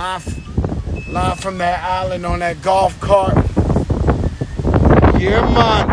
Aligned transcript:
Live, 0.00 1.08
live 1.12 1.40
from 1.40 1.58
that 1.58 1.84
island 1.84 2.24
on 2.24 2.38
that 2.38 2.62
golf 2.62 2.98
cart. 3.00 3.34
Yeah, 5.20 5.44
man. 5.52 5.88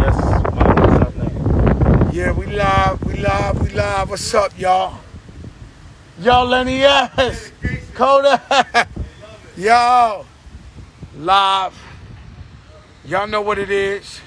Yes, 0.00 0.16
man, 0.16 0.76
what's 0.80 1.04
up 1.04 1.14
now? 1.16 2.10
Yeah, 2.10 2.32
we 2.32 2.46
live, 2.46 3.04
we 3.04 3.16
live, 3.16 3.60
we 3.60 3.68
live. 3.68 4.08
What's 4.08 4.32
up, 4.32 4.58
y'all? 4.58 4.98
Yo, 6.22 6.42
Lenny 6.44 6.80
S. 6.84 7.52
Kodak. 7.92 8.40
Yo. 9.58 10.24
Live. 11.18 11.78
Y'all 13.04 13.26
know 13.26 13.42
what 13.42 13.58
it 13.58 13.70
is. 13.70 14.22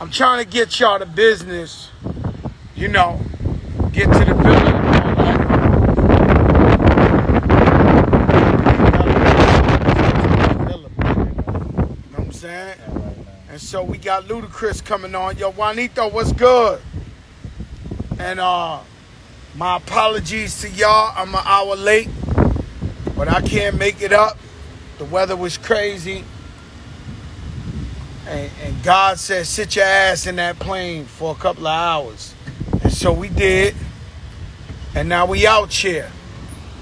I'm 0.00 0.12
trying 0.12 0.44
to 0.44 0.48
get 0.48 0.78
y'all 0.78 1.00
to 1.00 1.06
business. 1.06 1.90
You 2.76 2.86
know, 2.86 3.20
get 3.90 4.04
to 4.04 4.24
the 4.24 4.34
building. 4.40 4.76
and 4.76 4.96
all 4.96 5.14
that. 5.16 5.46
You 11.06 12.12
know 12.12 12.18
what 12.18 12.26
I'm 12.26 12.32
saying? 12.32 12.78
And 13.56 13.62
so 13.62 13.82
we 13.82 13.96
got 13.96 14.24
Ludacris 14.24 14.84
coming 14.84 15.14
on. 15.14 15.38
Yo, 15.38 15.50
Juanito, 15.50 16.10
what's 16.10 16.30
good? 16.30 16.78
And 18.18 18.38
uh 18.38 18.80
my 19.54 19.78
apologies 19.78 20.60
to 20.60 20.68
y'all. 20.68 21.10
I'm 21.16 21.34
an 21.34 21.40
hour 21.42 21.74
late, 21.74 22.10
but 23.16 23.28
I 23.28 23.40
can't 23.40 23.78
make 23.78 24.02
it 24.02 24.12
up. 24.12 24.36
The 24.98 25.06
weather 25.06 25.36
was 25.36 25.56
crazy. 25.56 26.22
And, 28.28 28.50
and 28.62 28.82
God 28.82 29.18
said, 29.18 29.46
sit 29.46 29.74
your 29.74 29.86
ass 29.86 30.26
in 30.26 30.36
that 30.36 30.58
plane 30.58 31.06
for 31.06 31.32
a 31.32 31.34
couple 31.34 31.66
of 31.66 31.72
hours. 31.72 32.34
And 32.82 32.92
so 32.92 33.10
we 33.10 33.30
did. 33.30 33.74
And 34.94 35.08
now 35.08 35.24
we 35.24 35.46
out 35.46 35.72
here. 35.72 36.10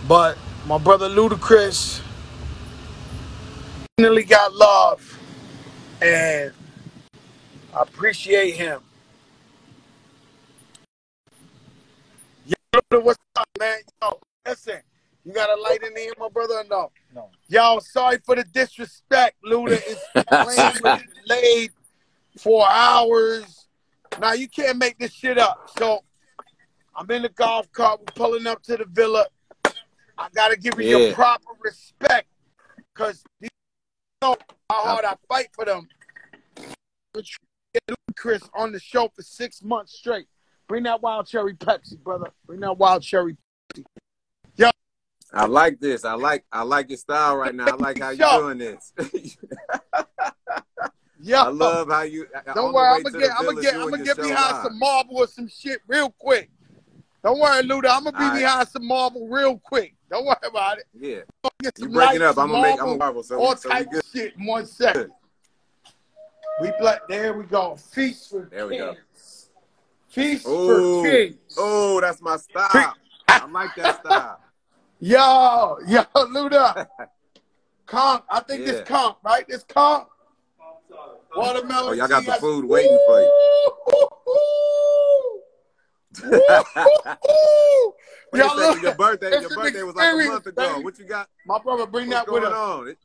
But 0.08 0.36
my 0.66 0.78
brother 0.78 1.08
Ludacris 1.08 2.00
finally 3.96 4.24
got 4.24 4.52
love. 4.52 5.20
And 6.02 6.52
I 7.74 7.82
appreciate 7.82 8.54
him. 8.54 8.82
Yo, 12.46 12.54
Luda, 12.72 13.02
what's 13.02 13.18
up, 13.34 13.48
man? 13.58 13.78
Yo, 14.00 14.20
listen, 14.46 14.78
you 15.24 15.32
got 15.32 15.50
a 15.50 15.60
light 15.60 15.82
in 15.82 15.96
here, 15.96 16.12
my 16.18 16.28
brother, 16.28 16.54
or 16.54 16.64
no? 16.70 16.92
No. 17.12 17.30
Y'all, 17.48 17.80
sorry 17.80 18.18
for 18.24 18.36
the 18.36 18.44
disrespect. 18.44 19.36
Luda 19.44 19.72
is 19.88 19.98
playing 20.28 20.72
was 20.82 21.00
delayed 21.26 21.72
for 22.38 22.64
hours. 22.70 23.66
Now 24.20 24.34
you 24.34 24.46
can't 24.46 24.78
make 24.78 24.96
this 24.98 25.12
shit 25.12 25.36
up. 25.36 25.68
So 25.76 26.04
I'm 26.94 27.10
in 27.10 27.22
the 27.22 27.28
golf 27.30 27.70
cart. 27.72 27.98
We're 28.00 28.14
pulling 28.14 28.46
up 28.46 28.62
to 28.64 28.76
the 28.76 28.84
villa. 28.84 29.26
I 30.16 30.28
gotta 30.32 30.56
give 30.56 30.78
you 30.78 30.86
your 30.86 31.12
proper 31.12 31.50
respect, 31.60 32.28
cause 32.94 33.24
you 33.40 33.48
know 34.22 34.36
how 34.70 34.84
hard 34.84 35.04
I 35.04 35.16
fight 35.28 35.48
for 35.52 35.64
them. 35.64 35.88
Chris 38.16 38.42
on 38.54 38.72
the 38.72 38.80
show 38.80 39.10
for 39.14 39.22
six 39.22 39.62
months 39.62 39.98
straight. 39.98 40.26
Bring 40.66 40.84
that 40.84 41.02
wild 41.02 41.26
cherry 41.26 41.54
Pepsi, 41.54 41.98
brother. 42.02 42.30
Bring 42.46 42.60
that 42.60 42.78
wild 42.78 43.02
cherry. 43.02 43.36
Pepsi. 43.74 43.84
Yo. 44.56 44.70
I 45.32 45.46
like 45.46 45.80
this. 45.80 46.04
I 46.04 46.14
like 46.14 46.44
I 46.50 46.62
like 46.62 46.88
your 46.88 46.98
style 46.98 47.36
right 47.36 47.54
now. 47.54 47.66
I 47.66 47.74
like 47.74 47.98
how 47.98 48.10
you're 48.10 48.40
doing 48.40 48.58
this. 48.58 48.92
Yo, 51.24 51.38
I 51.38 51.48
love 51.48 51.88
how 51.88 52.02
you. 52.02 52.26
Uh, 52.34 52.52
Don't 52.52 52.74
worry, 52.74 52.96
I'm 52.96 53.02
gonna 53.02 53.18
get, 53.18 53.30
I'm 53.38 53.46
gonna 53.46 53.62
get, 53.62 53.74
I'm 53.74 53.90
gonna 53.90 54.04
get 54.04 54.16
behind 54.16 54.34
live. 54.34 54.64
some 54.64 54.78
marble 54.78 55.16
or 55.16 55.26
some 55.26 55.48
shit 55.48 55.80
real 55.86 56.10
quick. 56.18 56.50
Don't 57.22 57.40
worry, 57.40 57.62
Luda. 57.62 57.88
I'm 57.96 58.04
gonna 58.04 58.12
be 58.12 58.24
right. 58.24 58.40
behind 58.40 58.68
some 58.68 58.86
marble 58.86 59.26
real 59.26 59.58
quick. 59.58 59.96
Don't 60.10 60.26
worry 60.26 60.36
about 60.46 60.78
it. 60.78 60.84
Yeah, 60.92 61.20
you 61.78 61.88
breaking 61.88 62.20
lights, 62.20 62.22
up. 62.22 62.38
I'm 62.38 62.50
gonna 62.50 62.62
make. 62.62 62.72
I'm 62.72 62.86
gonna 62.86 62.98
marvel. 62.98 63.22
So, 63.22 63.40
all 63.40 63.56
so 63.56 63.70
type 63.70 63.86
of 63.94 64.02
shit 64.12 64.34
in 64.36 64.44
one 64.44 64.66
second. 64.66 65.12
We 66.58 66.70
black. 66.72 67.06
There 67.08 67.32
we 67.34 67.44
go. 67.44 67.76
Feast 67.76 68.30
for 68.30 68.48
There 68.50 68.66
we 68.66 68.76
go. 68.78 68.96
Feast 70.08 70.46
Oh, 70.46 71.02
for 71.02 71.08
kings. 71.08 71.56
oh, 71.58 72.00
that's 72.00 72.20
my 72.22 72.36
style. 72.36 72.94
I 73.28 73.46
like 73.46 73.74
that 73.76 73.96
style. 74.00 74.40
Yo, 75.00 75.78
yo, 75.86 76.02
Luda. 76.14 76.86
Conk. 77.86 78.24
I 78.30 78.40
think 78.40 78.60
Yeah. 78.60 78.66
this 78.72 78.88
comp, 78.88 79.18
right? 79.24 79.46
This 79.46 79.64
comp. 79.64 80.08
Watermelon. 81.36 81.84
Oh, 81.88 81.92
y'all 81.92 82.08
got 82.08 82.24
the 82.24 82.32
food 82.34 82.64
waiting 82.64 82.98
for 83.06 83.20
you. 83.20 83.30
Y'all 88.34 88.56
look, 88.56 88.82
Your 88.82 88.94
birthday. 88.94 89.40
Your 89.40 89.50
birthday 89.50 89.82
was 89.82 89.94
like 89.94 90.12
a 90.12 90.26
month 90.26 90.46
ago. 90.46 90.80
What 90.80 90.98
you 90.98 91.04
got? 91.04 91.28
My 91.44 91.58
brother, 91.58 91.86
bring 91.86 92.08
What's 92.08 92.24
that 92.24 92.32
with 92.32 92.42
going 92.42 92.52
us. 92.52 92.58
on? 92.58 92.88
It, 92.88 92.98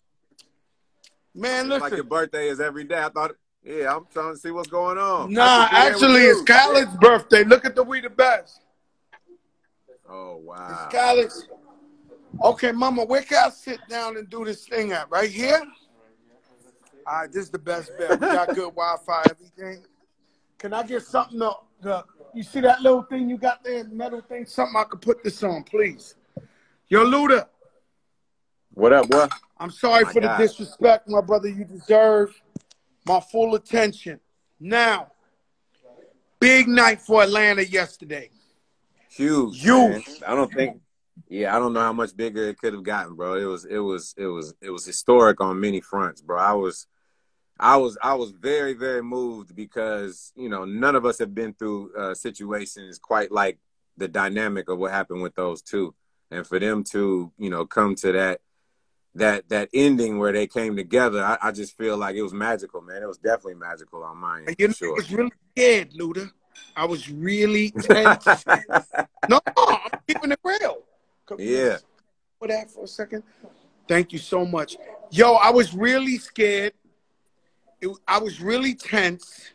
Man, 1.35 1.71
it's 1.71 1.81
like 1.81 1.93
your 1.93 2.03
birthday 2.03 2.49
is 2.49 2.59
every 2.59 2.83
day. 2.83 3.01
I 3.01 3.09
thought. 3.09 3.31
Yeah, 3.63 3.95
I'm 3.95 4.05
trying 4.11 4.33
to 4.33 4.39
see 4.39 4.51
what's 4.51 4.69
going 4.69 4.97
on. 4.97 5.33
Nah, 5.33 5.43
I 5.43 5.57
should 5.59 5.69
be 5.69 5.75
there 5.75 5.83
with 5.83 5.93
actually, 5.93 6.21
it's 6.21 6.41
Khaled's 6.43 6.97
birthday. 6.97 7.43
Look 7.43 7.65
at 7.65 7.75
the 7.75 7.83
We 7.83 7.99
the 7.99 8.09
Best. 8.09 8.61
Oh 10.09 10.37
wow. 10.37 10.69
It's 10.71 10.95
Khaled's. 10.95 11.47
Okay, 12.43 12.71
Mama, 12.71 13.03
where 13.05 13.21
can 13.21 13.47
I 13.47 13.49
sit 13.49 13.79
down 13.89 14.15
and 14.17 14.29
do 14.29 14.45
this 14.45 14.65
thing 14.65 14.91
at? 14.91 15.09
Right 15.09 15.29
here? 15.29 15.61
All 17.05 17.21
right, 17.21 17.31
this 17.31 17.43
is 17.45 17.49
the 17.49 17.59
best 17.59 17.91
bet. 17.97 18.11
We 18.11 18.27
got 18.27 18.49
good 18.49 18.75
Wi-Fi, 18.75 19.23
everything. 19.29 19.83
Can 20.57 20.73
I 20.73 20.83
get 20.83 21.01
something 21.03 21.39
to, 21.39 21.55
to 21.83 22.05
you 22.33 22.43
see 22.43 22.61
that 22.61 22.81
little 22.81 23.03
thing 23.03 23.29
you 23.29 23.37
got 23.37 23.63
there, 23.63 23.83
metal 23.85 24.21
thing? 24.21 24.45
Something 24.45 24.75
I 24.77 24.83
could 24.83 25.01
put 25.01 25.23
this 25.23 25.41
on, 25.43 25.63
please. 25.63 26.15
Yo, 26.87 27.03
Luda, 27.03 27.47
What 28.73 28.93
up, 28.93 29.09
what? 29.09 29.31
I'm 29.59 29.71
sorry 29.71 30.05
My 30.05 30.13
for 30.13 30.21
the 30.21 30.35
disrespect, 30.37 31.09
my 31.09 31.21
brother. 31.21 31.49
You 31.49 31.65
deserve 31.65 32.33
my 33.05 33.19
full 33.19 33.55
attention. 33.55 34.19
Now, 34.59 35.11
big 36.39 36.67
night 36.67 37.01
for 37.01 37.23
Atlanta 37.23 37.65
yesterday. 37.65 38.29
Huge. 39.09 39.61
Huge. 39.61 40.07
I 40.25 40.35
don't 40.35 40.51
think. 40.53 40.79
Yeah, 41.27 41.55
I 41.55 41.59
don't 41.59 41.73
know 41.73 41.81
how 41.81 41.93
much 41.93 42.15
bigger 42.15 42.47
it 42.47 42.57
could 42.57 42.73
have 42.73 42.83
gotten, 42.83 43.15
bro. 43.15 43.33
It 43.33 43.43
was, 43.43 43.65
it 43.65 43.77
was, 43.79 44.15
it 44.17 44.25
was, 44.25 44.53
it 44.61 44.69
was 44.69 44.85
historic 44.85 45.41
on 45.41 45.59
many 45.59 45.81
fronts, 45.81 46.21
bro. 46.21 46.39
I 46.39 46.53
was, 46.53 46.87
I 47.59 47.75
was, 47.75 47.97
I 48.01 48.13
was 48.13 48.31
very, 48.31 48.73
very 48.73 49.03
moved 49.03 49.53
because 49.53 50.31
you 50.35 50.47
know 50.47 50.63
none 50.63 50.95
of 50.95 51.05
us 51.05 51.19
have 51.19 51.35
been 51.35 51.53
through 51.53 51.93
uh, 51.93 52.13
situations 52.13 52.97
quite 52.97 53.31
like 53.31 53.59
the 53.97 54.07
dynamic 54.07 54.69
of 54.69 54.77
what 54.77 54.91
happened 54.91 55.21
with 55.21 55.35
those 55.35 55.61
two, 55.61 55.93
and 56.31 56.47
for 56.47 56.57
them 56.57 56.85
to 56.85 57.31
you 57.37 57.49
know 57.49 57.65
come 57.65 57.95
to 57.95 58.13
that 58.13 58.39
that 59.15 59.49
that 59.49 59.69
ending 59.73 60.19
where 60.19 60.31
they 60.31 60.47
came 60.47 60.75
together, 60.75 61.23
I, 61.23 61.37
I 61.41 61.51
just 61.51 61.77
feel 61.77 61.97
like 61.97 62.15
it 62.15 62.21
was 62.21 62.33
magical, 62.33 62.81
man. 62.81 63.01
It 63.01 63.07
was 63.07 63.17
definitely 63.17 63.55
magical 63.55 64.03
on 64.03 64.17
my 64.17 64.39
end, 64.39 64.55
you 64.59 64.67
know, 64.67 64.73
for 64.73 64.87
I 64.87 64.91
was 64.91 65.11
really 65.11 65.31
scared, 65.55 65.93
Luda. 65.93 66.31
I 66.75 66.85
was 66.85 67.09
really 67.09 67.71
tense. 67.81 68.45
no, 69.27 69.39
I'm 69.57 69.99
keeping 70.07 70.31
it 70.31 70.39
real. 70.43 70.83
Could 71.25 71.39
Yeah. 71.39 71.77
For 72.39 72.47
that 72.47 72.71
for 72.71 72.83
a 72.83 72.87
second. 72.87 73.23
Thank 73.87 74.13
you 74.13 74.19
so 74.19 74.45
much. 74.45 74.77
Yo, 75.11 75.33
I 75.33 75.49
was 75.49 75.73
really 75.73 76.17
scared. 76.17 76.73
It, 77.81 77.89
I 78.07 78.19
was 78.19 78.39
really 78.41 78.75
tense. 78.75 79.51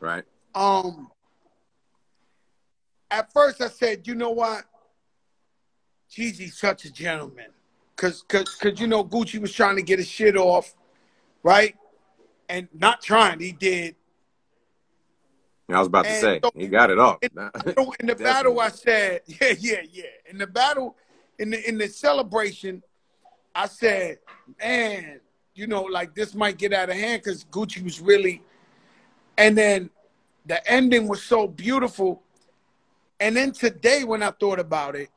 right. 0.00 0.24
Um, 0.54 1.10
at 3.10 3.32
first 3.32 3.60
I 3.60 3.68
said, 3.68 4.06
you 4.06 4.14
know 4.14 4.30
what? 4.30 4.64
Jeezy's 6.10 6.56
such 6.58 6.84
a 6.84 6.92
gentleman. 6.92 7.46
Cause, 8.00 8.24
cause, 8.26 8.54
cause 8.54 8.80
you 8.80 8.86
know 8.86 9.04
Gucci 9.04 9.38
was 9.38 9.52
trying 9.52 9.76
to 9.76 9.82
get 9.82 9.98
his 9.98 10.08
shit 10.08 10.34
off, 10.34 10.74
right? 11.42 11.76
And 12.48 12.66
not 12.72 13.02
trying, 13.02 13.40
he 13.40 13.52
did. 13.52 13.94
I 15.68 15.78
was 15.78 15.88
about 15.88 16.06
to 16.06 16.14
say 16.14 16.40
so- 16.42 16.50
he 16.56 16.66
got 16.66 16.88
it 16.88 16.98
off. 16.98 17.18
in, 17.20 17.30
in 18.00 18.06
the 18.06 18.14
battle, 18.18 18.58
I 18.58 18.70
said, 18.70 19.20
yeah, 19.26 19.52
yeah, 19.58 19.82
yeah. 19.92 20.04
In 20.30 20.38
the 20.38 20.46
battle, 20.46 20.96
in 21.38 21.50
the 21.50 21.68
in 21.68 21.76
the 21.76 21.88
celebration, 21.88 22.82
I 23.54 23.66
said, 23.66 24.20
man, 24.58 25.20
you 25.54 25.66
know, 25.66 25.82
like 25.82 26.14
this 26.14 26.34
might 26.34 26.56
get 26.56 26.72
out 26.72 26.88
of 26.88 26.96
hand 26.96 27.20
because 27.22 27.44
Gucci 27.44 27.84
was 27.84 28.00
really. 28.00 28.42
And 29.36 29.58
then 29.58 29.90
the 30.46 30.66
ending 30.66 31.06
was 31.06 31.22
so 31.22 31.46
beautiful. 31.46 32.22
And 33.20 33.36
then 33.36 33.52
today, 33.52 34.04
when 34.04 34.22
I 34.22 34.30
thought 34.30 34.58
about 34.58 34.96
it, 34.96 35.10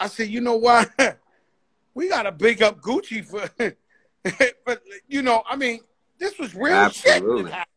I 0.00 0.06
said, 0.06 0.28
you 0.28 0.40
know 0.40 0.56
what? 0.56 0.90
we 1.94 2.08
gotta 2.08 2.32
big 2.32 2.62
up 2.62 2.80
Gucci 2.80 3.24
for, 3.24 3.48
but 4.66 4.82
you 5.08 5.22
know, 5.22 5.42
I 5.48 5.56
mean, 5.56 5.80
this 6.18 6.38
was 6.38 6.54
real 6.54 6.74
Absolutely. 6.74 7.44
shit. 7.44 7.50
that. 7.52 7.68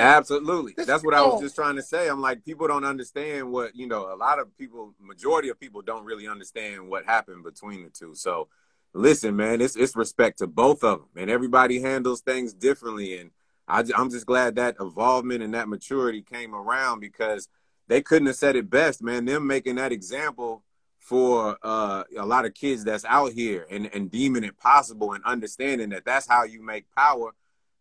Absolutely. 0.00 0.74
This 0.76 0.86
That's 0.86 1.04
what 1.04 1.14
I 1.14 1.22
was 1.22 1.40
just 1.40 1.54
trying 1.54 1.76
to 1.76 1.82
say. 1.82 2.08
I'm 2.08 2.20
like, 2.20 2.44
people 2.44 2.66
don't 2.66 2.84
understand 2.84 3.52
what, 3.52 3.76
you 3.76 3.86
know, 3.86 4.12
a 4.12 4.16
lot 4.16 4.40
of 4.40 4.56
people, 4.58 4.94
majority 5.00 5.48
of 5.48 5.60
people 5.60 5.80
don't 5.80 6.04
really 6.04 6.26
understand 6.26 6.88
what 6.88 7.04
happened 7.04 7.44
between 7.44 7.84
the 7.84 7.90
two. 7.90 8.14
So 8.14 8.48
listen, 8.94 9.36
man, 9.36 9.60
it's, 9.60 9.76
it's 9.76 9.94
respect 9.94 10.38
to 10.38 10.48
both 10.48 10.82
of 10.82 10.98
them 10.98 11.08
and 11.16 11.30
everybody 11.30 11.80
handles 11.80 12.20
things 12.20 12.52
differently. 12.52 13.18
And 13.18 13.30
I, 13.68 13.84
I, 13.96 14.00
am 14.00 14.10
just 14.10 14.26
glad 14.26 14.56
that 14.56 14.76
involvement 14.80 15.42
and 15.42 15.54
that 15.54 15.68
maturity 15.68 16.22
came 16.22 16.54
around 16.54 16.98
because 16.98 17.48
they 17.86 18.02
couldn't 18.02 18.26
have 18.26 18.36
said 18.36 18.56
it 18.56 18.70
best, 18.70 19.02
man. 19.02 19.24
Them 19.24 19.46
making 19.46 19.76
that 19.76 19.92
example 19.92 20.64
for 21.02 21.58
uh, 21.64 22.04
a 22.16 22.24
lot 22.24 22.44
of 22.44 22.54
kids 22.54 22.84
that's 22.84 23.04
out 23.04 23.32
here 23.32 23.66
and, 23.68 23.90
and 23.92 24.08
deeming 24.08 24.44
it 24.44 24.56
possible 24.56 25.14
and 25.14 25.24
understanding 25.24 25.88
that 25.88 26.04
that's 26.04 26.28
how 26.28 26.44
you 26.44 26.62
make 26.62 26.84
power. 26.96 27.32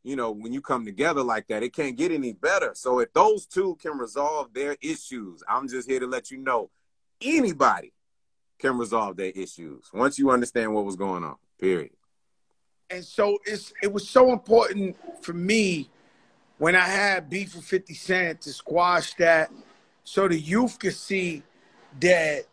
You 0.03 0.15
know, 0.15 0.31
when 0.31 0.51
you 0.51 0.59
come 0.59 0.85
together 0.85 1.21
like 1.21 1.47
that, 1.47 1.61
it 1.61 1.71
can't 1.71 1.95
get 1.95 2.11
any 2.11 2.33
better. 2.33 2.71
So 2.73 2.99
if 2.99 3.13
those 3.13 3.45
two 3.45 3.77
can 3.79 3.99
resolve 3.99 4.51
their 4.53 4.75
issues, 4.81 5.43
I'm 5.47 5.67
just 5.67 5.87
here 5.87 5.99
to 5.99 6.07
let 6.07 6.31
you 6.31 6.39
know 6.39 6.71
anybody 7.21 7.93
can 8.57 8.79
resolve 8.79 9.17
their 9.17 9.31
issues 9.35 9.85
once 9.93 10.17
you 10.17 10.31
understand 10.31 10.73
what 10.73 10.85
was 10.85 10.95
going 10.95 11.23
on. 11.23 11.35
Period. 11.59 11.91
And 12.89 13.05
so 13.05 13.37
it's 13.45 13.71
it 13.83 13.93
was 13.93 14.09
so 14.09 14.33
important 14.33 14.97
for 15.21 15.33
me 15.33 15.91
when 16.57 16.75
I 16.75 16.87
had 16.87 17.29
beef 17.29 17.55
with 17.55 17.65
50 17.65 17.93
Cent 17.93 18.41
to 18.41 18.51
squash 18.51 19.13
that 19.15 19.51
so 20.03 20.27
the 20.27 20.39
youth 20.39 20.79
could 20.79 20.95
see 20.95 21.43
that, 21.99 22.45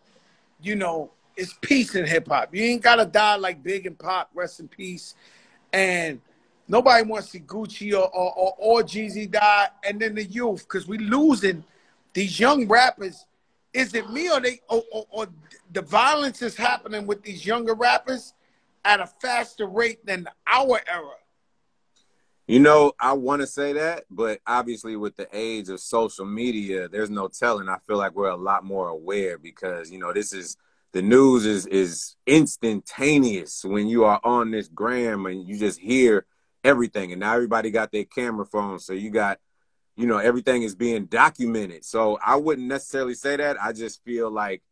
you 0.60 0.74
know, 0.76 1.10
it's 1.36 1.54
peace 1.60 1.94
in 1.94 2.06
hip 2.06 2.28
hop. 2.28 2.54
You 2.54 2.64
ain't 2.64 2.82
gotta 2.82 3.06
die 3.06 3.36
like 3.36 3.62
Big 3.62 3.86
and 3.86 3.98
Pop, 3.98 4.30
rest 4.34 4.60
in 4.60 4.68
peace. 4.68 5.14
And 5.72 6.20
nobody 6.66 7.06
wants 7.06 7.30
to 7.30 7.40
Gucci 7.40 7.92
or 7.92 8.08
or, 8.08 8.32
or, 8.34 8.54
or 8.58 8.82
Jeezy 8.82 9.30
die, 9.30 9.68
and 9.84 10.00
then 10.00 10.14
the 10.14 10.24
youth, 10.24 10.66
because 10.68 10.86
we 10.88 10.98
losing 10.98 11.64
these 12.12 12.38
young 12.38 12.66
rappers. 12.66 13.24
Is 13.72 13.94
it 13.94 14.10
me 14.10 14.30
or 14.30 14.40
they 14.40 14.60
or, 14.68 14.82
or, 14.92 15.06
or 15.10 15.26
the 15.72 15.82
violence 15.82 16.42
is 16.42 16.56
happening 16.56 17.06
with 17.06 17.22
these 17.22 17.44
younger 17.46 17.74
rappers 17.74 18.34
at 18.84 19.00
a 19.00 19.06
faster 19.06 19.66
rate 19.66 20.04
than 20.04 20.26
our 20.46 20.80
era? 20.88 21.14
You 22.48 22.60
know, 22.60 22.92
I 22.98 23.12
want 23.12 23.42
to 23.42 23.46
say 23.46 23.74
that, 23.74 24.04
but 24.10 24.40
obviously, 24.46 24.96
with 24.96 25.16
the 25.16 25.28
age 25.34 25.68
of 25.68 25.80
social 25.80 26.24
media, 26.24 26.88
there's 26.88 27.10
no 27.10 27.28
telling. 27.28 27.68
I 27.68 27.76
feel 27.86 27.98
like 27.98 28.14
we're 28.14 28.30
a 28.30 28.36
lot 28.36 28.64
more 28.64 28.88
aware 28.88 29.36
because 29.36 29.90
you 29.90 29.98
know 29.98 30.14
this 30.14 30.32
is 30.32 30.56
the 30.92 31.02
news 31.02 31.44
is 31.44 31.66
is 31.66 32.16
instantaneous 32.26 33.66
when 33.66 33.86
you 33.86 34.04
are 34.04 34.18
on 34.24 34.50
this 34.50 34.68
gram 34.68 35.26
and 35.26 35.46
you 35.46 35.58
just 35.58 35.78
hear 35.78 36.24
everything, 36.64 37.12
and 37.12 37.20
now 37.20 37.34
everybody 37.34 37.70
got 37.70 37.92
their 37.92 38.06
camera 38.06 38.46
phone, 38.46 38.78
so 38.78 38.94
you 38.94 39.10
got, 39.10 39.40
you 39.94 40.06
know, 40.06 40.16
everything 40.16 40.62
is 40.62 40.74
being 40.74 41.04
documented. 41.04 41.84
So 41.84 42.18
I 42.24 42.36
wouldn't 42.36 42.66
necessarily 42.66 43.14
say 43.14 43.36
that. 43.36 43.62
I 43.62 43.74
just 43.74 44.02
feel 44.04 44.30
like 44.30 44.62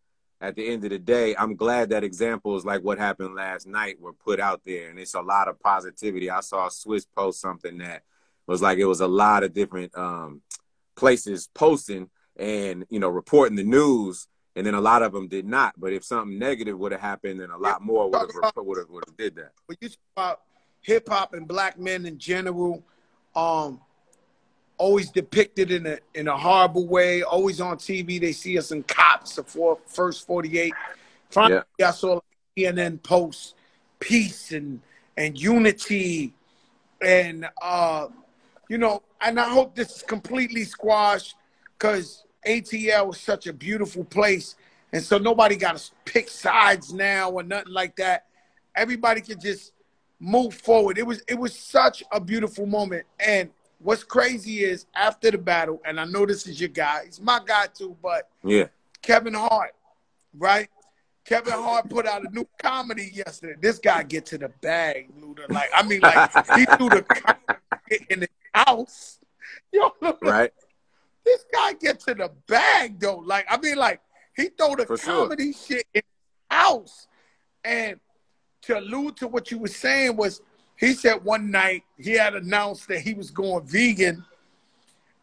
at 0.46 0.54
the 0.54 0.68
end 0.68 0.84
of 0.84 0.90
the 0.90 0.98
day, 0.98 1.34
I'm 1.36 1.56
glad 1.56 1.90
that 1.90 2.04
examples 2.04 2.64
like 2.64 2.82
what 2.82 2.98
happened 2.98 3.34
last 3.34 3.66
night 3.66 4.00
were 4.00 4.12
put 4.12 4.38
out 4.38 4.62
there, 4.64 4.90
and 4.90 4.98
it's 4.98 5.14
a 5.14 5.20
lot 5.20 5.48
of 5.48 5.58
positivity. 5.58 6.30
I 6.30 6.40
saw 6.40 6.68
Swizz 6.68 7.04
post 7.16 7.40
something 7.40 7.78
that 7.78 8.04
was 8.46 8.62
like 8.62 8.78
it 8.78 8.84
was 8.84 9.00
a 9.00 9.08
lot 9.08 9.42
of 9.42 9.52
different 9.52 9.96
um, 9.98 10.42
places 10.94 11.48
posting 11.52 12.08
and 12.36 12.86
you 12.90 13.00
know 13.00 13.08
reporting 13.08 13.56
the 13.56 13.64
news, 13.64 14.28
and 14.54 14.64
then 14.64 14.74
a 14.74 14.80
lot 14.80 15.02
of 15.02 15.12
them 15.12 15.26
did 15.26 15.46
not. 15.46 15.74
But 15.76 15.92
if 15.92 16.04
something 16.04 16.38
negative 16.38 16.78
would 16.78 16.92
have 16.92 17.00
happened, 17.00 17.40
then 17.40 17.50
a 17.50 17.58
lot 17.58 17.82
more 17.82 18.08
would 18.08 18.30
have 18.30 18.88
would 18.88 19.04
have 19.04 19.16
did 19.16 19.34
that. 19.34 19.50
When 19.66 19.76
you 19.80 19.88
talk 19.88 19.98
about 20.16 20.42
hip 20.80 21.08
hop 21.08 21.34
and 21.34 21.48
black 21.48 21.76
men 21.76 22.06
in 22.06 22.18
general, 22.18 22.84
um, 23.34 23.80
always 24.78 25.10
depicted 25.10 25.70
in 25.70 25.86
a 25.86 25.98
in 26.14 26.28
a 26.28 26.36
horrible 26.36 26.86
way. 26.86 27.22
Always 27.22 27.60
on 27.60 27.76
TV, 27.76 28.20
they 28.20 28.32
see 28.32 28.58
us 28.58 28.70
in 28.70 28.82
cops. 28.84 29.36
The 29.36 29.42
four, 29.42 29.78
first 29.86 30.26
forty 30.26 30.58
eight. 30.58 30.74
Finally, 31.30 31.62
yeah. 31.78 31.88
I 31.88 31.90
saw 31.92 32.20
CNN 32.56 33.02
post 33.02 33.54
peace 33.98 34.52
and 34.52 34.80
and 35.16 35.40
unity, 35.40 36.34
and 37.02 37.48
uh, 37.62 38.08
you 38.68 38.78
know, 38.78 39.02
and 39.20 39.40
I 39.40 39.48
hope 39.48 39.74
this 39.74 39.96
is 39.96 40.02
completely 40.02 40.64
squashed 40.64 41.34
because 41.78 42.24
ATL 42.46 43.08
was 43.08 43.20
such 43.20 43.46
a 43.46 43.52
beautiful 43.52 44.04
place, 44.04 44.56
and 44.92 45.02
so 45.02 45.18
nobody 45.18 45.56
got 45.56 45.76
to 45.76 45.90
pick 46.04 46.28
sides 46.28 46.92
now 46.92 47.30
or 47.30 47.42
nothing 47.42 47.72
like 47.72 47.96
that. 47.96 48.26
Everybody 48.74 49.20
can 49.22 49.40
just 49.40 49.72
move 50.20 50.54
forward. 50.54 50.98
It 50.98 51.06
was 51.06 51.22
it 51.28 51.38
was 51.38 51.54
such 51.58 52.02
a 52.12 52.20
beautiful 52.20 52.66
moment, 52.66 53.06
and 53.18 53.50
what's 53.78 54.04
crazy 54.04 54.64
is 54.64 54.86
after 54.94 55.30
the 55.30 55.38
battle, 55.38 55.80
and 55.84 56.00
I 56.00 56.04
know 56.04 56.26
this 56.26 56.46
is 56.46 56.60
your 56.60 56.68
guy. 56.68 57.02
He's 57.06 57.20
my 57.20 57.40
guy 57.44 57.66
too, 57.72 57.96
but 58.02 58.28
yeah, 58.44 58.66
Kevin 59.02 59.34
Hart, 59.34 59.74
right? 60.36 60.68
Kevin 61.24 61.54
Hart 61.54 61.90
put 61.90 62.06
out 62.06 62.24
a 62.24 62.30
new 62.30 62.46
comedy 62.58 63.10
yesterday. 63.12 63.56
This 63.60 63.78
guy 63.78 64.04
get 64.04 64.26
to 64.26 64.38
the 64.38 64.48
bag, 64.60 65.10
Luda. 65.20 65.50
Like 65.50 65.70
I 65.74 65.82
mean, 65.82 66.00
like 66.00 66.30
he 66.56 66.64
threw 66.76 66.88
the 66.88 67.02
comedy 67.02 68.06
in 68.10 68.20
the 68.20 68.28
house. 68.54 69.18
Yo, 69.72 69.92
right. 70.22 70.52
This 71.24 71.44
guy 71.52 71.72
get 71.74 72.00
to 72.00 72.14
the 72.14 72.30
bag 72.46 73.00
though. 73.00 73.18
Like 73.18 73.46
I 73.50 73.58
mean, 73.58 73.76
like 73.76 74.00
he 74.36 74.50
throw 74.50 74.76
the 74.76 74.86
For 74.86 74.96
comedy 74.96 75.52
sure. 75.52 75.78
shit 75.78 75.86
in 75.94 76.02
the 76.48 76.56
house. 76.56 77.08
And 77.64 77.98
to 78.62 78.78
allude 78.78 79.16
to 79.16 79.28
what 79.28 79.50
you 79.50 79.58
were 79.58 79.68
saying 79.68 80.16
was 80.16 80.40
he 80.78 80.92
said 80.92 81.24
one 81.24 81.50
night 81.50 81.84
he 81.98 82.12
had 82.12 82.34
announced 82.34 82.88
that 82.88 83.00
he 83.00 83.14
was 83.14 83.30
going 83.30 83.66
vegan, 83.66 84.24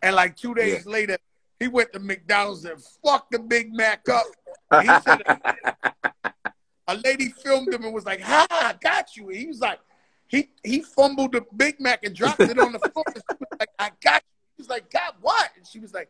and 0.02 0.16
like 0.16 0.36
two 0.36 0.54
days 0.54 0.84
yeah. 0.86 0.92
later, 0.92 1.18
he 1.60 1.68
went 1.68 1.94
to 1.94 2.00
McDonald's 2.00 2.66
and 2.66 2.82
fucked 3.04 3.32
the 3.32 3.40
Big 3.40 3.74
Mac 3.74 4.08
up. 4.10 4.26
He 4.82 4.88
said 5.06 5.22
a 6.88 6.98
lady 6.98 7.30
filmed 7.30 7.74
him 7.74 7.84
and 7.84 7.94
was 7.94 8.06
like, 8.06 8.22
"Ha, 8.22 8.48
I 8.50 8.76
got 8.82 9.16
you." 9.16 9.30
And 9.30 9.38
he 9.38 9.48
was 9.48 9.60
like, 9.60 9.80
he 10.28 10.50
he 10.64 10.82
fumbled 10.82 11.34
the 11.34 11.46
Big 11.56 11.80
Mac 11.80 12.04
and 12.04 12.16
dropped 12.16 12.40
it 12.42 12.58
on 12.58 12.72
the 12.72 12.80
floor. 12.80 13.06
And 13.14 13.24
she 13.30 13.38
was 13.40 13.60
like, 13.60 13.70
"I 13.80 13.92
got 14.04 14.24
you." 14.24 14.56
He 14.58 14.62
was 14.62 14.70
like, 14.70 14.90
"Got 14.90 15.16
what?" 15.22 15.50
And 15.56 15.66
she 15.66 15.80
was 15.80 15.94
like, 15.94 16.10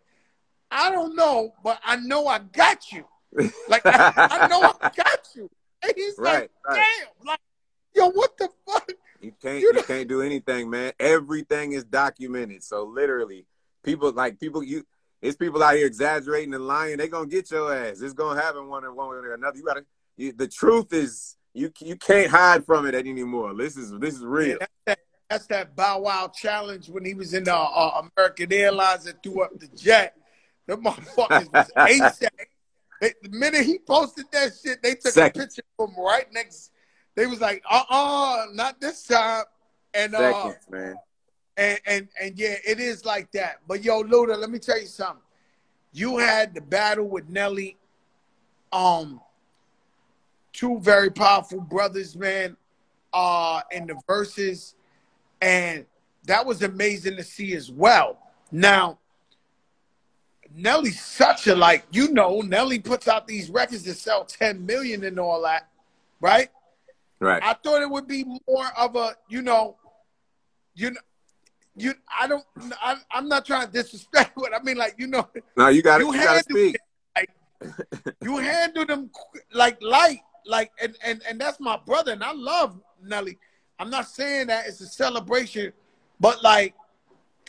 "I 0.72 0.92
don't 0.92 1.16
know, 1.16 1.54
but 1.63 1.80
I 1.84 1.98
know 1.98 2.28
I 2.28 2.39
got 2.39 2.92
you. 2.92 3.06
Like 3.68 3.86
I, 3.86 4.13
I 4.16 4.48
know 4.48 4.62
I 4.62 4.89
got 4.96 5.28
you." 5.36 5.50
And 5.81 5.94
he's 5.96 6.16
right, 6.18 6.50
like, 6.69 6.75
"Damn!" 6.78 7.28
Like, 7.28 7.39
yo, 7.94 8.10
what 8.12 8.38
the 8.38 8.50
fuck? 8.66 8.89
You 9.24 9.31
can't 9.42 9.60
you, 9.60 9.72
you 9.74 9.84
can't 9.84 10.10
do 10.10 10.22
anything, 10.22 10.70
man. 10.70 10.92
Everything 11.00 11.72
is 11.72 11.86
documented. 11.86 12.62
So 12.64 12.84
literally, 12.84 13.46
people 13.84 14.12
like 14.12 14.40
people 14.40 14.62
you 14.62 14.86
it's 15.22 15.38
people 15.38 15.64
out 15.64 15.75
here 15.75 15.88
exaggerating 15.88 16.54
and 16.54 16.68
lying. 16.68 16.98
They 16.98 17.08
gonna 17.08 17.28
get 17.28 17.50
your 17.50 17.74
ass. 17.74 18.02
It's 18.02 18.14
gonna 18.14 18.40
happen 18.40 18.68
one 18.68 18.84
or 18.84 18.94
one 18.94 19.10
way 19.10 19.16
or 19.16 19.34
another. 19.34 19.58
You 19.58 19.64
gotta. 19.64 19.86
You, 20.18 20.34
the 20.34 20.48
truth 20.48 20.92
is 20.94 21.38
you 21.54 21.72
you 21.80 21.96
can't 21.96 22.30
hide 22.30 22.66
from 22.66 22.86
it 22.86 22.96
anymore. 22.96 23.56
This 23.56 23.78
is 23.78 23.98
this 24.00 24.16
is 24.16 24.25
real. 24.25 24.50
Yeah, 24.50 24.56
that's, 24.60 24.72
that, 24.86 25.00
that's, 25.30 25.48
that, 25.48 25.75
Bow 25.75 26.02
Wow 26.02 26.28
challenge 26.28 26.90
when 26.90 27.06
he 27.06 27.14
was 27.14 27.34
in 27.34 27.46
the 27.46 27.56
uh, 27.56 28.02
American 28.18 28.52
Airlines 28.52 29.06
and 29.06 29.16
threw 29.24 29.42
up 29.42 29.58
the 29.58 29.68
jet. 29.68 30.18
The 30.68 30.78
motherfuckers 30.78 31.52
was 31.54 31.72
ASAP. 31.78 32.28
the 33.00 33.30
minute 33.30 33.66
he 33.66 33.80
posted 33.80 34.25
that 34.34 34.52
shit, 34.62 34.84
they 34.84 34.96
took 34.96 35.14
Second. 35.14 35.42
a 35.42 35.46
picture 35.46 35.64
of 35.80 35.90
him 35.90 35.96
right 35.98 36.32
next 36.34 36.73
they 37.15 37.25
was 37.25 37.41
like, 37.41 37.63
uh 37.70 37.84
uh 37.89 38.46
not 38.53 38.79
this 38.79 39.05
time. 39.05 39.43
And 39.93 40.15
uh, 40.15 40.34
Seconds, 40.34 40.65
man. 40.70 40.96
And, 41.55 41.79
and 41.86 42.08
and 42.20 42.38
yeah, 42.39 42.55
it 42.65 42.79
is 42.79 43.05
like 43.05 43.32
that. 43.34 43.58
But 43.67 43.84
yo, 43.84 44.03
Luda, 44.03 44.38
let 44.38 44.50
me 44.50 44.60
tell 44.60 44.79
you 44.79 44.88
something. 44.88 45.22
You 45.91 46.17
had 46.17 46.55
the 46.55 46.62
battle 46.62 47.08
with 47.08 47.29
Nelly. 47.29 47.77
Um, 48.72 49.22
two 50.51 50.79
very 50.79 51.12
powerful 51.12 51.62
brothers, 51.62 52.15
man, 52.15 52.58
uh, 53.13 53.62
in 53.72 53.86
the 53.86 53.96
verses, 54.08 54.74
and 55.41 55.86
that 56.25 56.46
was 56.46 56.63
amazing 56.63 57.17
to 57.17 57.24
see 57.24 57.53
as 57.55 57.72
well. 57.72 58.17
Now, 58.51 59.00
Nelly's 60.55 61.01
such 61.01 61.48
a 61.48 61.55
like, 61.55 61.86
you 61.91 62.12
know, 62.12 62.41
Nelly 62.41 62.79
puts 62.79 63.08
out 63.08 63.27
these 63.27 63.50
records 63.50 63.84
that 63.84 63.98
sell 63.98 64.24
10 64.24 64.65
million 64.65 65.03
and 65.03 65.20
all 65.20 65.41
that, 65.41 65.67
right? 66.22 66.50
Right. 67.24 67.42
I 67.42 67.53
thought 67.53 67.82
it 67.82 67.89
would 67.89 68.06
be 68.06 68.25
more 68.25 68.68
of 68.77 68.98
a, 68.98 69.15
you 69.30 69.42
know, 69.42 69.77
you 70.75 70.92
know, 70.92 71.00
you. 71.74 71.94
I 72.20 72.27
don't. 72.27 72.44
I, 72.82 72.98
am 73.13 73.30
not 73.30 73.46
trying 73.46 73.68
to 73.68 73.72
disrespect, 73.72 74.34
but 74.36 74.53
I 74.53 74.62
mean, 74.62 74.75
like, 74.75 74.96
you 74.98 75.08
know. 75.08 75.30
No, 75.56 75.70
you 75.70 75.82
got 75.82 76.01
you, 76.01 76.13
you 76.13 76.22
got 76.22 76.44
to 76.44 76.44
speak. 76.44 76.75
Like, 77.15 77.30
you 78.22 78.38
handle 78.39 78.86
them 78.86 79.10
like 79.53 79.82
light, 79.82 80.20
like, 80.46 80.72
and 80.82 80.98
and 81.01 81.22
and 81.27 81.39
that's 81.39 81.62
my 81.62 81.80
brother, 81.86 82.12
and 82.12 82.22
I 82.22 82.34
love 82.34 82.77
Nelly. 83.01 83.38
I'm 83.80 83.89
not 83.89 84.10
saying 84.10 84.48
that 84.48 84.68
it's 84.68 84.82
a 84.82 84.86
celebration, 84.86 85.72
but 86.20 86.44
like, 86.44 86.75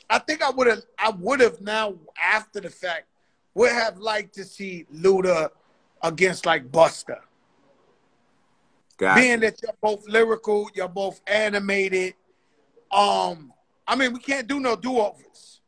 I 0.08 0.20
think 0.20 0.40
I 0.40 0.50
would 0.50 0.68
have, 0.68 0.82
I 0.96 1.10
would 1.10 1.40
have 1.40 1.60
now 1.60 1.96
after 2.22 2.60
the 2.60 2.70
fact 2.70 3.06
would 3.54 3.72
have 3.72 3.98
liked 3.98 4.34
to 4.34 4.44
see 4.44 4.86
Luda 4.94 5.50
against 6.00 6.46
like 6.46 6.70
Busta. 6.70 7.18
Got 8.96 9.16
being 9.16 9.40
that 9.40 9.60
you're 9.62 9.74
both 9.82 10.06
lyrical, 10.08 10.68
you're 10.74 10.88
both 10.88 11.20
animated. 11.26 12.14
Um, 12.92 13.52
I 13.86 13.96
mean, 13.96 14.12
we 14.12 14.20
can't 14.20 14.46
do 14.46 14.60
no 14.60 14.76
do 14.76 14.98
overs. 14.98 15.60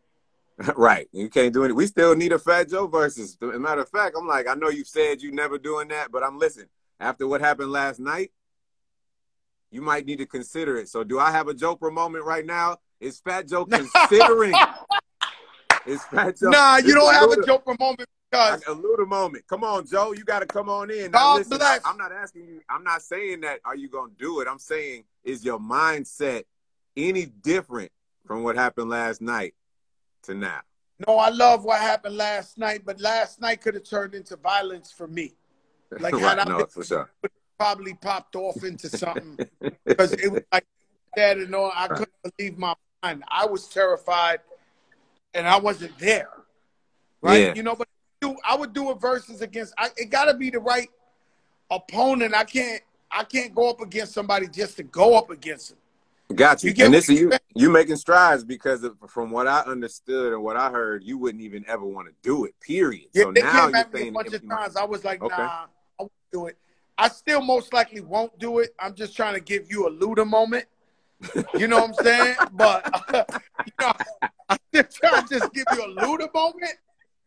right, 0.77 1.09
you 1.13 1.29
can't 1.29 1.53
do 1.53 1.65
it. 1.65 1.75
We 1.75 1.87
still 1.87 2.15
need 2.15 2.33
a 2.33 2.39
Fat 2.39 2.71
Joe 2.71 2.87
versus. 2.87 3.37
As 3.43 3.49
a 3.49 3.59
matter 3.59 3.83
of 3.83 3.89
fact, 3.89 4.17
I'm 4.19 4.27
like, 4.27 4.49
I 4.49 4.55
know 4.55 4.71
you 4.71 4.85
said 4.85 5.21
you 5.21 5.33
never 5.33 5.59
doing 5.59 5.89
that, 5.89 6.11
but 6.11 6.23
I'm 6.23 6.39
listening. 6.39 6.69
After 6.99 7.27
what 7.29 7.43
happened 7.43 7.73
last 7.73 8.01
night, 8.01 8.31
you 9.71 9.83
might 9.83 10.07
need 10.07 10.19
to 10.19 10.27
consider 10.27 10.77
it. 10.77 10.89
So, 10.89 11.05
do 11.05 11.19
I 11.19 11.31
have 11.31 11.49
a 11.49 11.55
Joker 11.55 11.91
moment 11.91 12.25
right 12.25 12.47
now? 12.47 12.79
Is 13.01 13.21
Fat 13.21 13.49
Joe 13.49 13.65
considering? 13.71 14.55
Is 15.85 16.03
Fat 16.05 16.39
Joe? 16.39 16.51
Nah, 16.51 16.79
you 16.79 16.95
don't 16.95 17.13
have 17.13 17.31
a 17.33 17.45
Joker 17.45 17.77
moment 17.79 18.09
Because 18.31 18.63
a 18.67 18.73
little 18.73 19.07
moment. 19.07 19.47
Come 19.47 19.65
on, 19.65 19.87
Joe. 19.87 20.13
You 20.13 20.25
got 20.25 20.41
to 20.41 20.47
come 20.47 20.69
on 20.69 20.91
in. 20.91 21.13
Now, 21.13 21.37
listen. 21.37 21.61
I, 21.63 21.79
am 21.85 21.97
not 21.97 22.13
asking 22.13 22.47
you. 22.47 22.61
I'm 22.69 22.83
not 22.83 23.03
saying 23.03 23.43
that. 23.43 23.61
Are 23.65 23.77
you 23.77 23.89
going 23.89 24.11
to 24.11 24.17
do 24.17 24.41
it? 24.41 24.49
I'm 24.49 24.59
saying, 24.59 25.05
is 25.25 25.45
your 25.45 25.59
mindset 25.59 26.45
any 26.97 27.27
different 27.27 27.93
from 28.27 28.43
what 28.43 28.57
happened 28.57 28.91
last 28.91 29.21
night 29.21 29.55
to 30.25 30.35
now? 30.35 30.61
no, 31.07 31.19
I 31.19 31.29
love 31.29 31.65
what 31.65 31.81
happened 31.81 32.17
last 32.17 32.59
night, 32.59 32.83
but 32.85 33.01
last 33.01 33.41
night 33.41 33.61
could 33.61 33.75
have 33.75 33.85
turned 33.85 34.15
into 34.15 34.37
violence 34.37 34.93
for 34.93 35.07
me. 35.07 35.35
Like 36.01 36.17
had 36.19 36.41
I 36.41 36.45
no, 36.45 36.59
been- 36.59 36.67
for 36.67 36.85
sure. 36.85 37.09
probably 37.59 37.95
popped 37.95 38.35
off 38.35 38.65
into 38.65 38.89
something 38.89 39.39
because 39.85 40.13
it 40.15 40.33
was 40.33 40.43
like 40.53 40.67
that 41.15 41.39
and 41.39 41.55
all. 41.55 41.71
I 41.73 41.87
couldn't 41.87 42.11
believe 42.25 42.59
my 42.59 42.75
mind. 43.05 43.23
I 43.29 43.47
was 43.47 43.69
terrified, 43.69 44.41
and 45.33 45.47
I 45.47 45.59
wasn't 45.59 45.97
there. 46.01 46.31
Right? 47.23 47.41
Yeah. 47.41 47.55
You 47.55 47.63
know, 47.63 47.77
but 47.77 47.87
do 48.21 48.37
I 48.45 48.57
would 48.57 48.73
do 48.73 48.91
a 48.91 48.95
versus 48.95 49.41
against. 49.41 49.75
I, 49.79 49.89
it 49.97 50.11
got 50.11 50.27
to 50.27 50.35
be 50.35 50.51
the 50.51 50.61
right 50.61 50.89
opponent. 51.71 52.35
I 52.35 52.45
can't. 52.45 52.83
I 53.11 53.25
can't 53.25 53.55
go 53.55 53.71
up 53.71 53.81
against 53.81 54.13
somebody 54.13 54.49
just 54.49 54.77
to 54.79 54.83
go 54.83 55.17
up 55.17 55.31
against 55.31 55.71
them. 55.71 55.79
Got 56.35 56.65
you. 56.65 56.73
You 56.73 56.87
and 56.87 56.95
this 56.95 57.09
is 57.09 57.21
you 57.21 57.33
you 57.55 57.71
making 57.71 57.97
strides 57.97 58.43
because 58.43 58.83
of, 58.83 58.97
from 59.09 59.31
what 59.31 59.47
I 59.47 59.61
understood 59.61 60.33
and 60.33 60.43
what 60.43 60.57
I 60.57 60.71
heard, 60.71 61.05
you 61.05 61.19
wouldn't 61.19 61.43
even 61.43 61.65
ever 61.69 61.85
want 61.85 62.09
to 62.09 62.15
do 62.23 62.45
it. 62.45 62.59
Period. 62.61 63.07
Yeah, 63.13 63.25
so 63.25 63.33
they 63.33 63.43
now 63.43 63.67
came 63.67 63.71
you're 63.71 63.77
at 63.77 63.93
me 63.93 64.01
a 64.01 64.03
saying 64.03 64.13
bunch 64.13 64.33
of 64.35 64.49
times. 64.49 64.77
I 64.77 64.85
was 64.85 65.05
like, 65.05 65.23
Okay. 65.23 65.37
nah, 65.37 65.67
I 66.01 66.03
won't 66.03 66.13
do 66.33 66.47
it. 66.47 66.57
I 66.99 67.09
still 67.09 67.43
most 67.43 67.73
likely 67.73 68.01
won't 68.01 68.37
do 68.39 68.59
it. 68.59 68.75
I'm 68.81 68.95
just 68.95 69.15
trying 69.15 69.35
to 69.35 69.41
give 69.41 69.71
you 69.71 69.87
a 69.87 69.91
Luda 69.91 70.27
moment. 70.27 70.65
You 71.57 71.69
know 71.69 71.81
what 71.81 71.91
I'm 71.91 71.95
saying? 71.95 72.37
But 72.53 72.91
you 73.67 73.73
know, 73.81 73.93
I'm 74.49 74.59
just 74.75 74.97
trying 74.97 75.27
to 75.27 75.29
just 75.29 75.53
give 75.53 75.67
you 75.73 75.85
a 75.85 75.89
Luda 75.89 76.33
moment. 76.35 76.75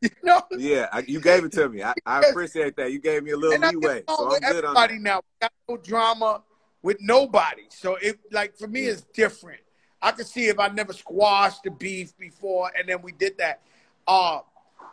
You 0.09 0.09
know? 0.23 0.41
Yeah, 0.57 0.87
I, 0.93 0.99
you 0.99 1.19
gave 1.19 1.43
it 1.43 1.51
to 1.53 1.67
me. 1.67 1.83
I, 1.83 1.93
I 2.05 2.21
appreciate 2.21 2.77
that. 2.77 2.91
You 2.91 2.99
gave 2.99 3.21
me 3.21 3.31
a 3.31 3.37
little 3.37 3.59
leeway, 3.59 4.03
so 4.07 4.31
I'm 4.31 4.39
good 4.39 4.63
on 4.63 4.73
that. 4.73 4.93
now. 5.01 5.21
Got 5.41 5.51
no 5.67 5.77
drama 5.77 6.41
with 6.81 6.97
nobody. 7.01 7.63
So 7.69 7.95
it 7.95 8.19
like 8.31 8.57
for 8.57 8.67
me 8.67 8.85
it's 8.85 9.01
different. 9.13 9.61
I 10.01 10.11
can 10.11 10.25
see 10.25 10.47
if 10.47 10.59
I 10.59 10.69
never 10.69 10.93
squashed 10.93 11.63
the 11.63 11.71
beef 11.71 12.17
before 12.17 12.71
and 12.77 12.87
then 12.87 13.01
we 13.01 13.11
did 13.11 13.37
that. 13.37 13.61
Uh 14.07 14.39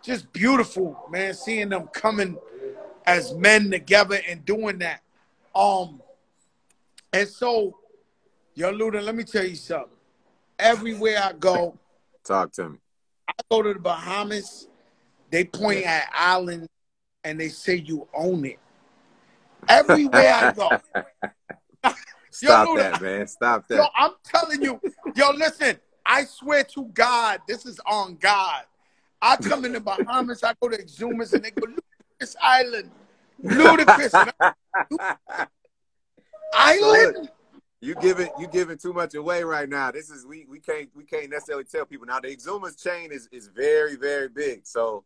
just 0.02 0.32
beautiful, 0.32 0.98
man, 1.10 1.34
seeing 1.34 1.68
them 1.68 1.88
coming 1.88 2.38
as 3.06 3.34
men 3.34 3.70
together 3.70 4.20
and 4.28 4.44
doing 4.44 4.78
that. 4.78 5.02
Um 5.54 6.02
and 7.12 7.28
so 7.28 7.78
yo 8.54 8.72
Luda, 8.72 9.02
let 9.02 9.14
me 9.14 9.24
tell 9.24 9.44
you 9.44 9.56
something. 9.56 9.90
Everywhere 10.58 11.20
I 11.22 11.32
go, 11.32 11.78
Talk 12.24 12.50
to 12.52 12.70
me. 12.70 12.78
I 13.28 13.32
go 13.50 13.62
to 13.62 13.74
the 13.74 13.78
Bahamas, 13.78 14.68
they 15.30 15.44
point 15.44 15.84
at 15.84 16.08
islands 16.12 16.68
and 17.24 17.40
they 17.40 17.48
say 17.48 17.76
you 17.76 18.08
own 18.14 18.44
it. 18.44 18.58
Everywhere 19.68 20.32
I 20.32 20.52
go. 20.52 20.70
Stop 22.30 22.76
that, 22.76 23.00
man. 23.00 23.26
Stop 23.26 23.66
that. 23.68 23.76
Yo. 23.76 23.86
I'm 23.96 24.12
telling 24.22 24.62
you, 24.62 24.80
yo, 25.14 25.30
listen, 25.30 25.78
I 26.04 26.24
swear 26.24 26.64
to 26.64 26.84
God, 26.92 27.40
this 27.48 27.66
is 27.66 27.80
on 27.86 28.16
God. 28.16 28.64
I 29.20 29.36
come 29.36 29.64
in 29.64 29.72
the 29.72 29.80
Bahamas, 29.80 30.44
I 30.44 30.54
go 30.60 30.68
to 30.68 30.76
Exumas, 30.76 31.32
and 31.32 31.42
they 31.44 31.50
go, 31.50 31.66
Ludacris 31.66 32.36
Island. 32.40 32.90
Ludacris 33.42 34.32
Island? 36.54 37.30
You 37.80 37.94
giving 37.96 38.28
you 38.38 38.46
giving 38.48 38.78
too 38.78 38.92
much 38.92 39.14
away 39.14 39.42
right 39.42 39.68
now. 39.68 39.90
This 39.90 40.10
is 40.10 40.26
we 40.26 40.46
we 40.48 40.60
can't 40.60 40.88
we 40.94 41.04
can't 41.04 41.30
necessarily 41.30 41.64
tell 41.64 41.84
people 41.84 42.06
now. 42.06 42.20
The 42.20 42.34
Exumas 42.34 42.82
chain 42.82 43.12
is 43.12 43.28
is 43.32 43.48
very 43.48 43.96
very 43.96 44.28
big, 44.28 44.66
so 44.66 45.04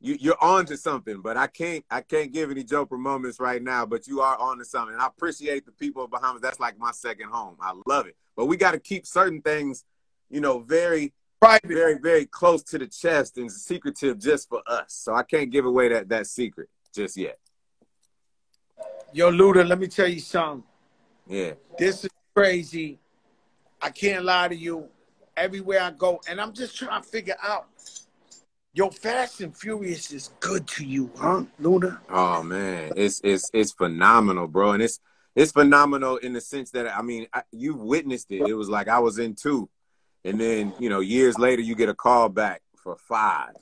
you 0.00 0.16
you're 0.18 0.42
on 0.42 0.66
to 0.66 0.76
something. 0.76 1.20
But 1.20 1.36
I 1.36 1.46
can't 1.46 1.84
I 1.90 2.00
can't 2.00 2.32
give 2.32 2.50
any 2.50 2.64
Joker 2.64 2.96
moments 2.96 3.38
right 3.38 3.62
now. 3.62 3.86
But 3.86 4.06
you 4.06 4.20
are 4.20 4.36
on 4.38 4.58
to 4.58 4.64
something. 4.64 4.94
And 4.94 5.02
I 5.02 5.06
appreciate 5.06 5.66
the 5.66 5.72
people 5.72 6.04
of 6.04 6.10
Bahamas. 6.10 6.40
That's 6.40 6.60
like 6.60 6.78
my 6.78 6.92
second 6.92 7.28
home. 7.30 7.56
I 7.60 7.72
love 7.86 8.06
it. 8.06 8.16
But 8.36 8.46
we 8.46 8.56
got 8.56 8.72
to 8.72 8.80
keep 8.80 9.06
certain 9.06 9.42
things, 9.42 9.84
you 10.30 10.40
know, 10.40 10.60
very 10.60 11.12
Private. 11.40 11.68
very 11.68 11.98
very 11.98 12.26
close 12.26 12.62
to 12.64 12.78
the 12.78 12.86
chest 12.86 13.38
and 13.38 13.50
secretive 13.50 14.18
just 14.18 14.48
for 14.48 14.62
us. 14.66 14.92
So 14.92 15.14
I 15.14 15.22
can't 15.22 15.50
give 15.50 15.64
away 15.64 15.88
that 15.88 16.08
that 16.08 16.26
secret 16.26 16.68
just 16.94 17.16
yet. 17.16 17.38
Yo, 19.12 19.30
Luda, 19.30 19.66
let 19.66 19.78
me 19.78 19.88
tell 19.88 20.06
you 20.06 20.20
something. 20.20 20.62
Yeah. 21.26 21.52
This 21.78 22.04
is 22.04 22.10
crazy. 22.34 22.98
I 23.82 23.90
can't 23.90 24.24
lie 24.24 24.48
to 24.48 24.54
you. 24.54 24.88
Everywhere 25.36 25.80
I 25.80 25.90
go, 25.90 26.20
and 26.28 26.40
I'm 26.40 26.52
just 26.52 26.76
trying 26.76 27.02
to 27.02 27.08
figure 27.08 27.36
out. 27.42 27.66
Yo, 28.72 28.88
Fast 28.88 29.40
and 29.40 29.56
Furious 29.56 30.12
is 30.12 30.30
good 30.38 30.64
to 30.68 30.84
you, 30.84 31.10
huh, 31.16 31.42
Luda? 31.60 31.98
Oh 32.08 32.44
man, 32.44 32.92
it's 32.94 33.20
it's 33.24 33.50
it's 33.52 33.72
phenomenal, 33.72 34.46
bro, 34.46 34.70
and 34.70 34.82
it's 34.82 35.00
it's 35.34 35.50
phenomenal 35.50 36.18
in 36.18 36.32
the 36.34 36.40
sense 36.40 36.70
that 36.70 36.86
I 36.86 37.02
mean, 37.02 37.26
I, 37.34 37.42
you 37.50 37.74
witnessed 37.74 38.30
it. 38.30 38.48
It 38.48 38.54
was 38.54 38.68
like 38.68 38.86
I 38.86 39.00
was 39.00 39.18
in 39.18 39.34
two, 39.34 39.68
and 40.24 40.40
then 40.40 40.72
you 40.78 40.88
know 40.88 41.00
years 41.00 41.36
later 41.36 41.62
you 41.62 41.74
get 41.74 41.88
a 41.88 41.94
call 41.96 42.28
back 42.28 42.62
for 42.76 42.96
five, 42.96 43.56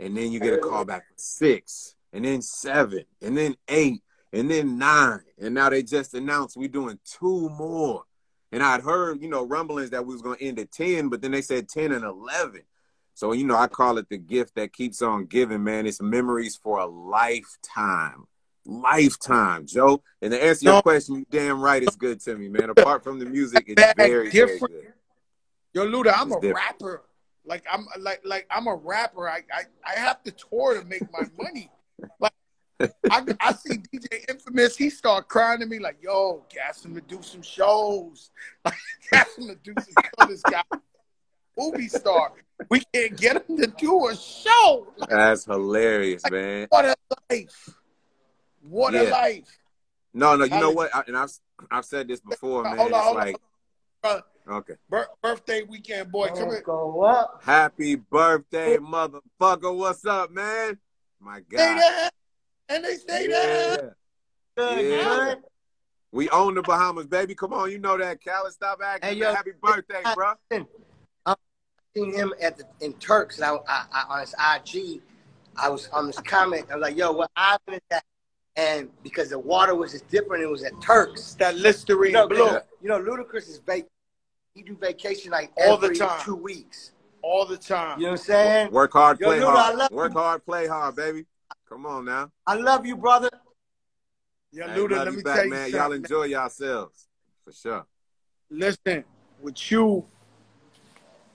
and 0.00 0.16
then 0.16 0.32
you 0.32 0.40
get 0.40 0.54
a 0.54 0.58
call 0.58 0.84
back 0.84 1.06
for 1.06 1.14
six, 1.14 1.94
and 2.12 2.24
then 2.24 2.42
seven, 2.42 3.04
and 3.22 3.38
then 3.38 3.54
eight, 3.68 4.02
and 4.32 4.50
then 4.50 4.78
nine, 4.78 5.20
and 5.40 5.54
now 5.54 5.70
they 5.70 5.84
just 5.84 6.12
announced 6.14 6.56
we're 6.56 6.68
doing 6.68 6.98
two 7.04 7.48
more. 7.50 8.02
And 8.50 8.64
I'd 8.64 8.80
heard 8.80 9.22
you 9.22 9.28
know 9.28 9.46
rumblings 9.46 9.90
that 9.90 10.04
we 10.04 10.12
was 10.12 10.22
gonna 10.22 10.38
end 10.40 10.58
at 10.58 10.72
ten, 10.72 11.08
but 11.08 11.22
then 11.22 11.30
they 11.30 11.42
said 11.42 11.68
ten 11.68 11.92
and 11.92 12.04
eleven. 12.04 12.62
So, 13.20 13.32
you 13.32 13.44
know, 13.44 13.54
I 13.54 13.66
call 13.66 13.98
it 13.98 14.08
the 14.08 14.16
gift 14.16 14.54
that 14.54 14.72
keeps 14.72 15.02
on 15.02 15.26
giving, 15.26 15.62
man. 15.62 15.86
It's 15.86 16.00
memories 16.00 16.56
for 16.56 16.78
a 16.78 16.86
lifetime. 16.86 18.24
Lifetime, 18.64 19.66
Joe. 19.66 20.02
And 20.22 20.32
to 20.32 20.42
answer 20.42 20.64
your 20.64 20.76
No. 20.76 20.80
question, 20.80 21.16
you 21.16 21.26
damn 21.28 21.60
right 21.60 21.82
it's 21.82 21.96
good 21.96 22.18
to 22.20 22.34
me, 22.38 22.48
man. 22.48 22.70
Apart 22.70 23.04
from 23.04 23.18
the 23.18 23.26
music, 23.26 23.66
it's 23.68 23.92
very, 23.94 24.30
very 24.30 24.58
good. 24.58 24.94
Yo, 25.74 25.86
Luda, 25.86 26.14
I'm 26.16 26.28
It's 26.28 26.36
a 26.36 26.40
different. 26.40 26.54
rapper. 26.56 27.02
Like 27.44 27.62
I'm 27.70 27.86
like 27.98 28.22
like 28.24 28.46
I'm 28.50 28.66
a 28.68 28.74
rapper. 28.74 29.28
I 29.28 29.42
I, 29.52 29.64
I 29.86 29.98
have 29.98 30.22
to 30.22 30.30
tour 30.30 30.80
to 30.80 30.86
make 30.86 31.02
my 31.12 31.26
money. 31.36 31.70
Like 32.20 32.32
I, 33.10 33.26
I 33.38 33.52
see 33.52 33.82
DJ 33.92 34.30
Infamous, 34.30 34.78
he 34.78 34.88
start 34.88 35.28
crying 35.28 35.60
to 35.60 35.66
me 35.66 35.78
like, 35.78 35.98
"Yo, 36.00 36.46
gas 36.48 36.86
him 36.86 36.94
to 36.94 37.02
do 37.02 37.20
some 37.20 37.42
shows. 37.42 38.30
Like, 38.64 38.74
gas 39.12 39.36
him 39.36 39.48
to 39.48 39.56
do 39.56 39.74
some 39.78 39.92
shows. 40.18 40.28
This 40.28 40.42
guy, 40.42 40.62
movie 41.60 41.88
star. 41.88 42.32
We 42.68 42.82
can't 42.92 43.16
get 43.16 43.36
him 43.48 43.56
to 43.58 43.66
do 43.66 44.08
a 44.08 44.16
show. 44.16 44.86
That's 45.08 45.44
hilarious, 45.44 46.22
man. 46.30 46.66
what 46.70 46.84
a 46.84 46.94
life! 47.30 47.68
What 48.62 48.94
a 48.94 49.10
life, 49.10 49.58
No, 50.12 50.36
no, 50.36 50.44
you 50.44 50.50
know 50.50 50.72
Alex- 50.72 50.76
what? 50.76 50.94
I, 50.94 51.02
and 51.06 51.16
I've 51.16 51.32
I've 51.70 51.84
said 51.84 52.08
this 52.08 52.20
before, 52.20 52.62
man. 52.64 52.76
Hold 52.76 52.92
on, 52.92 52.98
It's 52.98 53.06
hold 53.06 53.16
on. 53.16 53.26
like 53.26 53.36
bro. 54.02 54.56
okay. 54.58 54.74
Bir- 54.90 55.08
birthday 55.22 55.62
weekend, 55.62 56.12
boy. 56.12 56.28
Come 56.28 56.50
here. 56.50 56.60
Go 56.62 57.02
up. 57.02 57.40
Happy 57.42 57.96
birthday, 57.96 58.76
motherfucker. 58.76 59.74
What's 59.74 60.04
up, 60.04 60.30
man? 60.30 60.78
My 61.20 61.40
Stay 61.50 61.56
God. 61.56 61.78
there, 61.78 62.10
and 62.68 62.84
they 62.84 62.96
stay 62.96 63.26
there. 63.26 63.94
Yeah. 64.58 64.74
Good, 64.76 64.90
Yeah. 64.90 65.34
We 66.12 66.28
own 66.30 66.54
the 66.56 66.62
Bahamas, 66.62 67.06
baby. 67.06 67.34
Come 67.34 67.52
on, 67.54 67.70
you 67.70 67.78
know 67.78 67.96
that. 67.96 68.22
Khaled, 68.22 68.52
stop 68.52 68.80
acting. 68.84 69.10
Hey, 69.10 69.16
yo. 69.16 69.32
Happy 69.34 69.52
birthday, 69.62 70.02
bro. 70.14 70.32
Seen 71.96 72.14
him 72.14 72.32
at 72.40 72.56
the 72.56 72.64
in 72.80 72.92
Turks, 72.94 73.36
and 73.36 73.44
I, 73.44 73.56
I, 73.68 73.84
I 73.92 74.04
on 74.14 74.20
his 74.20 74.34
IG, 74.38 75.02
I 75.56 75.68
was 75.68 75.88
on 75.88 76.06
this 76.06 76.20
comment. 76.20 76.66
I 76.70 76.76
was 76.76 76.82
like, 76.82 76.96
"Yo, 76.96 77.10
what 77.10 77.30
island 77.34 77.60
is 77.68 77.80
that?" 77.90 78.04
And 78.56 78.90
because 79.02 79.30
the 79.30 79.38
water 79.38 79.74
was 79.74 79.90
just 79.92 80.06
different, 80.08 80.42
it 80.44 80.46
was 80.48 80.62
at 80.62 80.72
Turks. 80.80 81.34
That 81.34 81.56
Listerine 81.56 82.12
You 82.12 82.18
know, 82.18 82.28
blue 82.28 82.58
you 82.80 82.88
know, 82.88 83.00
Ludacris 83.00 83.48
is 83.48 83.58
vac. 83.66 83.84
He 84.54 84.62
do 84.62 84.76
vacation 84.76 85.32
like 85.32 85.50
All 85.56 85.76
the 85.76 85.86
every 85.86 85.98
time. 85.98 86.20
two 86.24 86.36
weeks. 86.36 86.92
all 87.22 87.44
the 87.44 87.56
time. 87.56 87.98
You 87.98 88.06
know 88.06 88.12
what 88.12 88.20
I'm 88.20 88.24
saying? 88.24 88.70
Work 88.72 88.92
hard, 88.92 89.18
Yo, 89.20 89.26
play 89.26 89.40
Luda, 89.40 89.48
I 89.48 89.50
hard. 89.64 89.76
love 89.76 89.90
Work 89.90 90.12
you. 90.12 90.18
hard, 90.18 90.44
play 90.46 90.66
hard, 90.68 90.94
baby. 90.96 91.26
Come 91.68 91.86
on 91.86 92.04
now. 92.04 92.30
I 92.46 92.54
love 92.54 92.86
you, 92.86 92.96
brother. 92.96 93.30
Yeah, 94.52 94.72
Hey, 94.72 94.78
Luda, 94.80 94.90
love 94.90 95.04
let 95.06 95.10
you 95.10 95.16
me 95.18 95.22
back, 95.22 95.34
tell 95.36 95.44
you 95.44 95.50
man. 95.50 95.70
Y'all 95.70 95.92
enjoy 95.92 96.24
yourselves. 96.24 97.08
For 97.44 97.52
sure. 97.52 97.86
Listen, 98.48 99.04
with 99.40 99.70
you 99.70 100.04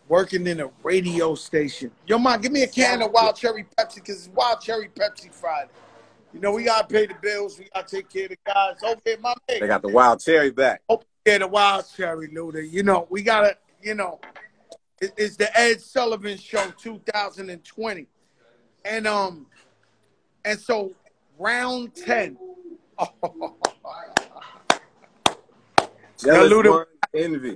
working 0.08 0.48
in 0.48 0.60
a 0.60 0.70
radio 0.84 1.36
station. 1.36 1.92
Yo, 2.08 2.18
man, 2.18 2.42
give 2.42 2.52
me 2.52 2.64
a 2.64 2.68
can 2.68 3.02
of 3.02 3.12
Wild 3.12 3.36
Cherry 3.36 3.66
Pepsi 3.78 3.96
because 3.96 4.28
it's 4.28 4.36
Wild 4.36 4.62
Cherry 4.62 4.90
Pepsi 4.90 5.34
Friday. 5.34 5.72
You 6.34 6.42
know, 6.42 6.52
we 6.52 6.64
got 6.64 6.90
to 6.90 6.94
pay 6.94 7.06
the 7.06 7.16
bills. 7.22 7.58
We 7.58 7.70
got 7.74 7.88
to 7.88 7.96
take 7.96 8.10
care 8.10 8.26
of 8.26 8.32
the 8.32 8.38
guys. 8.46 8.76
Over 8.84 9.00
here, 9.06 9.18
my 9.22 9.34
man. 9.48 9.60
They 9.62 9.68
got 9.68 9.82
the 9.82 9.88
wild 9.88 10.20
cherry 10.20 10.52
back. 10.52 10.82
Over 10.90 11.06
here, 11.24 11.40
the 11.40 11.48
Wild 11.48 11.86
Cherry, 11.96 12.28
Luda. 12.28 12.70
You 12.70 12.84
know, 12.84 13.08
we 13.10 13.24
got 13.24 13.42
to, 13.42 13.58
you 13.82 13.96
know, 13.96 14.20
it's 15.00 15.38
the 15.38 15.58
Ed 15.58 15.82
Sullivan 15.82 16.38
Show 16.38 16.72
2020. 16.78 18.08
And, 18.84 19.08
um, 19.08 19.48
and 20.44 20.60
so 20.60 20.94
round 21.40 21.96
10. 21.96 22.38
Jealous 26.18 26.52
Luda- 26.52 26.86
envy. 27.14 27.56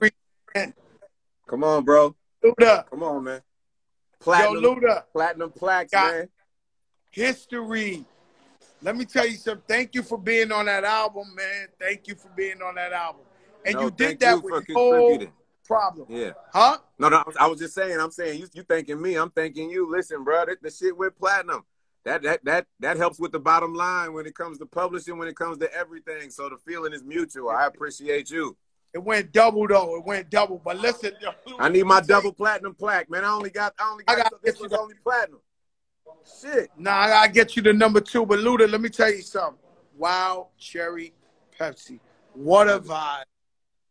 Come 1.47 1.63
on, 1.63 1.83
bro. 1.83 2.15
Luda. 2.43 2.89
Come 2.89 3.03
on, 3.03 3.23
man. 3.23 3.35
Yo, 3.35 4.23
Platinum, 4.23 4.63
Luda. 4.63 5.03
platinum 5.11 5.51
plaques, 5.51 5.91
Got- 5.91 6.13
man. 6.13 6.29
history. 7.09 8.05
Let 8.81 8.95
me 8.95 9.05
tell 9.05 9.25
you 9.27 9.35
something. 9.37 9.63
Thank 9.67 9.95
you 9.95 10.03
for 10.03 10.17
being 10.17 10.51
on 10.51 10.65
that 10.65 10.83
album, 10.83 11.33
man. 11.35 11.67
Thank 11.79 12.07
you 12.07 12.15
for 12.15 12.29
being 12.29 12.61
on 12.61 12.75
that 12.75 12.93
album. 12.93 13.21
And 13.65 13.75
No, 13.75 13.83
you 13.83 13.91
did 13.91 14.19
that 14.19 14.35
you 14.35 14.39
with 14.41 14.69
no 14.69 15.31
problem. 15.65 16.05
Yeah. 16.09 16.31
Huh? 16.53 16.77
No, 16.97 17.09
no, 17.09 17.17
I 17.17 17.23
was, 17.25 17.37
I 17.37 17.47
was 17.47 17.59
just 17.59 17.75
saying. 17.75 17.99
I'm 17.99 18.11
saying 18.11 18.39
you, 18.39 18.47
you 18.53 18.63
thanking 18.63 19.01
me. 19.01 19.15
I'm 19.15 19.29
thanking 19.29 19.69
you. 19.69 19.89
Listen, 19.89 20.23
bro, 20.23 20.45
that, 20.45 20.61
the 20.61 20.71
shit 20.71 20.97
with 20.97 21.17
platinum. 21.17 21.63
That 22.05 22.23
that 22.23 22.45
that 22.45 22.65
that 22.79 22.97
helps 22.97 23.19
with 23.19 23.33
the 23.33 23.39
bottom 23.39 23.73
line 23.73 24.13
when 24.13 24.25
it 24.25 24.33
comes 24.33 24.57
to 24.59 24.65
publishing, 24.65 25.17
when 25.17 25.27
it 25.27 25.35
comes 25.35 25.57
to 25.59 25.71
everything. 25.73 26.31
So 26.31 26.49
the 26.49 26.57
feeling 26.57 26.93
is 26.93 27.03
mutual. 27.03 27.49
I 27.49 27.67
appreciate 27.67 28.31
you. 28.31 28.55
It 28.93 28.99
went 29.03 29.31
double 29.31 29.67
though. 29.67 29.97
It 29.97 30.05
went 30.05 30.29
double. 30.29 30.61
But 30.63 30.77
listen, 30.77 31.13
I 31.59 31.69
need 31.69 31.83
my 31.85 31.95
let 31.95 32.03
me 32.03 32.07
tell 32.07 32.21
double 32.21 32.33
platinum 32.33 32.73
plaque, 32.73 33.09
man. 33.09 33.23
I 33.23 33.29
only 33.31 33.49
got 33.51 33.73
I 33.79 33.91
only 33.91 34.03
I 34.07 34.15
got, 34.15 34.31
this 34.43 34.59
was 34.59 34.73
only 34.73 34.95
platinum. 35.03 35.39
Shit. 36.41 36.69
Nah, 36.77 36.91
I 36.95 37.07
gotta 37.09 37.31
get 37.31 37.55
you 37.55 37.61
the 37.61 37.73
number 37.73 38.01
two. 38.01 38.25
But 38.25 38.39
Luda, 38.39 38.69
let 38.69 38.81
me 38.81 38.89
tell 38.89 39.11
you 39.11 39.21
something. 39.21 39.59
Wow, 39.97 40.47
cherry 40.57 41.13
Pepsi. 41.59 41.99
What 42.33 42.67
a 42.69 42.79
vibe. 42.79 43.23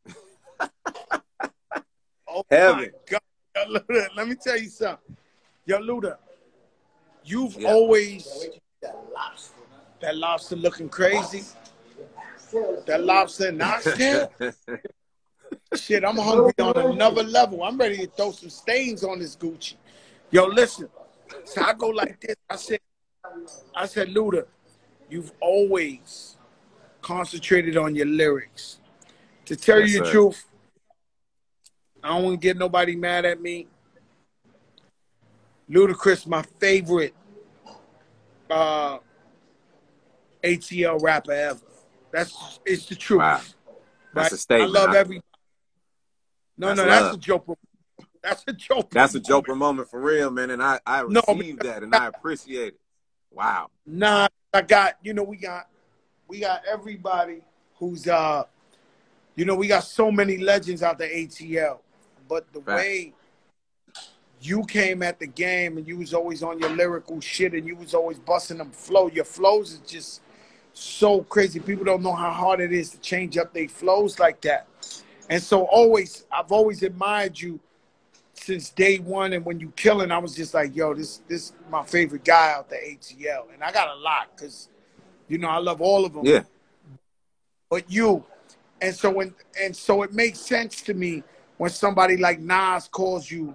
oh 2.28 2.42
Heaven. 2.50 2.76
my 2.76 2.90
God. 3.08 3.20
Yo, 3.56 3.78
Luda, 3.78 4.08
let 4.16 4.28
me 4.28 4.34
tell 4.34 4.58
you 4.58 4.68
something. 4.68 5.16
Yo, 5.64 5.78
Luda, 5.78 6.16
you've 7.24 7.56
Yeah. 7.56 7.68
always 7.68 8.48
That 8.82 8.96
lobster. 9.14 9.54
that 10.00 10.16
lobster 10.16 10.56
looking 10.56 10.88
crazy. 10.88 11.44
That 12.86 13.04
lobster 13.04 13.48
in 13.48 13.58
Knoxville. 13.58 14.32
Shit, 15.74 16.04
I'm 16.04 16.16
hungry 16.16 16.52
on 16.60 16.76
another 16.76 17.22
level. 17.22 17.62
I'm 17.62 17.78
ready 17.78 17.98
to 17.98 18.06
throw 18.06 18.32
some 18.32 18.50
stains 18.50 19.04
on 19.04 19.18
this 19.18 19.36
Gucci. 19.36 19.74
Yo, 20.30 20.46
listen. 20.46 20.88
So 21.44 21.62
I 21.62 21.72
go 21.74 21.88
like 21.88 22.20
this. 22.20 22.36
I 22.48 22.56
said, 22.56 22.80
I 23.74 23.86
said, 23.86 24.08
Luda, 24.08 24.46
you've 25.10 25.32
always 25.40 26.36
concentrated 27.02 27.76
on 27.76 27.94
your 27.94 28.06
lyrics. 28.06 28.80
To 29.46 29.56
tell 29.56 29.80
Yes, 29.80 29.90
you 29.92 29.98
the 30.00 30.04
sir. 30.06 30.12
truth, 30.12 30.44
I 32.02 32.08
don't 32.08 32.24
want 32.24 32.40
to 32.40 32.46
get 32.46 32.56
nobody 32.56 32.96
mad 32.96 33.24
at 33.24 33.40
me. 33.40 33.66
Ludacris, 35.70 36.26
my 36.26 36.42
favorite 36.58 37.14
uh, 38.50 38.98
ATL 40.42 41.02
rapper 41.02 41.32
ever. 41.32 41.60
That's 42.10 42.60
it's 42.64 42.86
the 42.86 42.94
truth. 42.94 43.18
Wow. 43.20 43.40
That's 44.14 44.32
right? 44.32 44.32
a 44.32 44.36
statement. 44.38 44.76
I 44.76 44.80
love 44.80 44.94
every. 44.94 45.20
No, 46.56 46.68
That's 46.68 46.78
no, 46.78 46.86
that's 46.86 47.14
a 47.14 47.18
joke. 47.18 47.58
That's 48.22 48.44
a 48.46 48.52
joke. 48.52 48.90
That's 48.90 49.14
a 49.14 49.20
joker 49.20 49.54
moment 49.54 49.88
for 49.88 50.00
real, 50.00 50.30
man. 50.30 50.50
And 50.50 50.62
I, 50.62 50.80
I 50.86 51.02
No, 51.02 51.22
received 51.28 51.62
that 51.62 51.82
and 51.82 51.94
I 51.94 52.06
appreciate 52.06 52.74
it. 52.74 52.80
Wow. 53.30 53.68
Nah, 53.86 54.28
I 54.52 54.62
got 54.62 54.96
you 55.02 55.14
know 55.14 55.22
we 55.22 55.36
got 55.36 55.68
we 56.26 56.40
got 56.40 56.62
everybody 56.70 57.42
who's 57.76 58.08
uh 58.08 58.44
you 59.36 59.44
know 59.44 59.54
we 59.54 59.68
got 59.68 59.84
so 59.84 60.10
many 60.10 60.38
legends 60.38 60.82
out 60.82 60.98
the 60.98 61.06
ATL, 61.06 61.78
but 62.28 62.52
the 62.52 62.60
way 62.60 63.14
you 64.40 64.64
came 64.64 65.02
at 65.02 65.18
the 65.18 65.26
game 65.26 65.78
and 65.78 65.86
you 65.86 65.98
was 65.98 66.14
always 66.14 66.42
on 66.42 66.58
your 66.58 66.70
lyrical 66.70 67.20
shit 67.20 67.54
and 67.54 67.66
you 67.66 67.76
was 67.76 67.94
always 67.94 68.18
busting 68.18 68.58
them 68.58 68.70
flow. 68.70 69.08
Your 69.08 69.24
flows 69.24 69.72
is 69.72 69.80
just 69.80 70.22
so 70.78 71.22
crazy. 71.22 71.60
People 71.60 71.84
don't 71.84 72.02
know 72.02 72.14
how 72.14 72.30
hard 72.30 72.60
it 72.60 72.72
is 72.72 72.90
to 72.90 72.98
change 73.00 73.36
up 73.36 73.52
their 73.52 73.68
flows 73.68 74.18
like 74.18 74.40
that. 74.42 74.66
And 75.28 75.42
so 75.42 75.64
always 75.64 76.24
I've 76.30 76.52
always 76.52 76.82
admired 76.82 77.38
you 77.38 77.60
since 78.34 78.70
day 78.70 78.98
one 78.98 79.32
and 79.32 79.44
when 79.44 79.60
you 79.60 79.72
killing, 79.76 80.10
I 80.10 80.18
was 80.18 80.34
just 80.34 80.54
like, 80.54 80.74
yo, 80.74 80.94
this 80.94 81.20
this 81.28 81.52
my 81.70 81.82
favorite 81.84 82.24
guy 82.24 82.52
out 82.52 82.70
the 82.70 82.76
ATL. 82.76 83.52
And 83.52 83.62
I 83.62 83.72
got 83.72 83.88
a 83.88 83.98
lot 84.00 84.28
because 84.34 84.68
you 85.28 85.38
know 85.38 85.48
I 85.48 85.58
love 85.58 85.80
all 85.80 86.04
of 86.04 86.14
them. 86.14 86.24
Yeah. 86.24 86.44
But 87.68 87.90
you. 87.90 88.24
And 88.80 88.94
so 88.94 89.10
when 89.10 89.34
and 89.60 89.76
so 89.76 90.02
it 90.02 90.12
makes 90.12 90.38
sense 90.38 90.80
to 90.82 90.94
me 90.94 91.22
when 91.58 91.70
somebody 91.70 92.16
like 92.16 92.38
Nas 92.38 92.88
calls 92.88 93.30
you 93.30 93.54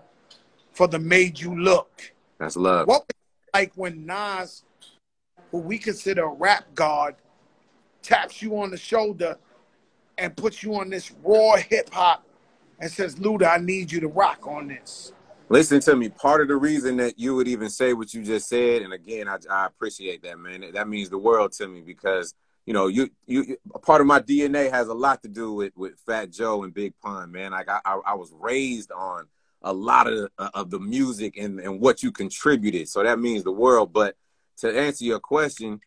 for 0.74 0.88
the 0.88 1.00
made 1.00 1.40
you 1.40 1.58
look. 1.58 2.14
That's 2.38 2.58
love. 2.58 2.88
What 2.88 3.02
was 3.02 3.08
it 3.10 3.58
like 3.58 3.72
when 3.76 4.06
Nas, 4.06 4.64
who 5.54 5.60
we 5.60 5.78
consider 5.78 6.24
a 6.24 6.34
rap 6.34 6.66
god, 6.74 7.16
taps 8.02 8.42
you 8.42 8.60
on 8.60 8.72
the 8.72 8.78
shoulder 8.78 9.38
and 10.18 10.36
puts 10.36 10.64
you 10.64 10.74
on 10.74 10.90
this 10.90 11.14
raw 11.24 11.56
hip 11.56 11.94
hop 11.94 12.26
and 12.80 12.92
says, 12.92 13.16
Luda, 13.16 13.48
I 13.48 13.58
need 13.60 13.92
you 13.92 14.00
to 14.00 14.08
rock 14.08 14.48
on 14.48 14.68
this. 14.68 15.14
Listen 15.50 15.80
to 15.82 15.96
me. 15.96 16.10
Part 16.10 16.42
of 16.42 16.48
the 16.48 16.56
reason 16.56 16.98
that 16.98 17.20
you 17.20 17.36
would 17.36 17.48
even 17.48 17.70
say 17.70 17.94
what 17.94 18.16
you 18.16 18.24
just 18.24 18.50
said, 18.50 18.82
and 18.82 18.94
again, 18.94 19.30
I, 19.30 19.38
I 19.48 19.68
appreciate 19.68 20.24
that, 20.24 20.40
man. 20.40 20.72
That 20.74 20.90
means 20.90 21.12
the 21.12 21.20
world 21.20 21.52
to 21.54 21.68
me 21.68 21.82
because 21.82 22.34
you 22.66 22.74
know 22.74 22.88
you 22.88 23.10
you 23.28 23.58
a 23.76 23.80
part 23.80 24.02
of 24.02 24.08
my 24.08 24.22
DNA 24.22 24.72
has 24.72 24.88
a 24.88 24.94
lot 24.94 25.22
to 25.22 25.28
do 25.28 25.54
with 25.54 25.74
with 25.76 26.00
Fat 26.08 26.32
Joe 26.32 26.64
and 26.64 26.74
Big 26.74 26.94
Pun, 27.04 27.32
man. 27.32 27.52
Like 27.52 27.70
I 27.70 27.80
I, 27.86 28.00
I 28.08 28.14
was 28.16 28.34
raised 28.40 28.92
on 28.92 29.28
a 29.62 29.74
lot 29.74 30.08
of 30.08 30.32
of 30.40 30.72
the 30.72 30.80
music 30.80 31.38
and 31.38 31.60
and 31.60 31.80
what 31.80 32.02
you 32.02 32.12
contributed, 32.12 32.90
so 32.90 33.04
that 33.04 33.20
means 33.20 33.44
the 33.44 33.52
world. 33.52 33.94
But 33.94 34.16
to 34.58 34.80
answer 34.80 35.06
your 35.06 35.20
question, 35.20 35.80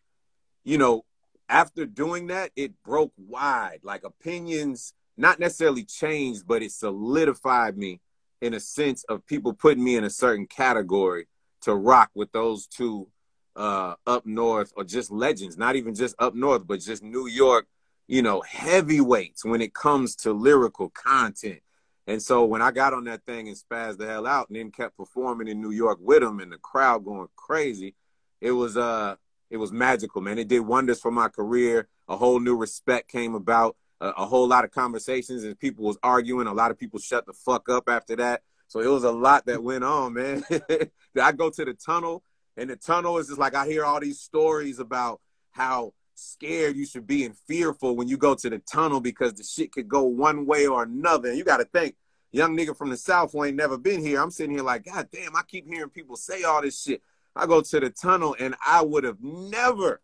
you 0.63 0.77
know, 0.77 1.05
after 1.49 1.85
doing 1.85 2.27
that, 2.27 2.51
it 2.55 2.73
broke 2.83 3.13
wide. 3.17 3.79
Like 3.83 4.03
opinions, 4.03 4.93
not 5.15 5.39
necessarily 5.39 5.83
changed, 5.83 6.45
but 6.47 6.61
it 6.61 6.71
solidified 6.71 7.77
me 7.77 8.01
in 8.41 8.53
a 8.53 8.59
sense 8.59 9.03
of 9.05 9.25
people 9.25 9.53
putting 9.53 9.83
me 9.83 9.95
in 9.95 10.03
a 10.03 10.09
certain 10.09 10.45
category 10.45 11.27
to 11.61 11.73
rock 11.73 12.11
with 12.13 12.31
those 12.31 12.67
two 12.67 13.07
uh, 13.55 13.95
up 14.05 14.25
north 14.25 14.71
or 14.75 14.83
just 14.83 15.11
legends, 15.11 15.57
not 15.57 15.75
even 15.75 15.95
just 15.95 16.15
up 16.19 16.35
north, 16.35 16.67
but 16.67 16.79
just 16.79 17.01
New 17.01 17.27
York, 17.27 17.65
you 18.07 18.21
know, 18.21 18.41
heavyweights 18.41 19.43
when 19.43 19.61
it 19.61 19.73
comes 19.73 20.15
to 20.17 20.31
lyrical 20.31 20.89
content. 20.89 21.59
And 22.05 22.21
so 22.21 22.45
when 22.45 22.61
I 22.61 22.71
got 22.71 22.93
on 22.93 23.05
that 23.05 23.25
thing 23.25 23.47
and 23.47 23.57
spazzed 23.57 23.97
the 23.97 24.05
hell 24.05 24.27
out 24.27 24.47
and 24.47 24.57
then 24.57 24.71
kept 24.71 24.95
performing 24.95 25.47
in 25.47 25.61
New 25.61 25.71
York 25.71 25.97
with 26.01 26.21
them 26.21 26.39
and 26.39 26.51
the 26.51 26.57
crowd 26.57 27.03
going 27.03 27.27
crazy, 27.35 27.95
it 28.41 28.51
was 28.51 28.77
uh 28.77 29.15
it 29.49 29.57
was 29.57 29.71
magical, 29.71 30.21
man. 30.21 30.37
It 30.37 30.47
did 30.47 30.59
wonders 30.59 30.99
for 30.99 31.11
my 31.11 31.29
career. 31.29 31.87
A 32.07 32.17
whole 32.17 32.39
new 32.39 32.55
respect 32.55 33.09
came 33.09 33.35
about. 33.35 33.77
A, 34.01 34.09
a 34.09 34.25
whole 34.25 34.47
lot 34.47 34.65
of 34.65 34.71
conversations 34.71 35.43
and 35.43 35.57
people 35.57 35.85
was 35.85 35.97
arguing. 36.03 36.47
A 36.47 36.53
lot 36.53 36.71
of 36.71 36.77
people 36.77 36.99
shut 36.99 37.25
the 37.25 37.33
fuck 37.33 37.69
up 37.69 37.87
after 37.87 38.15
that. 38.17 38.41
So 38.67 38.81
it 38.81 38.87
was 38.87 39.05
a 39.05 39.11
lot 39.11 39.45
that 39.45 39.63
went 39.63 39.83
on, 39.83 40.13
man. 40.13 40.43
I 41.21 41.31
go 41.31 41.49
to 41.49 41.65
the 41.65 41.73
tunnel, 41.73 42.21
and 42.57 42.69
the 42.69 42.75
tunnel 42.75 43.17
is 43.17 43.27
just 43.27 43.39
like 43.39 43.55
I 43.55 43.65
hear 43.65 43.85
all 43.85 43.99
these 43.99 44.19
stories 44.19 44.79
about 44.79 45.21
how 45.51 45.93
scared 46.15 46.75
you 46.75 46.85
should 46.85 47.07
be 47.07 47.23
and 47.25 47.37
fearful 47.47 47.95
when 47.95 48.07
you 48.07 48.17
go 48.17 48.35
to 48.35 48.49
the 48.49 48.59
tunnel 48.59 48.99
because 48.99 49.35
the 49.35 49.43
shit 49.43 49.71
could 49.71 49.87
go 49.87 50.03
one 50.03 50.45
way 50.45 50.67
or 50.67 50.83
another. 50.83 51.29
And 51.29 51.37
you 51.37 51.43
got 51.43 51.57
to 51.57 51.65
think, 51.65 51.95
young 52.31 52.57
nigga 52.57 52.75
from 52.75 52.89
the 52.89 52.97
south 52.97 53.31
who 53.31 53.43
ain't 53.45 53.55
never 53.55 53.77
been 53.77 54.01
here. 54.01 54.21
I'm 54.21 54.31
sitting 54.31 54.51
here 54.51 54.63
like, 54.63 54.85
God 54.85 55.07
damn, 55.11 55.35
I 55.35 55.43
keep 55.47 55.67
hearing 55.67 55.89
people 55.89 56.17
say 56.17 56.43
all 56.43 56.61
this 56.61 56.81
shit. 56.81 57.01
I 57.37 57.45
go 57.45 57.61
to 57.61 57.79
the 57.79 57.89
tunnel, 57.89 58.35
and 58.39 58.55
I 58.65 58.81
would 58.81 59.03
have 59.03 59.21
never 59.21 60.01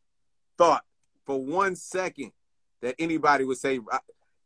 thought 0.57 0.83
for 1.25 1.43
one 1.43 1.75
second 1.75 2.31
that 2.81 2.95
anybody 2.99 3.43
would 3.43 3.57
say 3.57 3.79
I, 3.91 3.99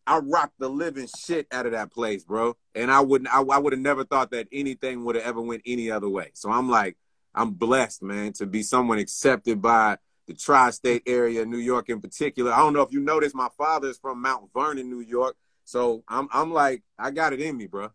I 0.05 0.19
rocked 0.19 0.57
the 0.57 0.69
living 0.69 1.07
shit 1.19 1.47
out 1.51 1.65
of 1.65 1.73
that 1.73 1.91
place, 1.91 2.23
bro. 2.23 2.55
And 2.75 2.89
I 2.89 3.01
wouldn't 3.01 3.33
I, 3.33 3.41
I 3.41 3.57
would 3.57 3.73
have 3.73 3.81
never 3.81 4.05
thought 4.05 4.31
that 4.31 4.47
anything 4.51 5.03
would 5.03 5.15
have 5.15 5.25
ever 5.25 5.41
went 5.41 5.63
any 5.65 5.91
other 5.91 6.07
way. 6.07 6.31
So 6.33 6.49
I'm 6.49 6.69
like, 6.69 6.97
I'm 7.35 7.51
blessed, 7.51 8.03
man, 8.03 8.33
to 8.33 8.45
be 8.45 8.63
someone 8.63 8.99
accepted 8.99 9.61
by 9.61 9.97
the 10.27 10.33
tri-state 10.33 11.03
area, 11.05 11.45
New 11.45 11.57
York 11.57 11.89
in 11.89 12.01
particular. 12.01 12.51
I 12.51 12.57
don't 12.57 12.73
know 12.73 12.81
if 12.81 12.91
you 12.91 12.99
noticed, 12.99 13.35
my 13.35 13.49
father 13.57 13.89
is 13.89 13.97
from 13.97 14.21
Mount 14.21 14.49
Vernon, 14.53 14.89
New 14.89 15.01
York. 15.01 15.35
So 15.65 16.03
I'm 16.07 16.29
I'm 16.31 16.53
like, 16.53 16.83
I 16.97 17.11
got 17.11 17.33
it 17.33 17.41
in 17.41 17.57
me, 17.57 17.67
bro. 17.67 17.89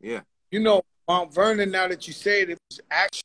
Yeah. 0.00 0.20
You 0.50 0.60
know, 0.60 0.82
Mount 1.06 1.34
Vernon, 1.34 1.70
now 1.70 1.88
that 1.88 2.06
you 2.06 2.12
say 2.12 2.42
it, 2.42 2.50
it 2.50 2.58
was 2.70 2.80
actually 2.90 3.22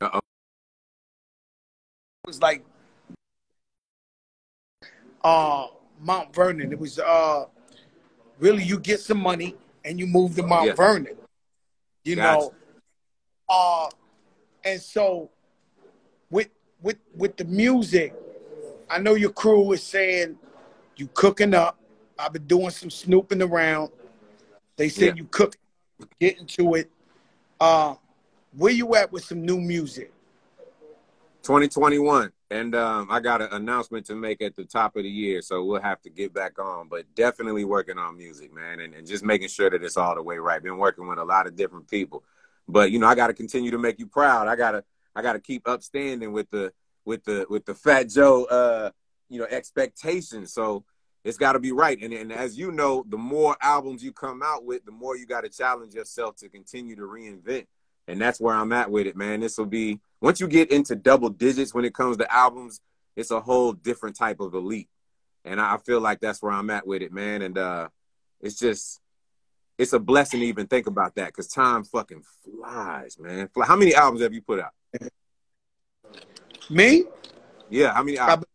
Uh-oh. 0.00 0.20
was 2.26 2.40
like 2.40 2.64
uh 5.24 5.66
Mount 6.00 6.34
Vernon. 6.34 6.72
It 6.72 6.78
was 6.78 6.98
uh 6.98 7.46
really 8.38 8.62
you 8.62 8.78
get 8.78 9.00
some 9.00 9.20
money 9.20 9.56
and 9.84 9.98
you 9.98 10.06
move 10.06 10.36
to 10.36 10.42
Mount. 10.42 10.76
Vernon. 10.76 11.16
You 12.04 12.16
Gotcha. 12.16 12.38
know. 12.38 12.54
Uh 13.48 13.88
and 14.64 14.80
so 14.80 15.30
with 16.30 16.48
with 16.80 16.98
with 17.14 17.36
the 17.36 17.44
music, 17.44 18.14
I 18.88 18.98
know 18.98 19.14
your 19.14 19.32
crew 19.32 19.72
is 19.72 19.82
saying 19.82 20.38
you 20.96 21.08
cooking 21.14 21.54
up. 21.54 21.78
I've 22.18 22.32
been 22.32 22.46
doing 22.46 22.70
some 22.70 22.90
snooping 22.90 23.42
around. 23.42 23.90
They 24.76 24.88
said 24.88 25.16
Yeah. 25.16 25.22
you 25.22 25.24
cook, 25.24 25.56
get 26.20 26.38
into 26.38 26.74
it. 26.74 26.90
Uh, 27.58 27.94
where 28.56 28.72
you 28.72 28.94
at 28.94 29.12
with 29.12 29.24
some 29.24 29.44
new 29.44 29.60
music? 29.60 30.12
2021. 31.42 32.32
and 32.50 32.74
um, 32.74 33.06
I 33.10 33.20
got 33.20 33.40
an 33.40 33.48
announcement 33.52 34.04
to 34.06 34.14
make 34.14 34.42
at 34.42 34.54
the 34.56 34.64
top 34.64 34.96
of 34.96 35.04
the 35.04 35.08
year, 35.08 35.40
so 35.40 35.64
we'll 35.64 35.80
have 35.80 36.00
to 36.02 36.10
get 36.10 36.34
back 36.34 36.58
on. 36.58 36.88
But 36.88 37.06
definitely 37.14 37.64
working 37.64 37.96
on 37.96 38.16
music, 38.16 38.52
man, 38.52 38.80
and, 38.80 38.94
and 38.94 39.06
just 39.06 39.24
making 39.24 39.48
sure 39.48 39.70
that 39.70 39.82
it's 39.82 39.96
all 39.96 40.14
the 40.14 40.22
way 40.22 40.36
right. 40.36 40.62
Been 40.62 40.76
working 40.76 41.08
with 41.08 41.18
a 41.18 41.24
lot 41.24 41.46
of 41.46 41.56
different 41.56 41.88
people, 41.88 42.24
but 42.68 42.90
you 42.90 42.98
know, 42.98 43.06
I 43.06 43.14
got 43.14 43.28
to 43.28 43.34
continue 43.34 43.70
to 43.70 43.78
make 43.78 43.98
you 43.98 44.06
proud. 44.06 44.48
I 44.48 44.56
gotta, 44.56 44.84
I 45.14 45.22
gotta 45.22 45.40
keep 45.40 45.66
upstanding 45.66 46.32
with 46.32 46.50
the, 46.50 46.72
with 47.04 47.24
the, 47.24 47.46
with 47.48 47.64
the 47.64 47.74
Fat 47.74 48.08
Joe, 48.08 48.44
uh, 48.44 48.90
you 49.30 49.38
know, 49.38 49.46
expectations. 49.46 50.52
So 50.52 50.84
it's 51.24 51.38
got 51.38 51.52
to 51.52 51.58
be 51.58 51.72
right. 51.72 52.00
And, 52.00 52.12
and 52.12 52.32
as 52.32 52.58
you 52.58 52.72
know, 52.72 53.04
the 53.08 53.18
more 53.18 53.56
albums 53.60 54.02
you 54.02 54.12
come 54.12 54.42
out 54.42 54.64
with, 54.64 54.84
the 54.84 54.92
more 54.92 55.16
you 55.16 55.26
got 55.26 55.42
to 55.42 55.48
challenge 55.48 55.94
yourself 55.94 56.36
to 56.36 56.48
continue 56.48 56.96
to 56.96 57.02
reinvent. 57.02 57.66
And 58.08 58.20
that's 58.20 58.40
where 58.40 58.54
I'm 58.54 58.72
at 58.72 58.90
with 58.90 59.06
it, 59.06 59.16
man. 59.16 59.40
This 59.40 59.56
will 59.58 59.66
be 59.66 60.00
once 60.20 60.40
you 60.40 60.48
get 60.48 60.70
into 60.70 60.96
double 60.96 61.30
digits 61.30 61.72
when 61.74 61.84
it 61.84 61.94
comes 61.94 62.16
to 62.18 62.32
albums, 62.32 62.80
it's 63.16 63.30
a 63.30 63.40
whole 63.40 63.72
different 63.72 64.16
type 64.16 64.40
of 64.40 64.54
elite. 64.54 64.88
And 65.44 65.60
I 65.60 65.78
feel 65.78 66.00
like 66.00 66.20
that's 66.20 66.42
where 66.42 66.52
I'm 66.52 66.70
at 66.70 66.86
with 66.86 67.02
it, 67.02 67.12
man. 67.12 67.42
And 67.42 67.56
uh 67.56 67.88
it's 68.40 68.58
just 68.58 69.00
it's 69.78 69.92
a 69.92 69.98
blessing 69.98 70.40
to 70.40 70.46
even 70.46 70.66
think 70.66 70.86
about 70.86 71.14
that 71.14 71.28
because 71.28 71.48
time 71.48 71.84
fucking 71.84 72.22
flies, 72.44 73.18
man. 73.18 73.48
How 73.64 73.76
many 73.76 73.94
albums 73.94 74.22
have 74.22 74.34
you 74.34 74.42
put 74.42 74.60
out? 74.60 74.72
Me? 76.68 77.04
Yeah, 77.70 77.94
how 77.94 78.02
many 78.02 78.18
albums? 78.18 78.46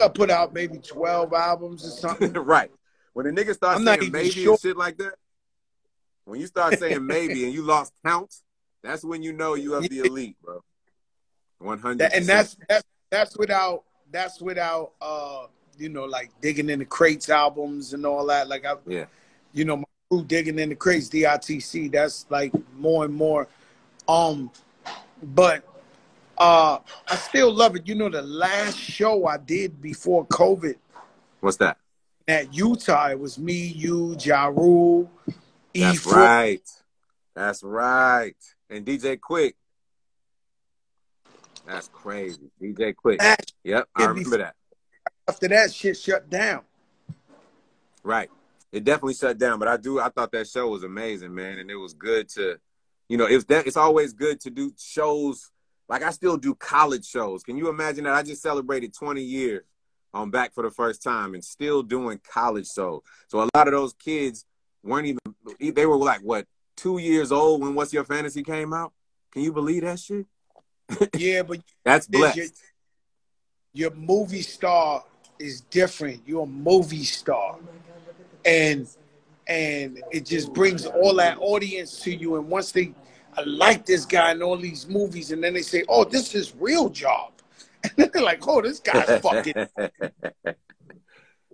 I 0.00 0.08
put 0.08 0.30
out 0.30 0.52
maybe 0.52 0.78
12 0.78 1.32
albums 1.32 1.84
or 1.86 1.90
something. 1.90 2.32
right. 2.34 2.70
When 3.12 3.26
a 3.26 3.30
nigga 3.30 3.54
starts 3.54 3.80
I'm 3.80 3.86
saying 3.86 4.10
maybe 4.10 4.30
sure. 4.30 4.52
and 4.52 4.60
shit 4.60 4.76
like 4.76 4.96
that, 4.98 5.14
when 6.24 6.40
you 6.40 6.46
start 6.46 6.78
saying 6.78 7.06
maybe 7.06 7.44
and 7.44 7.52
you 7.52 7.62
lost 7.62 7.92
count, 8.04 8.34
that's 8.84 9.02
when 9.02 9.22
you 9.22 9.32
know 9.32 9.54
you 9.54 9.72
have 9.72 9.88
the 9.88 10.00
elite, 10.00 10.36
bro. 10.44 10.62
One 11.58 11.78
hundred. 11.78 12.12
And 12.12 12.26
that's 12.26 12.56
that's 12.68 12.84
that's 13.10 13.36
without 13.38 13.84
that's 14.12 14.42
without 14.42 14.92
uh 15.00 15.46
you 15.78 15.88
know 15.88 16.04
like 16.04 16.30
digging 16.42 16.68
in 16.68 16.80
the 16.80 16.84
crates 16.84 17.30
albums 17.30 17.94
and 17.94 18.04
all 18.04 18.26
that. 18.26 18.46
Like 18.46 18.66
I 18.66 18.74
yeah, 18.86 19.06
you 19.54 19.64
know 19.64 19.78
my 19.78 19.84
crew 20.10 20.22
digging 20.22 20.58
in 20.58 20.68
the 20.68 20.74
crates 20.74 21.08
DITC. 21.08 21.90
That's 21.92 22.26
like 22.28 22.52
more 22.76 23.06
and 23.06 23.14
more. 23.14 23.48
Um, 24.06 24.50
but 25.22 25.64
uh 26.36 26.78
I 27.08 27.16
still 27.16 27.52
love 27.52 27.76
it. 27.76 27.88
You 27.88 27.94
know 27.94 28.10
the 28.10 28.22
last 28.22 28.78
show 28.78 29.26
I 29.26 29.38
did 29.38 29.80
before 29.80 30.26
COVID. 30.26 30.76
What's 31.40 31.56
that? 31.56 31.78
At 32.28 32.54
Utah, 32.54 33.08
it 33.08 33.18
was 33.18 33.38
me, 33.38 33.66
you, 33.66 34.16
Ja 34.18 34.46
Rule, 34.46 35.10
That's 35.74 36.04
E4. 36.06 36.12
right. 36.12 36.70
That's 37.34 37.62
right. 37.62 38.36
And 38.74 38.84
DJ 38.84 39.18
Quik. 39.18 39.52
That's 41.64 41.88
crazy. 41.88 42.50
DJ 42.60 42.92
Quik. 42.92 43.18
That 43.18 43.52
yep, 43.62 43.88
I 43.94 44.06
remember 44.06 44.38
that. 44.38 44.56
After 45.28 45.46
that 45.48 45.72
shit 45.72 45.96
shut 45.96 46.28
down. 46.28 46.62
Right. 48.02 48.30
It 48.72 48.82
definitely 48.82 49.14
shut 49.14 49.38
down, 49.38 49.60
but 49.60 49.68
I 49.68 49.76
do 49.76 50.00
I 50.00 50.08
thought 50.08 50.32
that 50.32 50.48
show 50.48 50.68
was 50.68 50.82
amazing, 50.82 51.32
man, 51.32 51.60
and 51.60 51.70
it 51.70 51.76
was 51.76 51.94
good 51.94 52.28
to 52.30 52.58
you 53.08 53.16
know, 53.16 53.26
it's 53.26 53.44
that 53.44 53.68
it's 53.68 53.76
always 53.76 54.12
good 54.12 54.40
to 54.40 54.50
do 54.50 54.72
shows 54.76 55.52
like 55.88 56.02
I 56.02 56.10
still 56.10 56.36
do 56.36 56.56
college 56.56 57.06
shows. 57.06 57.44
Can 57.44 57.56
you 57.56 57.68
imagine 57.68 58.04
that? 58.04 58.14
I 58.14 58.24
just 58.24 58.42
celebrated 58.42 58.92
20 58.92 59.22
years 59.22 59.62
on 60.12 60.30
back 60.30 60.52
for 60.52 60.64
the 60.64 60.70
first 60.70 61.00
time 61.00 61.34
and 61.34 61.44
still 61.44 61.84
doing 61.84 62.20
college 62.28 62.66
shows. 62.66 63.02
So 63.28 63.40
a 63.40 63.48
lot 63.54 63.68
of 63.68 63.72
those 63.72 63.92
kids 63.92 64.44
weren't 64.82 65.06
even 65.06 65.74
they 65.74 65.86
were 65.86 65.96
like 65.96 66.22
what, 66.22 66.46
2 66.76 66.98
years 66.98 67.32
old 67.32 67.60
when 67.60 67.74
What's 67.74 67.92
Your 67.92 68.04
Fantasy 68.04 68.42
came 68.42 68.72
out? 68.72 68.92
Can 69.32 69.42
you 69.42 69.52
believe 69.52 69.82
that 69.82 69.98
shit? 69.98 70.26
yeah, 71.16 71.42
but 71.46 71.60
that's 71.84 72.06
blessed. 72.06 72.36
Your, 72.36 72.46
your, 73.72 73.90
movie 73.90 74.42
star 74.42 75.04
is 75.38 75.62
different. 75.62 76.22
You're 76.26 76.44
a 76.44 76.46
movie 76.46 77.04
star, 77.04 77.58
and 78.44 78.88
and 79.46 80.02
it 80.10 80.24
just 80.24 80.52
brings 80.52 80.86
all 80.86 81.14
that 81.16 81.38
audience 81.40 82.00
to 82.02 82.14
you. 82.14 82.36
And 82.36 82.48
once 82.48 82.72
they, 82.72 82.94
I 83.36 83.42
like 83.42 83.84
this 83.84 84.06
guy 84.06 84.30
in 84.32 84.42
all 84.42 84.56
these 84.56 84.88
movies, 84.88 85.32
and 85.32 85.42
then 85.42 85.54
they 85.54 85.62
say, 85.62 85.84
"Oh, 85.88 86.04
this 86.04 86.34
is 86.34 86.54
real 86.54 86.88
job," 86.88 87.32
and 87.82 87.92
then 87.96 88.10
they're 88.12 88.22
like, 88.22 88.46
"Oh, 88.46 88.62
this 88.62 88.78
guy's 88.78 89.20
fucking." 89.22 89.54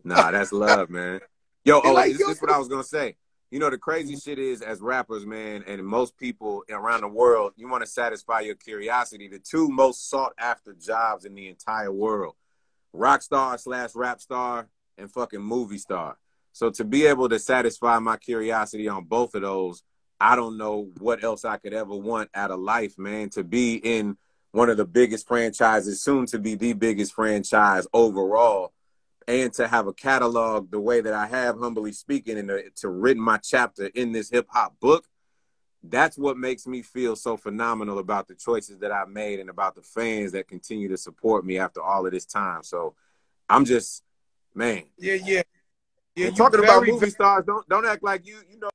nah, 0.04 0.30
that's 0.30 0.52
love, 0.52 0.90
man. 0.90 1.20
Yo, 1.64 1.80
oh, 1.82 1.92
like, 1.92 2.12
this, 2.12 2.18
this 2.18 2.28
is 2.36 2.42
what 2.42 2.50
I 2.50 2.58
was 2.58 2.68
gonna 2.68 2.84
say. 2.84 3.16
You 3.50 3.58
know, 3.58 3.68
the 3.68 3.78
crazy 3.78 4.14
shit 4.14 4.38
is, 4.38 4.62
as 4.62 4.80
rappers, 4.80 5.26
man, 5.26 5.64
and 5.66 5.84
most 5.84 6.16
people 6.16 6.62
around 6.70 7.00
the 7.00 7.08
world, 7.08 7.52
you 7.56 7.68
want 7.68 7.82
to 7.82 7.90
satisfy 7.90 8.40
your 8.40 8.54
curiosity. 8.54 9.26
The 9.26 9.40
two 9.40 9.68
most 9.68 10.08
sought 10.08 10.34
after 10.38 10.72
jobs 10.72 11.24
in 11.24 11.34
the 11.34 11.48
entire 11.48 11.90
world 11.90 12.34
rock 12.92 13.22
star 13.22 13.56
slash 13.58 13.94
rap 13.94 14.20
star 14.20 14.68
and 14.98 15.10
fucking 15.10 15.42
movie 15.42 15.78
star. 15.78 16.16
So 16.52 16.70
to 16.70 16.84
be 16.84 17.06
able 17.06 17.28
to 17.28 17.38
satisfy 17.38 17.98
my 17.98 18.16
curiosity 18.16 18.88
on 18.88 19.04
both 19.04 19.34
of 19.34 19.42
those, 19.42 19.82
I 20.20 20.36
don't 20.36 20.58
know 20.58 20.90
what 20.98 21.24
else 21.24 21.44
I 21.44 21.56
could 21.56 21.72
ever 21.72 21.94
want 21.94 22.30
out 22.34 22.50
of 22.50 22.60
life, 22.60 22.98
man. 22.98 23.30
To 23.30 23.44
be 23.44 23.76
in 23.76 24.16
one 24.52 24.68
of 24.68 24.76
the 24.76 24.84
biggest 24.84 25.26
franchises, 25.26 26.02
soon 26.02 26.26
to 26.26 26.38
be 26.38 26.54
the 26.54 26.72
biggest 26.72 27.14
franchise 27.14 27.86
overall 27.92 28.72
and 29.28 29.52
to 29.54 29.68
have 29.68 29.86
a 29.86 29.92
catalog 29.92 30.70
the 30.70 30.80
way 30.80 31.00
that 31.00 31.12
I 31.12 31.26
have, 31.26 31.58
humbly 31.58 31.92
speaking, 31.92 32.38
and 32.38 32.48
to, 32.48 32.70
to 32.76 32.88
written 32.88 33.22
my 33.22 33.38
chapter 33.38 33.86
in 33.86 34.12
this 34.12 34.30
hip 34.30 34.46
hop 34.50 34.78
book, 34.80 35.06
that's 35.82 36.18
what 36.18 36.36
makes 36.36 36.66
me 36.66 36.82
feel 36.82 37.16
so 37.16 37.36
phenomenal 37.36 37.98
about 37.98 38.28
the 38.28 38.34
choices 38.34 38.78
that 38.78 38.92
I've 38.92 39.08
made 39.08 39.40
and 39.40 39.48
about 39.48 39.74
the 39.74 39.82
fans 39.82 40.32
that 40.32 40.48
continue 40.48 40.88
to 40.88 40.96
support 40.96 41.44
me 41.44 41.58
after 41.58 41.82
all 41.82 42.04
of 42.06 42.12
this 42.12 42.26
time. 42.26 42.62
So 42.62 42.94
I'm 43.48 43.64
just, 43.64 44.02
man. 44.54 44.84
Yeah, 44.98 45.14
yeah. 45.14 45.42
Yeah, 46.16 46.30
talking 46.30 46.62
about 46.62 46.84
movie 46.84 46.98
very... 46.98 47.10
stars, 47.10 47.44
don't 47.46 47.66
don't 47.68 47.86
act 47.86 48.02
like 48.02 48.26
you 48.26 48.40
you 48.50 48.58
know 48.58 48.68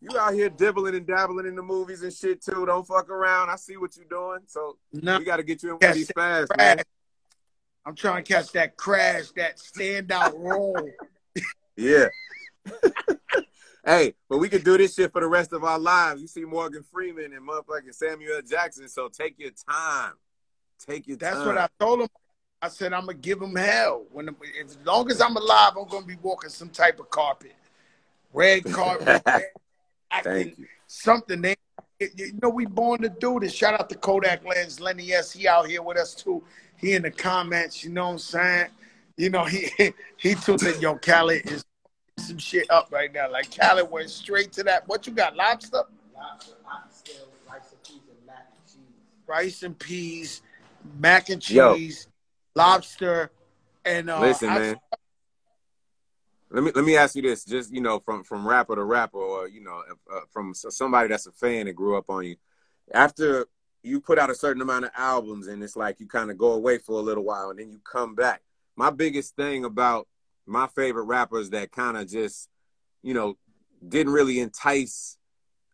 you 0.00 0.18
out 0.18 0.32
here 0.32 0.48
dibbling 0.48 0.94
and 0.94 1.06
dabbling 1.06 1.46
in 1.46 1.56
the 1.56 1.62
movies 1.62 2.02
and 2.02 2.12
shit 2.12 2.42
too. 2.42 2.64
Don't 2.64 2.86
fuck 2.86 3.10
around. 3.10 3.50
I 3.50 3.56
see 3.56 3.76
what 3.76 3.96
you're 3.96 4.06
doing. 4.06 4.40
So 4.46 4.78
no. 4.92 5.18
we 5.18 5.24
got 5.24 5.36
to 5.38 5.42
get 5.42 5.62
you 5.62 5.70
in 5.70 5.74
one 5.76 5.90
of 5.90 5.94
these 5.94 6.10
fast, 6.12 6.50
man. 6.56 6.80
I'm 7.84 7.94
trying 7.94 8.22
to 8.22 8.32
catch 8.32 8.52
that 8.52 8.76
crash, 8.76 9.30
that 9.36 9.56
standout 9.56 10.38
role. 10.38 10.88
Yeah. 11.76 12.08
hey, 13.86 14.12
but 14.28 14.36
we 14.36 14.50
could 14.50 14.64
do 14.64 14.76
this 14.76 14.94
shit 14.94 15.10
for 15.12 15.22
the 15.22 15.26
rest 15.26 15.54
of 15.54 15.64
our 15.64 15.78
lives. 15.78 16.20
You 16.20 16.26
see 16.26 16.44
Morgan 16.44 16.84
Freeman 16.92 17.32
and 17.32 17.48
motherfucking 17.48 17.94
Samuel 17.94 18.42
Jackson, 18.42 18.86
so 18.86 19.08
take 19.08 19.38
your 19.38 19.52
time. 19.66 20.12
Take 20.78 21.08
your 21.08 21.16
That's 21.16 21.38
time. 21.38 21.46
what 21.46 21.56
I 21.56 21.68
told 21.78 22.00
him. 22.02 22.08
I 22.60 22.68
said 22.68 22.92
I'm 22.92 23.06
gonna 23.06 23.14
give 23.14 23.40
him 23.40 23.56
hell. 23.56 24.04
When 24.12 24.28
as 24.62 24.76
long 24.84 25.10
as 25.10 25.22
I'm 25.22 25.36
alive, 25.36 25.72
I'm 25.80 25.88
gonna 25.88 26.04
be 26.04 26.18
walking 26.20 26.50
some 26.50 26.68
type 26.68 27.00
of 27.00 27.08
carpet, 27.08 27.54
red 28.34 28.64
carpet, 28.64 29.22
acting 30.10 30.66
something. 30.86 31.40
They, 31.40 31.56
you 31.98 32.38
know, 32.42 32.50
we 32.50 32.66
born 32.66 33.00
to 33.00 33.08
do 33.08 33.40
this. 33.40 33.54
Shout 33.54 33.80
out 33.80 33.88
to 33.88 33.94
Kodak 33.94 34.44
Lens, 34.44 34.80
Lenny 34.80 35.14
S. 35.14 35.32
He 35.32 35.48
out 35.48 35.66
here 35.66 35.82
with 35.82 35.96
us 35.96 36.14
too 36.14 36.42
he 36.80 36.94
in 36.94 37.02
the 37.02 37.10
comments, 37.10 37.84
you 37.84 37.90
know 37.90 38.06
what 38.06 38.12
I'm 38.12 38.18
saying? 38.18 38.68
You 39.16 39.30
know, 39.30 39.44
he 39.44 39.68
he 40.16 40.34
took 40.34 40.62
it, 40.62 40.80
yo, 40.80 40.96
Khaled 40.96 41.50
is 41.50 41.64
some 42.18 42.38
shit 42.38 42.70
up 42.70 42.88
right 42.90 43.12
now. 43.12 43.30
Like 43.30 43.54
Khaled 43.54 43.90
went 43.90 44.10
straight 44.10 44.52
to 44.52 44.62
that. 44.64 44.88
What 44.88 45.06
you 45.06 45.12
got, 45.12 45.36
lobster? 45.36 45.82
Lobster, 46.14 46.52
rice 47.48 47.72
and 47.72 47.78
peas, 47.84 48.02
mac 48.26 48.48
and 48.48 48.66
cheese, 48.66 49.26
Rice 49.26 49.62
and 49.62 49.78
peas, 49.78 50.42
mac 50.98 51.28
and 51.28 51.42
cheese, 51.42 52.08
lobster, 52.54 53.30
and 53.84 54.10
uh, 54.10 54.20
listen, 54.20 54.48
I, 54.48 54.58
man. 54.58 54.76
Let 56.52 56.64
me 56.64 56.72
let 56.74 56.84
me 56.84 56.96
ask 56.96 57.14
you 57.14 57.22
this, 57.22 57.44
just 57.44 57.72
you 57.72 57.80
know, 57.80 58.00
from 58.00 58.24
from 58.24 58.46
rapper 58.46 58.74
to 58.74 58.82
rapper, 58.82 59.18
or 59.18 59.48
you 59.48 59.62
know, 59.62 59.82
uh, 60.12 60.20
from 60.32 60.52
somebody 60.54 61.08
that's 61.08 61.26
a 61.26 61.32
fan 61.32 61.66
that 61.66 61.74
grew 61.74 61.96
up 61.96 62.06
on 62.08 62.24
you. 62.24 62.36
After 62.92 63.46
you 63.82 64.00
put 64.00 64.18
out 64.18 64.30
a 64.30 64.34
certain 64.34 64.62
amount 64.62 64.84
of 64.84 64.90
albums 64.96 65.46
and 65.46 65.62
it's 65.62 65.76
like 65.76 66.00
you 66.00 66.06
kind 66.06 66.30
of 66.30 66.38
go 66.38 66.52
away 66.52 66.78
for 66.78 66.98
a 66.98 67.02
little 67.02 67.24
while 67.24 67.50
and 67.50 67.58
then 67.58 67.70
you 67.70 67.80
come 67.90 68.14
back. 68.14 68.42
My 68.76 68.90
biggest 68.90 69.36
thing 69.36 69.64
about 69.64 70.06
my 70.46 70.66
favorite 70.68 71.04
rappers 71.04 71.50
that 71.50 71.72
kind 71.72 71.96
of 71.96 72.08
just, 72.08 72.48
you 73.02 73.14
know, 73.14 73.36
didn't 73.86 74.12
really 74.12 74.40
entice 74.40 75.18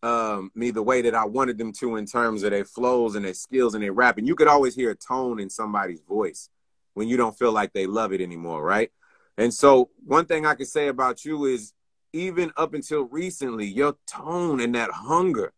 um, 0.03 0.51
me 0.55 0.71
the 0.71 0.83
way 0.83 1.03
that 1.03 1.14
I 1.14 1.25
wanted 1.25 1.59
them 1.59 1.73
to 1.81 1.97
in 1.97 2.07
terms 2.07 2.42
of 2.42 2.51
their 2.51 2.64
flows 2.64 3.16
and 3.16 3.25
their 3.25 3.35
skills 3.35 3.75
and 3.75 3.83
their 3.83 3.92
rap. 3.92 4.19
And 4.19 4.27
you 4.27 4.37
could 4.37 4.49
always 4.49 4.75
hear 4.75 4.90
a 4.90 4.95
tone 4.95 5.40
in 5.40 5.51
somebody's 5.51 6.03
voice 6.03 6.49
when 6.95 7.09
you 7.09 7.16
don't 7.16 7.37
feel 7.37 7.53
like 7.53 7.73
they 7.73 7.87
love 7.87 8.12
it 8.12 8.21
anymore, 8.21 8.62
right? 8.62 8.90
And 9.37 9.53
so 9.53 9.90
one 10.05 10.27
thing 10.27 10.47
I 10.47 10.55
can 10.55 10.66
say 10.66 10.88
about 10.88 11.25
you 11.25 11.45
is 11.47 11.73
even 12.12 12.53
up 12.57 12.73
until 12.75 13.03
recently, 13.03 13.66
your 13.66 13.97
tone 14.07 14.61
and 14.61 14.75
that 14.75 14.90
hunger 14.90 15.53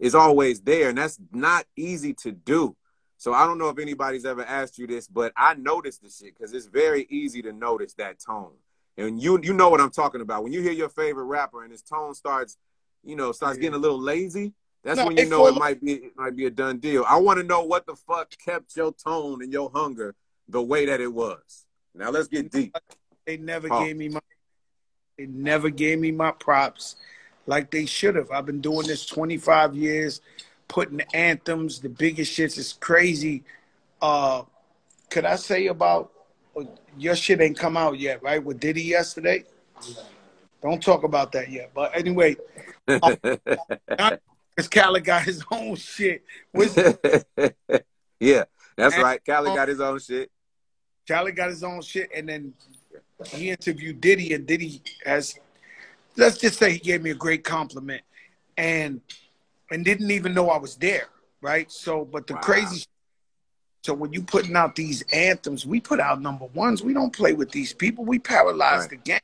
is 0.00 0.14
always 0.14 0.62
there, 0.62 0.88
and 0.88 0.98
that's 0.98 1.18
not 1.30 1.66
easy 1.76 2.14
to 2.14 2.32
do. 2.32 2.74
So 3.18 3.34
I 3.34 3.46
don't 3.46 3.58
know 3.58 3.68
if 3.68 3.78
anybody's 3.78 4.24
ever 4.24 4.42
asked 4.42 4.78
you 4.78 4.86
this, 4.86 5.06
but 5.06 5.32
I 5.36 5.54
noticed 5.54 6.02
this 6.02 6.18
shit 6.18 6.34
because 6.36 6.54
it's 6.54 6.66
very 6.66 7.06
easy 7.10 7.42
to 7.42 7.52
notice 7.52 7.92
that 7.94 8.18
tone. 8.18 8.52
And 8.96 9.22
you 9.22 9.38
you 9.42 9.52
know 9.52 9.68
what 9.68 9.80
I'm 9.80 9.90
talking 9.90 10.22
about. 10.22 10.42
When 10.42 10.52
you 10.52 10.62
hear 10.62 10.72
your 10.72 10.88
favorite 10.88 11.24
rapper 11.24 11.62
and 11.62 11.70
his 11.70 11.82
tone 11.82 12.14
starts, 12.14 12.56
you 13.04 13.14
know, 13.14 13.30
starts 13.32 13.58
getting 13.58 13.74
a 13.74 13.78
little 13.78 14.00
lazy, 14.00 14.54
that's 14.82 14.98
no, 14.98 15.06
when 15.06 15.18
you 15.18 15.28
know 15.28 15.46
it 15.46 15.56
might 15.56 15.82
be 15.82 15.92
it 15.92 16.16
might 16.16 16.34
be 16.34 16.46
a 16.46 16.50
done 16.50 16.78
deal. 16.78 17.04
I 17.06 17.18
want 17.18 17.38
to 17.38 17.44
know 17.44 17.62
what 17.62 17.86
the 17.86 17.94
fuck 17.94 18.32
kept 18.42 18.74
your 18.76 18.92
tone 18.92 19.42
and 19.42 19.52
your 19.52 19.70
hunger 19.74 20.14
the 20.48 20.62
way 20.62 20.86
that 20.86 21.00
it 21.00 21.12
was. 21.12 21.66
Now 21.94 22.10
let's 22.10 22.28
get 22.28 22.50
deep. 22.50 22.74
They 23.26 23.36
never 23.36 23.68
gave 23.68 23.96
me 23.96 24.08
my 24.08 24.20
they 25.18 25.26
never 25.26 25.68
gave 25.68 25.98
me 25.98 26.10
my 26.10 26.30
props 26.30 26.96
like 27.50 27.70
they 27.72 27.84
should 27.84 28.14
have. 28.14 28.30
I've 28.30 28.46
been 28.46 28.60
doing 28.60 28.86
this 28.86 29.04
25 29.04 29.74
years, 29.74 30.20
putting 30.68 31.00
anthems, 31.12 31.80
the 31.80 31.88
biggest 31.88 32.32
shits. 32.32 32.56
It's 32.56 32.72
crazy. 32.72 33.42
Uh 34.00 34.44
could 35.10 35.24
I 35.24 35.34
say 35.34 35.66
about 35.66 36.12
uh, 36.56 36.62
your 36.96 37.16
shit 37.16 37.40
ain't 37.40 37.58
come 37.58 37.76
out 37.76 37.98
yet, 37.98 38.22
right? 38.22 38.42
With 38.42 38.60
Diddy 38.60 38.82
yesterday? 38.82 39.44
Don't 40.62 40.80
talk 40.80 41.02
about 41.02 41.32
that 41.32 41.50
yet. 41.50 41.72
But 41.74 41.96
anyway, 41.96 42.36
uh, 42.88 43.16
because 44.54 44.68
Khaled 44.68 45.04
got 45.04 45.22
his 45.22 45.44
own 45.50 45.74
shit. 45.76 46.22
Yeah, 48.22 48.44
that's 48.76 48.94
And- 48.94 49.02
right. 49.02 49.20
Khaled 49.24 49.48
uh, 49.48 49.54
got 49.54 49.68
his 49.68 49.80
own 49.80 49.98
shit. 49.98 50.30
Khaled 51.08 51.34
got 51.34 51.48
his 51.48 51.64
own 51.64 51.80
shit, 51.80 52.10
and 52.14 52.28
then 52.28 52.52
he 53.26 53.48
interviewed 53.48 53.98
Diddy, 53.98 54.34
and 54.34 54.46
Diddy 54.46 54.82
has, 55.06 55.38
let's 56.16 56.38
just 56.38 56.58
say, 56.58 56.72
he 56.72 56.78
gave 56.78 57.02
me 57.02 57.10
a 57.10 57.14
great 57.14 57.44
compliment, 57.44 58.02
and 58.56 59.00
and 59.70 59.84
didn't 59.84 60.10
even 60.10 60.34
know 60.34 60.50
I 60.50 60.58
was 60.58 60.76
there, 60.76 61.06
right? 61.40 61.70
So, 61.70 62.04
but 62.04 62.26
the 62.26 62.34
Wow. 62.34 62.40
crazy, 62.40 62.84
so 63.84 63.94
when 63.94 64.12
you 64.12 64.22
putting 64.22 64.56
out 64.56 64.76
these 64.76 65.02
anthems, 65.12 65.64
we 65.64 65.80
put 65.80 66.00
out 66.00 66.20
number 66.20 66.46
ones. 66.46 66.82
We 66.82 66.92
don't 66.92 67.12
play 67.12 67.32
with 67.32 67.50
these 67.52 67.72
people. 67.72 68.04
We 68.04 68.18
paralyze 68.18 68.80
Right. 68.80 68.90
the 68.90 68.96
game, 68.96 69.20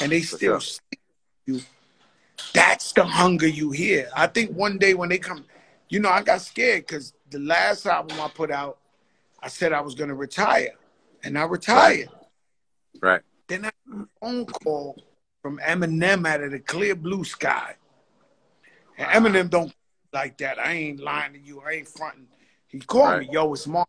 and 0.00 0.12
they 0.12 0.22
For 0.22 0.36
still 0.36 0.60
sure. 0.60 0.78
you. 1.46 1.60
That's 2.54 2.92
the 2.92 3.04
hunger 3.04 3.48
you 3.48 3.70
hear. 3.70 4.08
I 4.14 4.26
think 4.26 4.52
one 4.56 4.78
day 4.78 4.94
when 4.94 5.08
they 5.08 5.18
come, 5.18 5.44
you 5.88 6.00
know, 6.00 6.10
I 6.10 6.22
got 6.22 6.40
scared 6.40 6.86
because 6.86 7.12
the 7.30 7.38
last 7.40 7.86
album 7.86 8.20
I 8.20 8.28
put 8.28 8.50
out, 8.50 8.78
I 9.42 9.48
said 9.48 9.72
I 9.72 9.80
was 9.80 9.94
going 9.94 10.08
to 10.08 10.14
retire, 10.14 10.74
and 11.24 11.38
I 11.38 11.44
retired. 11.44 12.08
Right. 13.00 13.22
Then 13.48 13.64
I 13.64 13.70
a 13.90 14.06
phone 14.20 14.46
call 14.46 14.96
from 15.42 15.58
Eminem 15.58 16.26
out 16.26 16.42
of 16.42 16.50
the 16.50 16.58
clear 16.58 16.94
blue 16.94 17.24
sky. 17.24 17.74
And 18.96 19.08
Eminem 19.08 19.48
don't 19.48 19.72
like 20.12 20.38
that. 20.38 20.58
I 20.58 20.72
ain't 20.72 21.00
lying 21.00 21.34
to 21.34 21.38
you. 21.38 21.60
I 21.60 21.72
ain't 21.72 21.88
fronting. 21.88 22.26
He 22.66 22.80
called 22.80 23.20
me, 23.20 23.28
yo, 23.30 23.52
it's 23.52 23.66
Mark. 23.66 23.88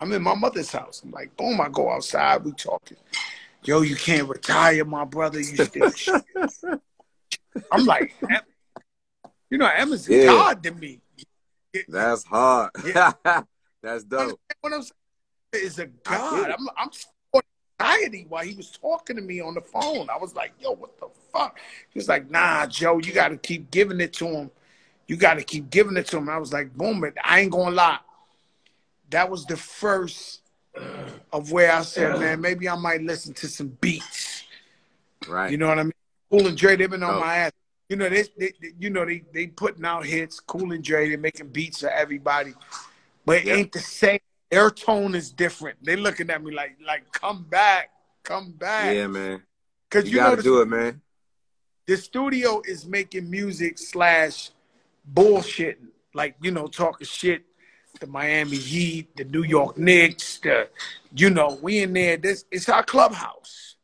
I'm 0.00 0.12
in 0.12 0.22
my 0.22 0.34
mother's 0.34 0.72
house. 0.72 1.02
I'm 1.04 1.10
like, 1.10 1.36
boom, 1.36 1.60
I 1.60 1.68
go 1.68 1.90
outside, 1.90 2.44
we 2.44 2.52
talking. 2.52 2.96
Yo, 3.64 3.80
you 3.82 3.96
can't 3.96 4.28
retire, 4.28 4.84
my 4.84 5.04
brother. 5.04 5.40
You 5.40 5.56
still. 5.56 5.90
I'm 7.72 7.84
like, 7.86 8.14
Em- 8.30 9.30
you 9.50 9.58
know, 9.58 9.70
Emma's 9.74 10.08
Yeah. 10.08 10.26
God 10.26 10.62
to 10.64 10.72
me. 10.72 11.00
That's 11.88 12.24
hard. 12.24 12.70
Yeah. 12.84 13.12
that's 13.82 14.04
dope. 14.04 14.40
What 14.60 14.72
I'm 14.72 14.82
saying 14.82 15.64
is 15.66 15.78
a 15.78 15.86
God. 15.86 16.50
I'm 16.50 16.68
I'm 16.76 16.90
anxiety 17.80 18.26
while 18.28 18.44
he 18.44 18.54
was 18.54 18.70
talking 18.70 19.16
to 19.16 19.22
me 19.22 19.40
on 19.40 19.54
the 19.54 19.60
phone. 19.60 20.08
I 20.10 20.18
was 20.18 20.34
like, 20.34 20.52
yo, 20.60 20.72
what 20.72 20.98
the 20.98 21.08
fuck? 21.32 21.58
He 21.90 21.98
was 21.98 22.08
like, 22.08 22.30
nah, 22.30 22.66
Joe, 22.66 22.98
you 22.98 23.12
gotta 23.12 23.36
keep 23.36 23.70
giving 23.70 24.00
it 24.00 24.12
to 24.14 24.26
him. 24.26 24.50
You 25.06 25.16
gotta 25.16 25.42
keep 25.42 25.70
giving 25.70 25.96
it 25.96 26.06
to 26.08 26.18
him. 26.18 26.28
I 26.28 26.38
was 26.38 26.52
like, 26.52 26.74
boom, 26.74 27.00
but 27.00 27.14
I 27.24 27.40
ain't 27.40 27.52
gonna 27.52 27.74
lie. 27.74 27.98
That 29.10 29.30
was 29.30 29.44
the 29.46 29.56
first 29.56 30.40
of 31.32 31.52
where 31.52 31.72
I 31.72 31.82
said, 31.82 32.18
man, 32.18 32.40
maybe 32.40 32.68
I 32.68 32.76
might 32.76 33.02
listen 33.02 33.32
to 33.34 33.48
some 33.48 33.68
beats. 33.80 34.44
Right. 35.28 35.50
You 35.50 35.58
know 35.58 35.68
what 35.68 35.78
I 35.78 35.84
mean? 35.84 35.92
Cool 36.30 36.46
and 36.48 36.56
Dre, 36.56 36.76
they've 36.76 36.90
been 36.90 37.02
on 37.02 37.14
Oh. 37.16 37.20
my 37.20 37.36
ass. 37.36 37.52
You 37.88 37.96
know, 37.96 38.08
they, 38.08 38.24
they, 38.38 38.52
you 38.78 38.88
know, 38.88 39.04
they 39.04 39.22
they 39.32 39.46
putting 39.46 39.84
out 39.84 40.06
hits. 40.06 40.40
Cool 40.40 40.72
and 40.72 40.82
Dre, 40.82 41.10
they 41.10 41.16
making 41.16 41.48
beats 41.48 41.80
for 41.80 41.90
everybody, 41.90 42.54
but 43.26 43.44
it 43.44 43.48
ain't 43.48 43.72
the 43.72 43.78
same. 43.78 44.18
Their 44.54 44.70
tone 44.70 45.16
is 45.16 45.32
different. 45.32 45.78
They 45.82 45.96
looking 45.96 46.30
at 46.30 46.40
me 46.40 46.54
like, 46.54 46.76
like, 46.86 47.10
come 47.10 47.42
back, 47.42 47.90
come 48.22 48.52
back, 48.52 48.94
yeah, 48.94 49.08
man. 49.08 49.42
because 49.90 50.04
You, 50.04 50.12
you, 50.12 50.16
gotta 50.18 50.36
the, 50.36 50.42
do 50.44 50.60
it, 50.60 50.68
man. 50.68 51.00
the 51.88 51.96
studio 51.96 52.62
is 52.64 52.86
making 52.86 53.28
music 53.28 53.78
slash 53.78 54.52
bullshitting, 55.12 55.88
like 56.14 56.36
you 56.40 56.52
know, 56.52 56.68
talking 56.68 57.04
shit. 57.04 57.42
The 57.98 58.06
Miami 58.06 58.56
Heat, 58.56 59.16
the 59.16 59.24
New 59.24 59.42
York 59.42 59.76
Knicks, 59.76 60.38
the, 60.38 60.68
you 61.16 61.30
know, 61.30 61.58
we 61.60 61.82
in 61.82 61.92
there. 61.92 62.16
This 62.16 62.44
it's 62.52 62.68
our 62.68 62.84
clubhouse. 62.84 63.74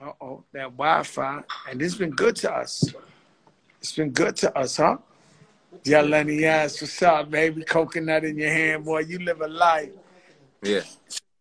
Uh 0.00 0.12
oh, 0.20 0.44
that 0.52 0.76
Wi-Fi, 0.76 1.42
and 1.68 1.82
it's 1.82 1.96
been 1.96 2.10
good 2.10 2.36
to 2.36 2.52
us. 2.52 2.84
It's 3.80 3.96
been 3.96 4.10
good 4.10 4.36
to 4.36 4.56
us, 4.56 4.76
huh? 4.76 4.98
Yeah, 5.84 6.02
Lenny, 6.02 6.44
ass, 6.44 6.80
what's 6.80 7.02
up, 7.02 7.30
baby? 7.30 7.64
Coconut 7.64 8.24
in 8.24 8.38
your 8.38 8.50
hand, 8.50 8.84
boy. 8.84 9.00
You 9.00 9.18
live 9.20 9.40
a 9.40 9.48
life. 9.48 9.90
Yeah. 10.62 10.82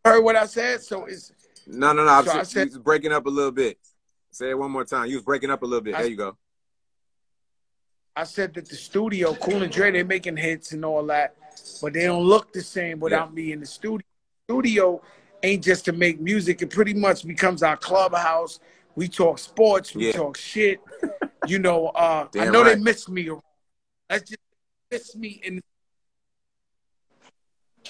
Heard 0.04 0.22
what 0.24 0.36
I 0.36 0.46
said? 0.48 0.82
So 0.82 1.06
it's 1.06 1.32
No, 1.68 1.94
no, 1.94 2.04
no. 2.04 2.12
I'm 2.12 2.26
So 2.26 2.32
I 2.32 2.38
just, 2.40 2.52
said- 2.52 2.68
you 2.68 2.72
was 2.78 2.80
breaking 2.80 3.12
up 3.12 3.26
a 3.26 3.30
little 3.30 3.52
bit. 3.52 3.78
Say 4.32 4.50
it 4.50 4.58
one 4.58 4.72
more 4.72 4.86
time. 4.86 5.08
You 5.08 5.16
was 5.18 5.26
breaking 5.26 5.52
up 5.52 5.62
a 5.62 5.66
little 5.66 5.82
bit. 5.82 5.96
I- 5.96 6.02
There 6.02 6.12
you 6.12 6.18
go. 6.18 6.38
I 8.16 8.24
said 8.26 8.54
that 8.56 8.68
the 8.68 8.76
studio, 8.76 9.34
Cool 9.36 9.64
and 9.64 9.72
Dre, 9.72 9.92
they're 9.92 10.04
making 10.04 10.36
hits 10.38 10.74
and 10.74 10.84
all 10.84 11.06
that, 11.06 11.36
but 11.82 11.94
they 11.94 12.06
don't 12.06 12.24
look 12.24 12.52
the 12.52 12.62
same 12.62 13.00
without 13.00 13.34
me 13.34 13.52
in 13.54 13.62
the 13.62 13.66
studio. 13.66 14.06
Studio 14.50 15.02
ain't 15.44 15.64
just 15.64 15.86
to 15.86 15.94
make 15.94 16.20
music; 16.20 16.62
it 16.62 16.72
pretty 16.72 16.94
much 16.94 17.26
becomes 17.26 17.64
our 17.64 17.78
clubhouse. 17.78 18.60
We 18.96 19.08
talk 19.08 19.40
sports, 19.40 19.96
we 19.96 20.08
Yeah. 20.08 20.12
talk 20.12 20.36
shit. 20.36 20.82
You 21.48 21.60
know, 21.60 21.88
uh, 21.88 22.28
I 22.38 22.46
know 22.48 22.66
they 22.66 22.76
miss 22.76 23.08
me. 23.08 23.30
Let's 24.12 24.30
just 24.30 24.42
miss 24.92 25.16
me 25.16 25.40
in. 25.42 25.62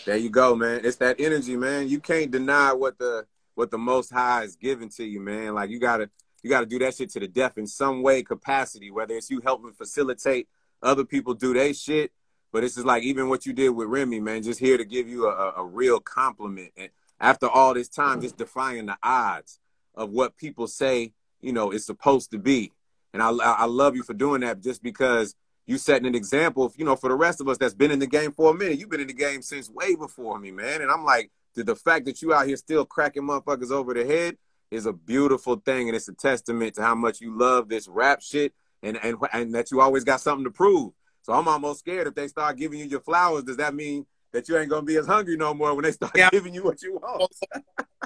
There 0.06 0.18
you 0.18 0.30
go, 0.30 0.56
man. 0.56 0.82
It's 0.84 0.98
that 0.98 1.20
energy, 1.20 1.58
man. 1.58 1.90
You 1.90 2.00
can't 2.00 2.30
deny 2.30 2.74
what 2.74 3.00
the 3.00 3.26
what 3.56 3.72
the 3.72 3.80
Most 3.80 4.14
High 4.14 4.44
is 4.44 4.56
giving 4.56 4.90
to 4.90 5.04
you, 5.04 5.20
man. 5.20 5.56
Like 5.56 5.72
you 5.72 5.80
gotta 5.80 6.12
you 6.44 6.50
gotta 6.52 6.68
do 6.68 6.78
that 6.78 6.96
shit 6.96 7.10
to 7.14 7.20
the 7.20 7.28
death 7.28 7.58
in 7.58 7.66
some 7.66 8.04
way, 8.04 8.22
capacity. 8.22 8.92
Whether 8.92 9.16
it's 9.16 9.32
you 9.32 9.42
helping 9.44 9.74
facilitate 9.74 10.48
other 10.84 11.04
people 11.04 11.34
do 11.34 11.56
their 11.56 11.74
shit, 11.74 12.12
but 12.52 12.62
this 12.62 12.78
is 12.78 12.86
like 12.86 13.02
even 13.02 13.28
what 13.28 13.48
you 13.48 13.54
did 13.54 13.70
with 13.70 13.88
Remy, 13.88 14.20
man. 14.20 14.44
Just 14.44 14.60
here 14.60 14.78
to 14.78 14.86
give 14.86 15.10
you 15.10 15.26
a, 15.26 15.32
a, 15.32 15.54
a 15.58 15.66
real 15.66 16.00
compliment, 16.00 16.70
and 16.78 16.90
after 17.20 17.50
all 17.50 17.74
this 17.74 17.90
time, 17.90 18.22
just 18.22 18.38
defying 18.38 18.86
the 18.86 18.98
odds 19.02 19.60
of 19.96 20.12
what 20.12 20.38
people 20.38 20.68
say, 20.68 21.14
you 21.42 21.52
know, 21.52 21.72
is 21.72 21.84
supposed 21.84 22.30
to 22.30 22.38
be. 22.38 22.72
And 23.12 23.24
I 23.24 23.32
I 23.32 23.66
love 23.66 23.96
you 23.96 24.04
for 24.04 24.14
doing 24.14 24.42
that, 24.42 24.62
just 24.62 24.84
because 24.84 25.36
you 25.72 25.78
setting 25.78 26.06
an 26.06 26.16
example, 26.16 26.72
you 26.76 26.84
know, 26.84 26.96
for 26.98 27.10
the 27.10 27.16
rest 27.16 27.40
of 27.40 27.48
us 27.48 27.58
that's 27.58 27.74
been 27.74 27.92
in 27.92 28.00
the 28.00 28.06
game 28.08 28.32
for 28.34 28.52
a 28.52 28.54
minute. 28.54 28.78
You've 28.78 28.90
been 28.90 29.00
in 29.00 29.08
the 29.08 29.14
game 29.14 29.42
since 29.42 29.70
way 29.70 29.96
before 29.96 30.38
me, 30.38 30.52
man. 30.52 30.82
And 30.82 30.92
I'm 30.92 31.06
like, 31.06 31.32
the, 31.56 31.64
the 31.64 31.76
fact 31.76 32.06
that 32.06 32.22
you 32.22 32.34
out 32.34 32.46
here 32.46 32.58
still 32.58 32.86
cracking 32.86 33.24
motherfuckers 33.24 33.72
over 33.72 33.94
the 33.94 34.06
head 34.06 34.38
is 34.70 34.86
a 34.86 34.94
beautiful 34.94 35.56
thing, 35.56 35.88
and 35.88 35.96
it's 35.96 36.08
a 36.10 36.14
testament 36.14 36.76
to 36.76 36.82
how 36.82 36.94
much 36.96 37.22
you 37.22 37.38
love 37.38 37.70
this 37.70 37.88
rap 37.88 38.22
shit, 38.22 38.54
and 38.84 38.98
and 39.04 39.18
and 39.34 39.54
that 39.56 39.72
you 39.72 39.82
always 39.82 40.04
got 40.04 40.22
something 40.22 40.44
to 40.46 40.52
prove. 40.52 40.94
So 41.24 41.34
I'm 41.34 41.48
almost 41.48 41.80
scared 41.80 42.08
if 42.08 42.16
they 42.16 42.28
start 42.28 42.58
giving 42.58 42.80
you 42.80 42.86
your 42.86 43.02
flowers. 43.02 43.44
Does 43.44 43.58
that 43.58 43.74
mean 43.74 44.06
that 44.32 44.48
you 44.48 44.58
ain't 44.58 44.70
gonna 44.70 44.84
be 44.86 44.96
as 44.98 45.08
hungry 45.08 45.36
no 45.38 45.54
more 45.54 45.74
when 45.74 45.84
they 45.84 45.92
start 45.92 46.14
Yeah. 46.16 46.30
giving 46.32 46.54
you 46.54 46.64
what 46.64 46.82
you 46.82 46.96
want? 46.96 47.32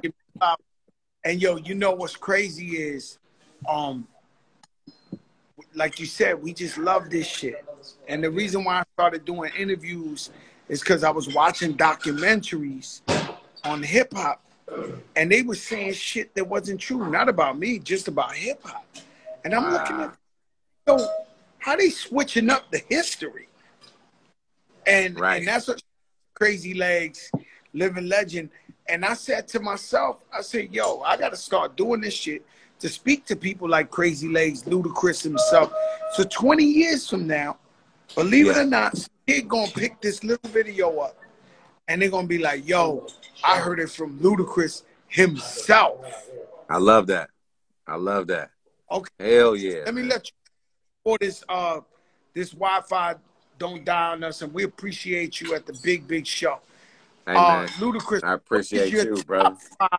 And 1.24 1.42
yo, 1.42 1.56
you 1.58 1.74
know 1.74 1.92
what's 1.92 2.16
crazy 2.16 2.78
is, 2.78 3.18
um, 3.68 4.08
like 5.74 6.00
you 6.00 6.06
said, 6.06 6.42
we 6.42 6.54
just 6.54 6.78
love 6.78 7.10
this 7.10 7.28
shit. 7.28 7.66
And 8.08 8.24
the 8.24 8.30
reason 8.30 8.64
why 8.64 8.80
I 8.80 8.84
started 8.94 9.26
doing 9.26 9.52
interviews 9.58 10.32
is 10.68 10.80
because 10.80 11.04
I 11.04 11.12
was 11.12 11.34
watching 11.34 11.76
documentaries 11.76 13.02
on 13.64 13.84
hip 13.84 14.14
hop, 14.14 14.44
and 15.16 15.32
they 15.32 15.42
were 15.42 15.56
saying 15.56 15.94
shit 15.94 16.34
that 16.36 16.48
wasn't 16.48 16.80
true, 16.80 17.10
not 17.10 17.30
about 17.30 17.58
me, 17.58 17.80
just 17.80 18.08
about 18.08 18.34
hip 18.34 18.62
hop. 18.64 18.86
And 19.44 19.54
I'm 19.54 19.72
looking 19.72 20.02
at, 20.02 20.16
yo, 20.88 21.08
how 21.60 21.76
they 21.76 21.90
switching 21.90 22.50
up 22.50 22.70
the 22.72 22.82
history? 22.90 23.48
And 24.86 25.20
Right. 25.20 25.38
and 25.38 25.48
that's 25.48 25.68
what 25.68 25.82
Crazy 26.34 26.74
Legs, 26.74 27.32
Living 27.74 28.08
Legend. 28.08 28.50
And 28.88 29.04
I 29.04 29.14
said 29.14 29.48
to 29.50 29.60
myself, 29.60 30.18
I 30.32 30.42
said, 30.42 30.74
yo, 30.74 31.02
I 31.02 31.18
got 31.18 31.30
to 31.30 31.38
start 31.38 31.76
doing 31.76 32.02
this 32.02 32.14
shit 32.14 32.46
to 32.86 32.92
speak 32.92 33.26
to 33.26 33.36
people 33.36 33.68
like 33.68 33.90
Crazy 33.90 34.28
Legs, 34.28 34.62
Ludacris 34.62 35.24
himself. 35.24 35.74
So 36.14 36.24
20 36.24 36.64
years 36.64 37.10
from 37.10 37.26
now, 37.26 37.58
believe 38.14 38.48
it 38.48 38.58
or 38.58 38.64
not, 38.64 38.94
kid 39.26 39.50
gonna 39.50 39.72
pick 39.72 40.00
this 40.02 40.24
little 40.24 40.52
video 40.52 41.00
up 41.00 41.18
and 41.88 42.00
they're 42.00 42.12
gonna 42.12 42.28
be 42.28 42.38
like, 42.38 42.68
yo, 42.68 43.08
I 43.44 43.58
heard 43.58 43.80
it 43.80 43.90
from 43.90 44.20
Ludacris 44.20 44.84
himself. 45.08 46.30
I 46.70 46.78
love 46.78 47.08
that. 47.08 47.32
I 47.88 47.96
love 47.96 48.28
that. 48.28 48.52
Okay. 48.92 49.10
Hell 49.20 49.56
yeah. 49.56 49.82
Let 49.86 49.96
me 49.96 50.04
let 50.04 50.28
you 50.28 50.34
for 51.04 51.18
this 51.20 51.44
uh 51.50 51.80
this 52.36 52.52
Wi-Fi 52.52 53.16
don't 53.58 53.84
die 53.84 54.12
on 54.12 54.24
us, 54.24 54.44
and 54.44 54.54
we 54.54 54.64
appreciate 54.64 55.42
you 55.42 55.56
at 55.56 55.66
the 55.66 55.74
big, 55.82 56.08
big 56.08 56.28
show. 56.28 56.60
Hey, 57.26 57.34
uh. 57.34 57.66
Ludacris, 57.80 58.24
I 58.24 58.34
appreciate 58.36 58.94
you, 58.94 59.24
brother. 59.24 59.56
five- 59.80 59.90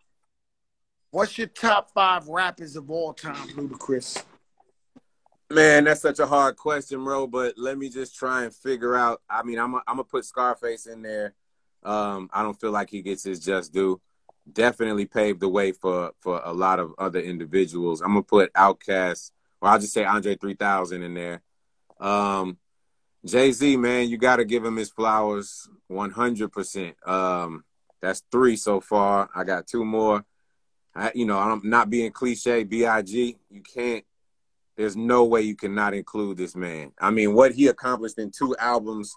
What's 1.11 1.38
your 1.38 1.47
top 1.47 1.90
five 1.92 2.29
rappers 2.29 2.77
of 2.77 2.90
all 2.90 3.14
time, 3.14 3.49
Ludacris? 3.51 4.23
Man, 5.49 5.85
that's 5.85 6.01
such 6.01 6.19
a 6.19 6.27
hard 6.27 6.57
question, 6.57 7.05
bro. 7.05 7.27
But 7.27 7.55
let 7.57 7.79
me 7.79 7.88
just 7.88 8.16
try 8.16 8.45
and 8.45 8.55
figure 8.55 8.97
out. 8.97 9.23
I 9.31 9.42
mean, 9.42 9.59
I'm 9.59 9.73
gonna 9.87 10.05
put 10.05 10.25
Scarface 10.25 10.87
in 10.87 11.03
there. 11.03 11.35
Um, 11.85 12.29
I 12.33 12.42
don't 12.42 12.61
feel 12.61 12.73
like 12.73 12.90
he 12.90 13.03
gets 13.03 13.23
his 13.23 13.38
just 13.38 13.73
due. 13.73 14.01
Definitely 14.53 15.07
paved 15.07 15.40
the 15.40 15.49
way 15.49 15.73
for 15.73 16.12
for 16.21 16.40
a 16.45 16.53
lot 16.53 16.81
of 16.81 16.92
other 16.99 17.21
individuals. 17.21 18.01
I'm 18.01 18.09
gonna 18.09 18.23
put 18.23 18.53
Outkast, 18.55 19.31
or 19.61 19.69
I'll 19.69 19.79
just 19.79 19.92
say 19.92 20.05
Andre 20.05 20.35
3000 20.35 21.03
in 21.03 21.14
there. 21.14 21.42
Um, 22.01 22.59
Jay 23.25 23.53
Z, 23.53 23.77
man, 23.77 24.09
you 24.09 24.19
got 24.19 24.37
to 24.37 24.45
give 24.45 24.64
him 24.64 24.77
his 24.77 24.90
flowers 24.90 25.69
100%. 25.90 27.09
Um, 27.09 27.64
that's 28.01 28.23
three 28.31 28.57
so 28.57 28.81
far. 28.81 29.29
I 29.35 29.42
got 29.45 29.66
two 29.66 29.85
more. 29.85 30.25
I, 30.96 31.12
you 31.14 31.26
know, 31.26 31.38
I'm 31.38 31.61
not 31.62 31.90
being 31.90 32.11
cliche. 32.11 32.64
Big, 32.64 33.09
you 33.09 33.62
can't. 33.62 34.04
There's 34.76 34.96
no 34.96 35.24
way 35.24 35.42
you 35.42 35.54
cannot 35.54 35.94
include 35.94 36.37
this 36.37 36.56
man. 36.56 36.92
I 36.98 37.11
mean, 37.11 37.35
what 37.35 37.52
he 37.52 37.68
accomplished 37.68 38.18
in 38.18 38.30
two 38.30 38.56
albums 38.59 39.14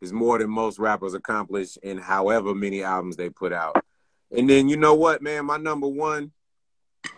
is 0.00 0.12
more 0.12 0.38
than 0.38 0.50
most 0.50 0.78
rappers 0.78 1.14
accomplish 1.14 1.76
in 1.82 1.98
however 1.98 2.54
many 2.54 2.82
albums 2.82 3.16
they 3.16 3.30
put 3.30 3.52
out. 3.52 3.82
And 4.30 4.48
then 4.48 4.68
you 4.68 4.76
know 4.76 4.94
what, 4.94 5.22
man, 5.22 5.46
my 5.46 5.56
number 5.56 5.88
one 5.88 6.32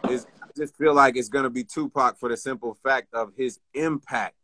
is 0.08 0.26
I 0.42 0.46
just 0.56 0.76
feel 0.76 0.94
like 0.94 1.16
it's 1.16 1.28
gonna 1.28 1.50
be 1.50 1.64
Tupac 1.64 2.18
for 2.18 2.28
the 2.28 2.36
simple 2.36 2.74
fact 2.82 3.08
of 3.14 3.32
his 3.36 3.58
impact 3.74 4.34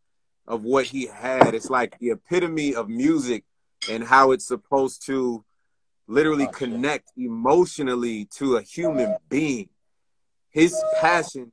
of 0.46 0.64
what 0.64 0.87
he 0.87 1.07
had. 1.07 1.55
It's 1.55 1.70
like 1.70 1.98
the 1.98 2.11
epitome 2.11 2.74
of 2.74 2.88
music 2.88 3.44
and 3.90 4.03
how 4.03 4.33
it's 4.33 4.46
supposed 4.46 5.05
to 5.07 5.44
literally 6.07 6.47
connect 6.49 7.12
emotionally 7.17 8.27
to 8.27 8.57
a 8.57 8.62
human 8.62 9.17
being. 9.29 9.69
His 10.51 10.81
passion 11.01 11.53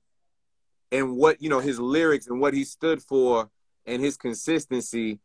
and 0.91 1.15
what, 1.15 1.41
you 1.41 1.49
know, 1.49 1.59
his 1.59 1.79
lyrics 1.79 2.27
and 2.27 2.39
what 2.39 2.53
he 2.53 2.63
stood 2.63 3.01
for 3.01 3.49
and 3.85 4.01
his 4.01 4.17
consistency 4.17 5.19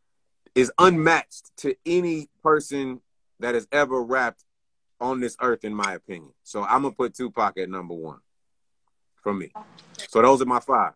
is 0.55 0.71
unmatched 0.79 1.55
to 1.57 1.75
any 1.85 2.29
person 2.41 3.01
that 3.39 3.53
has 3.53 3.67
ever 3.71 4.01
rapped 4.01 4.43
on 4.99 5.19
this 5.19 5.37
earth, 5.41 5.63
in 5.63 5.73
my 5.73 5.93
opinion. 5.93 6.33
So 6.43 6.63
I'm 6.63 6.81
gonna 6.81 6.95
put 6.95 7.13
Tupac 7.13 7.57
at 7.57 7.69
number 7.69 7.93
one 7.93 8.19
for 9.21 9.33
me. 9.33 9.51
So 10.09 10.21
those 10.21 10.41
are 10.41 10.45
my 10.45 10.59
five. 10.59 10.93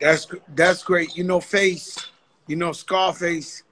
That's 0.00 0.26
that's 0.54 0.82
great. 0.82 1.16
You 1.16 1.24
know, 1.24 1.40
Face, 1.40 2.10
you 2.46 2.56
know, 2.56 2.72
Scarface, 2.72 3.62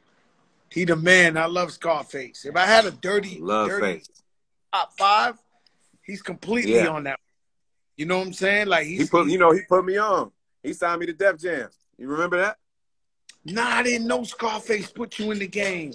he 0.70 0.85
the 0.85 0.96
man. 0.96 1.37
I 1.37 1.46
love 1.46 1.72
Scarface. 1.72 2.44
If 2.44 2.57
I 2.57 2.66
had 2.66 2.85
a 2.87 2.90
dirty, 2.90 3.38
love 3.40 3.68
dirty 3.68 3.98
Face. 3.98 4.09
top 4.72 4.92
five, 4.98 5.37
he's 6.05 6.22
completely 6.22 6.74
Yeah. 6.74 6.88
on 6.88 7.05
that. 7.05 7.20
You 7.96 8.07
know 8.07 8.18
what 8.18 8.26
I'm 8.26 8.33
saying? 8.33 8.66
Like 8.68 8.87
he's 8.87 9.02
He 9.02 9.09
put, 9.09 9.29
you 9.29 9.38
know, 9.38 9.52
he 9.52 9.62
put 9.62 9.85
me 9.85 9.96
on. 9.96 10.31
He 10.62 10.72
signed 10.72 11.00
me 11.00 11.07
to 11.07 11.12
Def 11.12 11.38
Jam. 11.38 11.70
You 11.98 12.09
remember 12.09 12.37
that? 12.38 12.59
Nah, 13.44 13.64
I 13.64 13.83
didn't 13.83 14.07
know 14.07 14.24
Scarface 14.24 14.90
put 14.90 15.18
you 15.18 15.31
in 15.31 15.38
the 15.38 15.46
game. 15.46 15.94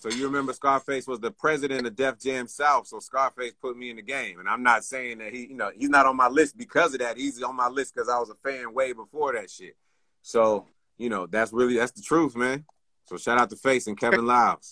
So 0.00 0.08
you 0.08 0.24
remember 0.24 0.52
Scarface 0.52 1.06
was 1.06 1.20
the 1.20 1.30
president 1.30 1.86
of 1.86 1.94
Def 1.94 2.18
Jam 2.18 2.48
South. 2.48 2.86
So 2.86 2.98
Scarface 2.98 3.52
put 3.60 3.76
me 3.76 3.90
in 3.90 3.96
the 3.96 4.02
game, 4.02 4.40
and 4.40 4.48
I'm 4.48 4.62
not 4.62 4.84
saying 4.84 5.18
that 5.18 5.32
he, 5.32 5.46
you 5.46 5.54
know, 5.54 5.70
he's 5.76 5.88
not 5.90 6.06
on 6.06 6.16
my 6.16 6.28
list 6.28 6.56
because 6.56 6.94
of 6.94 7.00
that. 7.00 7.16
He's 7.16 7.42
on 7.42 7.54
my 7.54 7.68
list 7.68 7.94
because 7.94 8.08
I 8.08 8.18
was 8.18 8.30
a 8.30 8.34
fan 8.36 8.72
way 8.74 8.92
before 8.92 9.34
that 9.34 9.50
shit. 9.50 9.76
So 10.22 10.66
you 10.96 11.08
know, 11.08 11.26
that's 11.26 11.52
really 11.52 11.76
that's 11.76 11.92
the 11.92 12.02
truth, 12.02 12.34
man. 12.34 12.64
So 13.08 13.16
shout 13.16 13.38
out 13.38 13.48
to 13.48 13.56
Face 13.56 13.86
and 13.86 13.98
Kevin 13.98 14.26
Liles. 14.26 14.70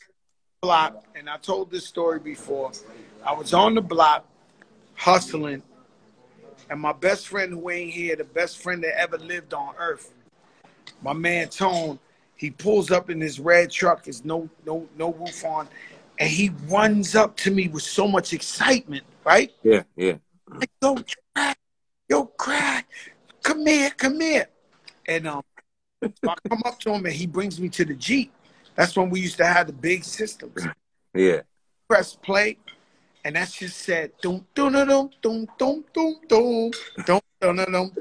block, 0.60 1.06
and 1.14 1.30
I 1.30 1.38
told 1.38 1.70
this 1.70 1.86
story 1.86 2.18
before. 2.18 2.70
I 3.24 3.32
was 3.32 3.54
on 3.54 3.74
the 3.74 3.80
block 3.80 4.26
hustling, 4.94 5.62
and 6.68 6.78
my 6.78 6.92
best 6.92 7.28
friend 7.28 7.50
who 7.50 7.70
ain't 7.70 7.94
here, 7.94 8.14
the 8.14 8.24
best 8.24 8.58
friend 8.58 8.84
that 8.84 9.00
ever 9.00 9.16
lived 9.16 9.54
on 9.54 9.74
earth, 9.78 10.12
my 11.00 11.14
man 11.14 11.48
Tone, 11.48 11.98
he 12.36 12.50
pulls 12.50 12.90
up 12.90 13.08
in 13.08 13.22
his 13.22 13.40
red 13.40 13.70
truck, 13.70 14.04
there's 14.04 14.22
no 14.22 14.50
no 14.66 14.86
no 14.98 15.14
roof 15.14 15.42
on, 15.46 15.66
and 16.18 16.28
he 16.28 16.50
runs 16.68 17.14
up 17.14 17.38
to 17.38 17.50
me 17.50 17.68
with 17.68 17.84
so 17.84 18.06
much 18.06 18.34
excitement, 18.34 19.04
right? 19.24 19.50
Yeah, 19.62 19.84
yeah. 19.96 20.16
Like, 20.50 20.70
yo, 20.82 20.96
crack, 21.34 21.58
yo, 22.10 22.26
crack, 22.26 22.86
come 23.42 23.64
here, 23.66 23.90
come 23.96 24.20
here. 24.20 24.48
And 25.08 25.26
um, 25.26 25.42
so 26.02 26.10
I 26.28 26.34
come 26.48 26.62
up 26.64 26.78
to 26.80 26.90
him 26.92 27.06
and 27.06 27.14
he 27.14 27.26
brings 27.26 27.60
me 27.60 27.68
to 27.70 27.84
the 27.84 27.94
Jeep. 27.94 28.32
That's 28.74 28.96
when 28.96 29.10
we 29.10 29.20
used 29.20 29.38
to 29.38 29.46
have 29.46 29.66
the 29.66 29.72
big 29.72 30.04
systems. 30.04 30.66
Yeah. 31.14 31.42
Press 31.88 32.14
play, 32.14 32.58
and 33.24 33.36
that 33.36 33.50
just 33.50 33.78
said 33.78 34.12
dum 34.20 34.46
dum 34.54 34.72
dum 34.72 35.10
dum 35.22 35.46
dum 35.58 35.84
dum 35.92 36.24
dum 36.28 36.70
dum 37.06 37.20
dum 37.40 37.56
dum 37.56 37.72
dum. 37.72 37.92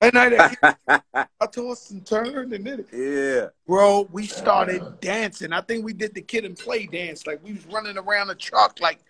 And 0.00 0.16
I, 0.16 0.56
I 1.40 1.46
tossed 1.46 1.90
and 1.90 2.06
turned 2.06 2.52
and 2.52 2.64
did 2.64 2.80
it. 2.80 2.88
Yeah. 2.92 3.48
Bro, 3.66 4.08
we 4.12 4.26
started 4.26 5.00
dancing. 5.00 5.52
I 5.52 5.60
think 5.60 5.84
we 5.84 5.92
did 5.92 6.14
the 6.14 6.22
kid 6.22 6.44
and 6.44 6.56
play 6.56 6.86
dance. 6.86 7.26
Like 7.26 7.42
we 7.44 7.52
was 7.52 7.66
running 7.66 7.98
around 7.98 8.28
the 8.28 8.34
truck 8.34 8.80
like 8.80 9.00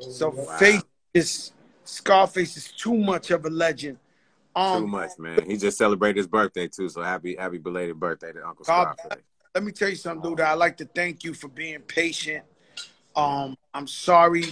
so 0.00 0.30
Wow. 0.30 0.56
face 0.58 0.82
is 1.14 1.52
Scarface 1.84 2.56
is 2.56 2.72
too 2.72 2.96
much 2.96 3.30
of 3.30 3.44
a 3.44 3.50
legend. 3.50 3.98
Um 4.54 4.82
Too 4.82 4.88
much, 4.88 5.10
man. 5.18 5.48
He 5.48 5.56
just 5.56 5.78
celebrated 5.78 6.16
his 6.16 6.26
birthday 6.26 6.68
too, 6.68 6.88
so 6.88 7.02
happy 7.02 7.36
happy 7.36 7.58
belated 7.58 7.98
birthday 7.98 8.32
to 8.32 8.46
Uncle 8.46 8.64
Scarface. 8.64 9.22
let 9.54 9.64
me 9.64 9.72
tell 9.72 9.88
you 9.88 9.96
something, 9.96 10.30
dude. 10.30 10.40
I'd 10.40 10.54
like 10.54 10.76
to 10.78 10.84
thank 10.84 11.24
you 11.24 11.34
for 11.34 11.48
being 11.48 11.80
patient. 11.80 12.44
Um, 13.14 13.56
I'm 13.74 13.86
sorry 13.86 14.44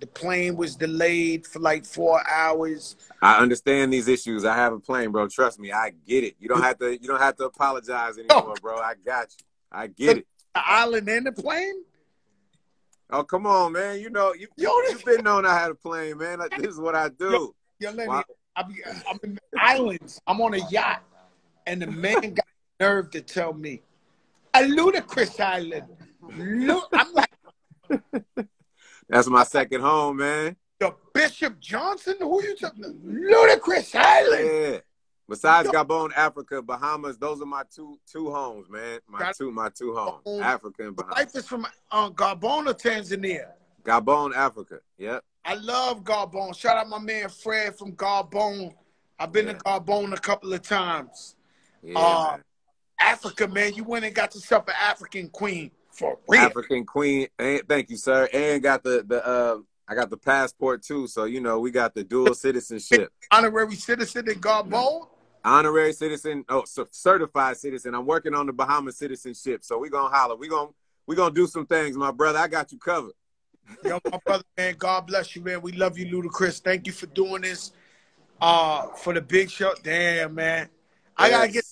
the 0.00 0.06
plane 0.06 0.56
was 0.56 0.76
delayed 0.76 1.46
for 1.46 1.58
like 1.58 1.84
four 1.84 2.20
hours. 2.28 2.96
I 3.22 3.38
understand 3.38 3.92
these 3.92 4.08
issues. 4.08 4.44
I 4.44 4.54
have 4.54 4.72
a 4.72 4.78
plane, 4.78 5.10
bro. 5.10 5.28
Trust 5.28 5.58
me, 5.58 5.72
I 5.72 5.92
get 6.06 6.24
it. 6.24 6.36
You 6.38 6.48
don't 6.48 6.62
have 6.62 6.78
to 6.78 6.92
you 6.92 7.08
don't 7.08 7.20
have 7.20 7.36
to 7.36 7.44
apologize 7.44 8.18
anymore, 8.18 8.54
bro. 8.60 8.76
I 8.76 8.94
got 9.04 9.28
you. 9.38 9.46
I 9.72 9.86
get 9.86 10.18
it. 10.18 10.26
The 10.54 10.62
island 10.66 11.08
and 11.08 11.26
the 11.26 11.32
plane? 11.32 11.82
Oh, 13.10 13.22
come 13.22 13.46
on, 13.46 13.72
man. 13.72 14.00
You 14.00 14.10
know, 14.10 14.34
you, 14.34 14.48
Yo, 14.56 14.70
you've 14.88 15.04
been 15.04 15.22
known 15.22 15.46
I 15.46 15.56
had 15.56 15.70
a 15.70 15.74
plane, 15.74 16.18
man. 16.18 16.40
Like, 16.40 16.56
this 16.56 16.66
is 16.66 16.80
what 16.80 16.94
I 16.94 17.08
do. 17.08 17.54
Yo, 17.78 17.92
Lenny, 17.92 18.08
Wow. 18.08 18.24
I'm, 18.56 18.74
I'm 19.10 19.18
in 19.22 19.34
the 19.34 19.40
islands. 19.60 20.20
I'm 20.26 20.40
on 20.40 20.54
a 20.54 20.68
yacht. 20.70 21.02
And 21.66 21.82
the 21.82 21.86
man 21.88 22.20
got 22.34 22.46
nerve 22.80 23.10
to 23.10 23.20
tell 23.20 23.52
me, 23.52 23.82
a 24.54 24.60
Ludacris 24.60 25.40
island. 25.40 25.84
I'm 26.92 27.12
like, 27.12 28.46
That's 29.08 29.28
my 29.28 29.44
second 29.44 29.80
home, 29.82 30.18
man. 30.18 30.56
the 30.80 30.94
Bishop 31.12 31.58
Johnson? 31.60 32.14
Who 32.20 32.40
are 32.40 32.42
you 32.42 32.56
talking? 32.56 32.84
Ludacris 33.04 33.94
island. 33.94 34.50
Yeah. 34.74 34.78
Besides 35.28 35.68
Gabon, 35.70 36.12
Africa, 36.14 36.62
Bahamas, 36.62 37.18
those 37.18 37.42
are 37.42 37.46
my 37.46 37.64
two 37.74 37.98
two 38.10 38.30
homes, 38.30 38.68
man. 38.70 39.00
My 39.08 39.18
Got- 39.18 39.36
two 39.36 39.50
my 39.50 39.68
two 39.70 39.92
homes. 39.94 40.22
Gabon. 40.24 40.40
Africa 40.42 40.86
and 40.86 40.94
Bahamas. 40.96 41.16
wife 41.16 41.34
is 41.36 41.48
from 41.48 41.66
uh, 41.90 42.10
Gabon 42.10 42.68
or 42.68 42.74
Tanzania. 42.74 43.48
Gabon, 43.84 44.34
Africa. 44.36 44.78
Yep. 44.98 45.24
I 45.46 45.54
love 45.54 46.02
Gabon. 46.02 46.56
Shout 46.56 46.76
out 46.76 46.88
my 46.88 46.98
man 46.98 47.28
Fred 47.28 47.78
from 47.78 47.92
Gabon. 47.92 48.74
I've 49.16 49.32
been 49.32 49.46
Yeah. 49.46 49.52
to 49.52 49.58
Gabon 49.60 50.12
a 50.12 50.20
couple 50.20 50.52
of 50.52 50.60
times. 50.60 51.36
Yeah. 51.82 51.98
Uh, 51.98 52.30
man. 52.32 52.44
Africa, 52.98 53.46
man, 53.46 53.72
you 53.74 53.84
went 53.84 54.04
and 54.04 54.12
got 54.14 54.34
yourself 54.34 54.66
an 54.66 54.74
African 54.76 55.28
queen 55.28 55.70
for 55.92 56.18
real. 56.28 56.40
African 56.40 56.84
Queen. 56.84 57.28
And, 57.38 57.62
thank 57.68 57.90
you, 57.90 57.96
sir. 57.96 58.28
And 58.32 58.60
got 58.60 58.82
the 58.82 59.04
the 59.06 59.24
uh 59.24 59.58
I 59.88 59.94
got 59.94 60.10
the 60.10 60.16
passport 60.16 60.82
too. 60.82 61.06
So 61.06 61.24
you 61.24 61.40
know 61.40 61.60
we 61.60 61.70
got 61.70 61.94
the 61.94 62.02
dual 62.02 62.34
citizenship. 62.46 63.12
Honorary 63.30 63.76
citizen 63.76 64.28
in 64.28 64.40
Gabon. 64.40 65.06
Honorary 65.44 65.92
citizen, 65.92 66.44
oh 66.48 66.64
certified 66.90 67.56
citizen. 67.56 67.94
I'm 67.94 68.04
working 68.04 68.34
on 68.34 68.46
the 68.46 68.52
Bahamas 68.52 68.98
citizenship. 68.98 69.62
So 69.62 69.78
we 69.78 69.90
gonna 69.90 70.12
holler. 70.12 70.34
We 70.34 70.48
gonna 70.48 70.70
we 71.06 71.14
gonna 71.14 71.32
do 71.32 71.46
some 71.46 71.66
things, 71.66 71.96
my 71.96 72.10
brother. 72.10 72.40
I 72.40 72.48
got 72.48 72.72
you 72.72 72.78
covered. 72.78 73.12
Yo, 73.84 73.98
my 74.10 74.18
brother, 74.24 74.44
man, 74.56 74.74
God 74.78 75.06
bless 75.06 75.36
you, 75.36 75.42
man. 75.42 75.60
We 75.62 75.72
love 75.72 75.98
you, 75.98 76.06
Ludacris. 76.06 76.60
Thank 76.60 76.86
you 76.86 76.92
for 76.92 77.06
doing 77.06 77.42
this. 77.42 77.72
Uh, 78.40 78.88
for 78.88 79.14
the 79.14 79.20
big 79.20 79.50
show. 79.50 79.72
Damn, 79.82 80.34
man. 80.34 80.68
I 81.16 81.30
gotta 81.30 81.48
get 81.50 81.64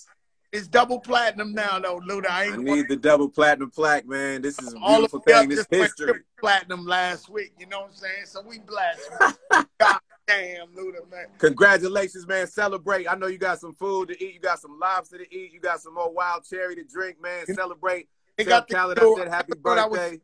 it's 0.54 0.68
double 0.68 1.00
platinum 1.00 1.52
now, 1.52 1.80
though, 1.80 1.98
Luda. 1.98 2.30
I 2.30 2.44
I 2.44 2.57
need 2.57 2.87
the 2.87 2.94
double 2.94 3.28
platinum 3.28 3.72
plaque, 3.72 4.07
man. 4.07 4.40
This 4.40 4.57
is 4.61 4.72
a 4.72 4.78
beautiful 4.78 5.18
thing. 5.18 5.49
This 5.49 5.66
history. 5.68 6.20
platinum 6.38 6.86
last 6.86 7.28
week. 7.28 7.53
You 7.59 7.66
know 7.66 7.80
what 7.80 7.90
I'm 7.90 7.95
saying? 7.97 8.26
So 8.26 8.40
we 8.40 8.61
blessed. 8.61 9.11
God 9.80 9.99
damn, 10.28 10.68
Luda, 10.68 11.11
man. 11.11 11.26
Congratulations, 11.38 12.28
man. 12.28 12.47
Celebrate. 12.47 13.09
I 13.09 13.16
know 13.16 13.26
you 13.26 13.36
got 13.36 13.59
some 13.59 13.74
food 13.74 14.11
to 14.11 14.24
eat. 14.24 14.34
You 14.34 14.38
got 14.40 14.61
some 14.61 14.78
lobster 14.78 15.18
to 15.18 15.34
eat. 15.34 15.53
You 15.53 15.59
got 15.59 15.80
some 15.80 15.95
more 15.95 16.12
wild 16.12 16.45
cherry 16.49 16.76
to 16.76 16.84
drink, 16.84 17.20
man. 17.20 17.53
Celebrate. 17.53 18.09
Tell 18.38 18.47
got 18.47 18.68
Khaled. 18.68 19.01
I 19.01 19.14
said 19.16 19.28
happy 19.28 19.55
I 19.66 19.70
I 19.70 19.86
was- 19.86 19.99
birthday. 19.99 20.20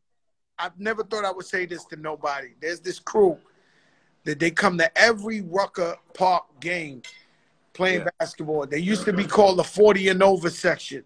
I've 0.61 0.79
never 0.79 1.03
thought 1.03 1.25
I 1.25 1.31
would 1.33 1.47
say 1.47 1.65
this 1.65 1.85
to 1.87 1.97
nobody. 1.97 2.49
There's 2.61 2.81
this 2.81 2.99
crew 2.99 3.39
that 4.25 4.39
they 4.39 4.51
come 4.51 4.77
to 4.79 4.99
every 4.99 5.41
Rucker 5.41 5.97
Park 6.13 6.45
game 6.61 7.03
playing 7.73 8.01
Yeah. 8.01 8.11
basketball. 8.19 8.67
They 8.67 8.79
used 8.79 9.05
to 9.07 9.13
be 9.13 9.25
called 9.25 9.59
the 9.59 9.65
40 9.65 10.09
and 10.09 10.23
over 10.23 10.51
section. 10.51 11.05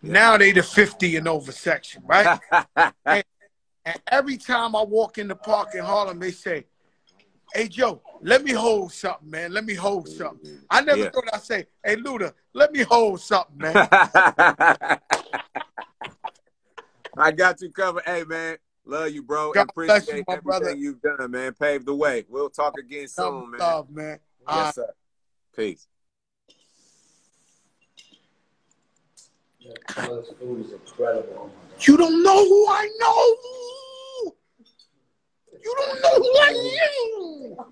Now 0.00 0.36
they 0.38 0.52
the 0.52 0.62
50 0.62 1.16
and 1.16 1.28
over 1.28 1.52
section, 1.52 2.02
right? 2.06 2.40
and 3.06 3.24
every 4.10 4.38
time 4.38 4.74
I 4.74 4.82
walk 4.82 5.18
in 5.18 5.28
the 5.28 5.36
park 5.36 5.74
in 5.74 5.84
Harlem, 5.84 6.18
they 6.18 6.30
say, 6.30 6.64
Hey 7.52 7.68
Joe, 7.68 8.00
let 8.22 8.42
me 8.42 8.52
hold 8.52 8.92
something, 8.92 9.30
man. 9.30 9.52
Let 9.52 9.64
me 9.64 9.74
hold 9.74 10.08
something. 10.08 10.60
I 10.70 10.80
never 10.80 11.04
Yeah. 11.04 11.10
thought 11.10 11.28
I'd 11.32 11.42
say, 11.42 11.66
Hey 11.84 11.96
Luda, 11.96 12.32
let 12.54 12.72
me 12.72 12.82
hold 12.82 13.20
something, 13.20 13.58
man. 13.58 13.88
I 17.16 17.30
got 17.30 17.60
you 17.60 17.70
covered. 17.70 18.02
Hey 18.04 18.24
man, 18.24 18.56
love 18.84 19.10
you, 19.10 19.22
bro. 19.22 19.52
God 19.52 19.68
Appreciate 19.70 20.02
you, 20.10 20.24
everything 20.28 20.42
brother. 20.42 20.74
you've 20.74 21.00
done, 21.02 21.30
man. 21.30 21.54
Paved 21.54 21.86
the 21.86 21.94
way. 21.94 22.24
We'll 22.28 22.50
talk 22.50 22.78
again 22.78 23.08
soon, 23.08 23.50
man. 23.50 23.60
Love, 23.60 23.90
man. 23.90 24.18
All 24.46 24.56
right. 24.56 24.66
Yes, 24.66 24.78
uh, 24.78 24.82
sir. 24.82 24.94
Peace. 25.56 25.86
Color's 29.86 30.28
food 30.38 30.66
is 30.66 30.72
incredible. 30.72 31.50
My 31.52 31.76
God. 31.76 31.86
You 31.86 31.96
don't 31.96 32.22
know 32.22 32.48
who 32.48 32.66
I 32.68 32.88
know. 33.00 33.36
You 35.62 35.74
don't 35.78 36.02
know 36.02 36.14
who 36.16 36.30
I 36.40 36.52
know. 36.52 37.66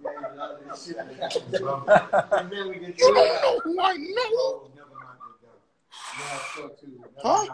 You 2.99 3.15
don't 3.15 3.43
know 3.43 3.61
who 3.65 3.81
I 3.81 3.97
know. 3.97 4.69
Huh? 7.23 7.47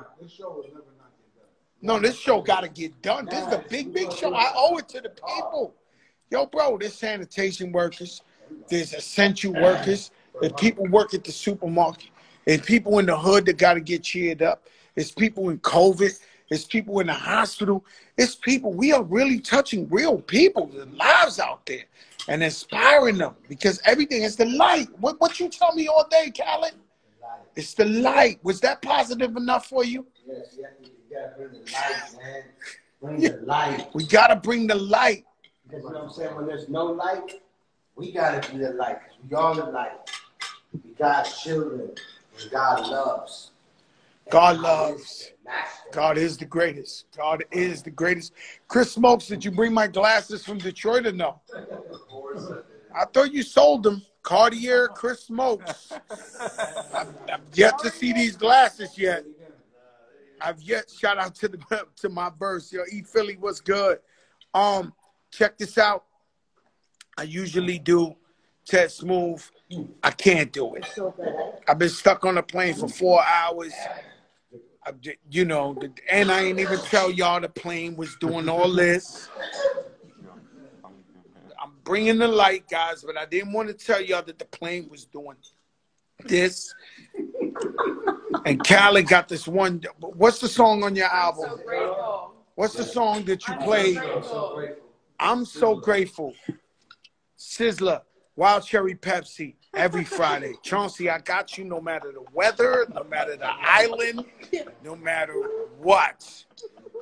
No, 1.80 1.98
this 1.98 2.18
show 2.18 2.40
got 2.40 2.62
to 2.62 2.68
get 2.68 3.00
done. 3.02 3.26
This 3.26 3.46
is 3.46 3.52
a 3.52 3.64
big, 3.68 3.92
big 3.92 4.12
show. 4.12 4.34
I 4.34 4.52
owe 4.56 4.78
it 4.78 4.88
to 4.90 5.00
the 5.00 5.10
people. 5.10 5.74
Yo, 6.30 6.46
bro, 6.46 6.76
there's 6.76 6.94
sanitation 6.94 7.72
workers, 7.72 8.22
there's 8.68 8.92
essential 8.92 9.52
workers, 9.54 10.10
there's 10.40 10.52
people 10.54 10.86
work 10.88 11.14
at 11.14 11.24
the 11.24 11.32
supermarket, 11.32 12.10
there's 12.44 12.60
people 12.60 12.98
in 12.98 13.06
the 13.06 13.16
hood 13.16 13.46
that 13.46 13.56
got 13.56 13.74
to 13.74 13.80
get 13.80 14.02
cheered 14.02 14.42
up, 14.42 14.66
there's 14.94 15.10
people 15.10 15.48
in 15.48 15.58
COVID, 15.60 16.18
there's 16.50 16.64
people 16.66 17.00
in 17.00 17.06
the 17.06 17.14
hospital, 17.14 17.82
it's 18.18 18.34
people. 18.34 18.72
We 18.72 18.92
are 18.92 19.02
really 19.02 19.40
touching 19.40 19.88
real 19.88 20.20
people, 20.20 20.66
the 20.66 20.86
lives 20.86 21.38
out 21.38 21.64
there, 21.64 21.84
and 22.28 22.42
inspiring 22.42 23.16
them 23.16 23.34
because 23.48 23.80
everything 23.86 24.22
is 24.22 24.36
the 24.36 24.46
light. 24.46 24.88
What, 24.98 25.18
what 25.20 25.40
you 25.40 25.48
tell 25.48 25.74
me 25.74 25.88
all 25.88 26.06
day, 26.10 26.30
Callan? 26.30 26.72
It's 27.56 27.74
the 27.74 27.86
light. 27.86 28.38
Was 28.42 28.60
that 28.60 28.82
positive 28.82 29.36
enough 29.36 29.66
for 29.66 29.84
you? 29.84 30.06
Yes, 30.26 30.56
to- 30.56 30.97
you 31.10 31.16
gotta 31.16 31.32
bring 31.36 31.52
the 31.52 31.70
light, 31.72 32.16
man. 32.22 32.42
Bring 33.00 33.20
the 33.20 33.40
light. 33.46 33.88
We 33.94 34.06
got 34.06 34.28
to 34.28 34.36
bring 34.36 34.66
the 34.66 34.74
light. 34.74 35.24
Because 35.66 35.84
you 35.84 35.90
know 35.90 36.00
what 36.00 36.08
I'm 36.08 36.12
saying? 36.12 36.34
When 36.36 36.46
there's 36.46 36.68
no 36.68 36.86
light, 36.86 37.40
we 37.94 38.12
gotta 38.12 38.50
be 38.50 38.58
the 38.58 38.70
light. 38.70 38.98
'cause 39.00 39.16
we 39.28 39.36
are 39.36 39.54
the 39.54 39.64
light. 39.64 40.10
We 40.84 40.90
God's 40.92 41.40
children, 41.40 41.80
and 42.40 42.50
God 42.50 42.86
loves. 42.88 43.50
God 44.30 44.58
loves. 44.58 45.32
God 45.90 46.18
is 46.18 46.36
the 46.36 46.44
greatest. 46.44 47.06
God 47.16 47.44
is 47.50 47.82
the 47.82 47.90
greatest. 47.90 48.32
Chris 48.66 48.92
Smokes, 48.92 49.26
did 49.26 49.44
you 49.44 49.50
bring 49.50 49.72
my 49.72 49.86
glasses 49.86 50.44
from 50.44 50.58
Detroit 50.58 51.06
or 51.06 51.12
no? 51.12 51.40
I 52.94 53.04
thought 53.06 53.32
you 53.32 53.42
sold 53.42 53.82
them. 53.84 54.02
Cartier, 54.22 54.88
Chris 54.88 55.24
Smokes. 55.24 55.92
I've, 56.94 57.08
I've 57.32 57.40
yet 57.54 57.78
to 57.78 57.90
see 57.90 58.12
these 58.12 58.36
glasses 58.36 58.98
yet. 58.98 59.24
I've 60.40 60.60
yet 60.62 60.90
shout 60.90 61.18
out 61.18 61.34
to 61.36 61.48
the 61.48 61.58
to 61.96 62.08
my 62.08 62.30
verse. 62.38 62.72
Yo, 62.72 62.82
E 62.92 63.02
Philly, 63.02 63.36
what's 63.38 63.60
good? 63.60 63.98
Um, 64.54 64.92
check 65.30 65.58
this 65.58 65.78
out. 65.78 66.04
I 67.16 67.24
usually 67.24 67.78
do 67.78 68.16
Ted 68.64 68.90
Smooth. 68.90 69.42
I 70.02 70.10
can't 70.10 70.52
do 70.52 70.74
it. 70.74 70.86
I've 71.66 71.78
been 71.78 71.88
stuck 71.88 72.24
on 72.24 72.38
a 72.38 72.42
plane 72.42 72.74
for 72.74 72.88
four 72.88 73.22
hours. 73.24 73.72
I, 74.86 74.92
you 75.30 75.44
know, 75.44 75.76
and 76.08 76.30
I 76.30 76.44
ain't 76.44 76.60
even 76.60 76.78
tell 76.78 77.10
y'all 77.10 77.40
the 77.40 77.48
plane 77.48 77.96
was 77.96 78.16
doing 78.16 78.48
all 78.48 78.72
this. 78.72 79.28
I'm 81.60 81.72
bringing 81.84 82.18
the 82.18 82.28
light, 82.28 82.68
guys, 82.68 83.02
but 83.02 83.16
I 83.18 83.26
didn't 83.26 83.52
want 83.52 83.68
to 83.68 83.74
tell 83.74 84.00
y'all 84.00 84.22
that 84.22 84.38
the 84.38 84.44
plane 84.44 84.88
was 84.88 85.04
doing 85.04 85.36
this. 86.24 86.74
And 88.44 88.64
Callie 88.66 89.02
got 89.02 89.28
this 89.28 89.46
one. 89.46 89.82
What's 90.00 90.38
the 90.38 90.48
song 90.48 90.84
on 90.84 90.96
your 90.96 91.06
album? 91.06 91.60
Grateful. 91.64 92.34
What's 92.54 92.74
the 92.74 92.84
song 92.84 93.24
that 93.24 93.46
you 93.46 93.54
played? 93.56 94.00
I'm 95.20 95.44
so 95.44 95.76
grateful. 95.76 96.34
Sizzler, 97.38 98.02
Wild 98.36 98.64
Cherry 98.64 98.94
Pepsi, 98.94 99.54
every 99.74 100.04
Friday. 100.04 100.54
Chauncey, 100.62 101.08
I 101.08 101.18
got 101.20 101.56
you 101.56 101.64
no 101.64 101.80
matter 101.80 102.12
the 102.12 102.24
weather, 102.32 102.86
no 102.94 103.04
matter 103.04 103.36
the 103.36 103.48
island, 103.48 104.24
no 104.84 104.96
matter 104.96 105.34
what. 105.78 106.44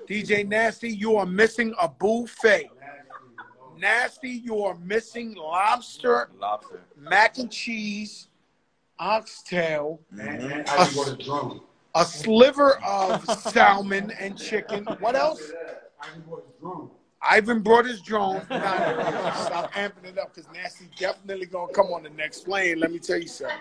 DJ 0.07 0.47
Nasty, 0.47 0.91
you 0.91 1.17
are 1.17 1.27
missing 1.27 1.75
a 1.81 1.89
buffet. 1.89 2.71
Nasty, 3.79 4.31
you 4.31 4.63
are 4.63 4.77
missing 4.77 5.35
lobster, 5.35 6.31
Lobster. 6.39 6.81
mac 6.99 7.39
and 7.39 7.51
cheese, 7.51 8.29
oxtail, 8.99 10.01
mm-hmm. 10.13 10.17
Man, 10.17 10.49
man, 10.49 10.65
I 10.69 10.77
just 10.85 10.97
want 10.97 11.23
a 11.29 11.61
a 11.97 12.05
sliver 12.05 12.79
of 12.85 13.25
salmon 13.41 14.13
and 14.21 14.39
chicken. 14.39 14.85
What 15.01 15.17
else? 15.17 15.51
I 16.01 16.15
just 16.15 16.27
want 16.27 16.45
a 16.45 16.61
drum. 16.61 16.91
Ivan 17.23 17.61
brought 17.61 17.87
his 17.87 18.03
drone. 18.03 18.43
Stop 18.45 19.73
amping 19.73 20.05
it 20.05 20.19
up 20.19 20.35
because 20.35 20.51
Nasty 20.53 20.89
definitely 20.99 21.47
gonna 21.47 21.73
come 21.73 21.87
on 21.87 22.03
the 22.03 22.11
next 22.11 22.45
plane. 22.45 22.79
Let 22.79 22.93
me 22.93 22.99
tell 22.99 23.19
you 23.19 23.29
something. 23.29 23.57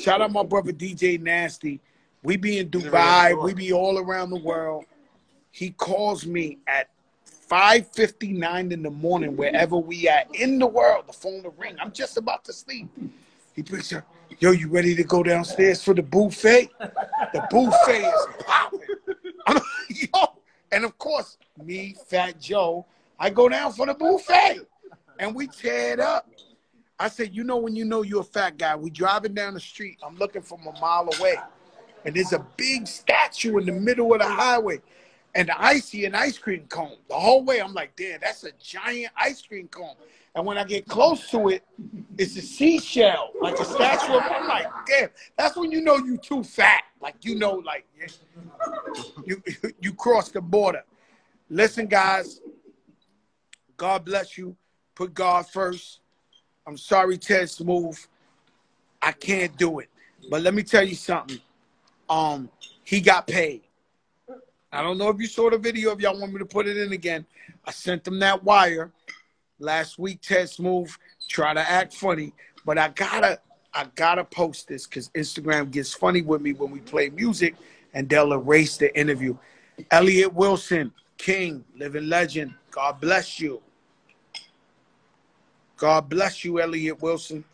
Shout 0.00 0.20
out 0.20 0.30
my 0.30 0.42
brother 0.42 0.72
DJ 0.72 1.20
Nasty. 1.20 1.80
We 2.22 2.36
be 2.36 2.58
in 2.58 2.68
Dubai. 2.68 3.42
We 3.42 3.54
be 3.54 3.72
all 3.72 3.98
around 3.98 4.30
the 4.30 4.40
world. 4.40 4.84
He 5.50 5.70
calls 5.70 6.26
me 6.26 6.58
at 6.66 6.90
5:59 7.50 8.72
in 8.72 8.82
the 8.82 8.90
morning, 8.90 9.36
wherever 9.36 9.76
we 9.76 10.08
at 10.08 10.32
in 10.34 10.58
the 10.58 10.66
world. 10.66 11.06
The 11.08 11.12
phone 11.12 11.42
will 11.42 11.54
ring. 11.58 11.76
I'm 11.80 11.92
just 11.92 12.16
about 12.16 12.44
to 12.44 12.52
sleep. 12.52 12.88
He 13.54 13.62
picks 13.62 13.92
up. 13.92 14.04
Yo, 14.38 14.50
you 14.52 14.68
ready 14.68 14.94
to 14.94 15.04
go 15.04 15.22
downstairs 15.22 15.82
for 15.82 15.94
the 15.94 16.02
buffet? 16.02 16.70
The 17.32 17.46
buffet 17.50 18.04
is 18.04 18.26
popping. 18.44 18.80
Yo. 19.88 20.26
And 20.70 20.84
of 20.84 20.96
course, 20.98 21.38
me, 21.62 21.96
Fat 22.08 22.40
Joe, 22.40 22.86
I 23.18 23.30
go 23.30 23.48
down 23.48 23.72
for 23.72 23.86
the 23.86 23.94
buffet. 23.94 24.60
And 25.18 25.34
we 25.34 25.46
tear 25.46 25.92
it 25.92 26.00
up. 26.00 26.28
I 26.98 27.08
said, 27.08 27.34
you 27.34 27.44
know 27.44 27.56
when 27.56 27.76
you 27.76 27.84
know 27.84 28.02
you're 28.02 28.20
a 28.20 28.24
fat 28.24 28.58
guy, 28.58 28.76
we 28.76 28.90
driving 28.90 29.34
down 29.34 29.54
the 29.54 29.60
street. 29.60 29.98
I'm 30.04 30.16
looking 30.16 30.42
from 30.42 30.60
a 30.66 30.72
mile 30.80 31.08
away. 31.18 31.36
And 32.04 32.14
there's 32.14 32.32
a 32.32 32.46
big 32.56 32.86
statue 32.86 33.58
in 33.58 33.66
the 33.66 33.72
middle 33.72 34.12
of 34.12 34.20
the 34.20 34.28
highway. 34.28 34.80
And 35.34 35.50
I 35.50 35.78
see 35.78 36.04
an 36.04 36.14
ice 36.14 36.38
cream 36.38 36.66
cone. 36.68 36.96
The 37.08 37.14
whole 37.14 37.42
way, 37.44 37.60
I'm 37.60 37.74
like, 37.74 37.96
damn, 37.96 38.20
that's 38.20 38.44
a 38.44 38.52
giant 38.60 39.12
ice 39.16 39.42
cream 39.42 39.68
cone. 39.68 39.94
And 40.34 40.46
when 40.46 40.56
I 40.56 40.64
get 40.64 40.88
close 40.88 41.28
to 41.30 41.48
it, 41.48 41.62
it's 42.16 42.36
a 42.36 42.42
seashell, 42.42 43.32
like 43.40 43.58
a 43.58 43.64
statue 43.64 44.14
of. 44.14 44.22
I'm 44.22 44.48
like, 44.48 44.66
damn, 44.86 45.10
that's 45.36 45.56
when 45.56 45.70
you 45.70 45.82
know 45.82 45.96
you 45.96 46.16
too 46.16 46.42
fat. 46.42 46.84
Like 47.00 47.16
you 47.22 47.34
know, 47.34 47.54
like 47.56 47.86
you 49.26 49.42
you 49.80 49.92
cross 49.92 50.30
the 50.30 50.40
border. 50.40 50.84
Listen, 51.50 51.86
guys. 51.86 52.40
God 53.76 54.04
bless 54.04 54.38
you. 54.38 54.56
Put 54.94 55.12
God 55.12 55.46
first. 55.48 56.00
I'm 56.66 56.76
sorry, 56.76 57.18
Ted 57.18 57.50
Smooth. 57.50 57.98
I 59.00 59.12
can't 59.12 59.56
do 59.56 59.80
it. 59.80 59.88
But 60.30 60.42
let 60.42 60.54
me 60.54 60.62
tell 60.62 60.84
you 60.86 60.94
something. 60.94 61.40
Um, 62.08 62.48
he 62.84 63.00
got 63.00 63.26
paid. 63.26 63.62
I 64.70 64.82
don't 64.82 64.96
know 64.96 65.08
if 65.08 65.20
you 65.20 65.26
saw 65.26 65.50
the 65.50 65.58
video. 65.58 65.90
If 65.90 66.00
y'all 66.00 66.18
want 66.18 66.32
me 66.32 66.38
to 66.38 66.46
put 66.46 66.66
it 66.66 66.76
in 66.76 66.92
again, 66.92 67.26
I 67.64 67.72
sent 67.72 68.04
them 68.04 68.18
that 68.20 68.42
wire 68.44 68.92
last 69.58 69.98
week. 69.98 70.20
Ted 70.22 70.48
Smooth 70.48 70.90
try 71.28 71.54
to 71.54 71.60
act 71.60 71.94
funny, 71.94 72.32
but 72.64 72.78
I 72.78 72.88
gotta, 72.88 73.40
I 73.74 73.86
gotta 73.94 74.24
post 74.24 74.68
this 74.68 74.86
because 74.86 75.08
Instagram 75.10 75.70
gets 75.70 75.94
funny 75.94 76.22
with 76.22 76.42
me 76.42 76.52
when 76.52 76.70
we 76.70 76.80
play 76.80 77.10
music, 77.10 77.54
and 77.94 78.08
they'll 78.08 78.32
erase 78.32 78.76
the 78.76 78.96
interview. 78.98 79.36
Elliot 79.90 80.32
Wilson, 80.32 80.92
King, 81.18 81.64
living 81.76 82.08
legend. 82.08 82.54
God 82.70 83.00
bless 83.00 83.40
you. 83.40 83.60
God 85.76 86.08
bless 86.08 86.44
you, 86.44 86.60
Elliot 86.60 87.00
Wilson. 87.02 87.44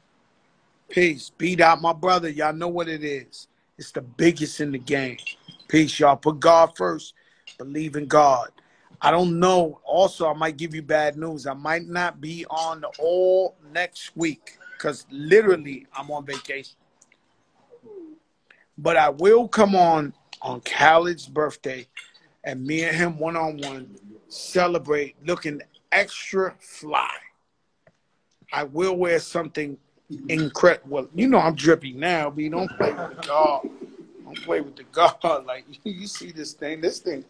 Peace. 0.91 1.31
Beat 1.37 1.61
out 1.61 1.81
my 1.81 1.93
brother. 1.93 2.29
Y'all 2.29 2.53
know 2.53 2.69
what 2.69 2.89
it 2.89 3.05
is. 3.05 3.49
It's 3.77 3.93
the 3.93 4.01
biggest 4.01 4.61
in 4.61 4.73
the 4.73 4.79
game. 4.79 5.19
Peace, 5.69 5.99
y'all. 6.01 6.17
Put 6.17 6.41
God 6.41 6.77
first. 6.77 7.15
Believe 7.59 7.97
in 7.97 8.07
God. 8.07 8.49
I 9.01 9.11
don't 9.11 9.39
know. 9.39 9.81
Also, 9.85 10.29
I 10.29 10.33
might 10.35 10.57
give 10.57 10.75
you 10.75 10.83
bad 10.83 11.17
news. 11.17 11.47
I 11.47 11.55
might 11.55 11.87
not 11.87 12.21
be 12.21 12.45
on 12.51 12.85
all 12.99 13.57
next 13.73 14.17
week 14.17 14.59
because 14.77 15.07
literally 15.11 15.87
I'm 15.97 16.11
on 16.11 16.27
vacation. 16.27 16.77
But 18.77 18.97
I 18.97 19.09
will 19.09 19.49
come 19.49 19.75
on 19.75 20.13
on 20.43 20.61
Khaled's 20.61 21.27
birthday 21.27 21.87
and 22.45 22.65
me 22.65 22.85
and 22.85 22.97
him 22.97 23.19
one 23.19 23.37
on 23.37 23.59
one 23.59 23.97
celebrate 24.29 25.17
looking 25.27 25.61
extra 25.93 26.55
fly. 26.59 27.11
I 28.53 28.65
will 28.65 28.97
wear 28.97 29.19
something 29.19 29.77
incredible. 30.29 30.89
Well, 30.89 31.09
you 31.15 31.29
know 31.29 31.39
I'm 31.39 31.55
drippy 31.55 31.93
now, 31.93 32.31
but 32.31 32.43
you 32.43 32.51
don't 32.51 32.71
play 32.77 32.93
with 32.93 33.17
the 33.17 33.27
God. 33.27 33.69
Don't 34.25 34.43
play 34.43 34.61
with 34.61 34.77
the 34.77 34.85
God. 34.85 35.17
Like 35.47 35.65
you 35.85 36.07
see 36.07 36.33
this 36.33 36.53
thing, 36.53 36.81
this 36.81 36.99
thing. 37.01 37.25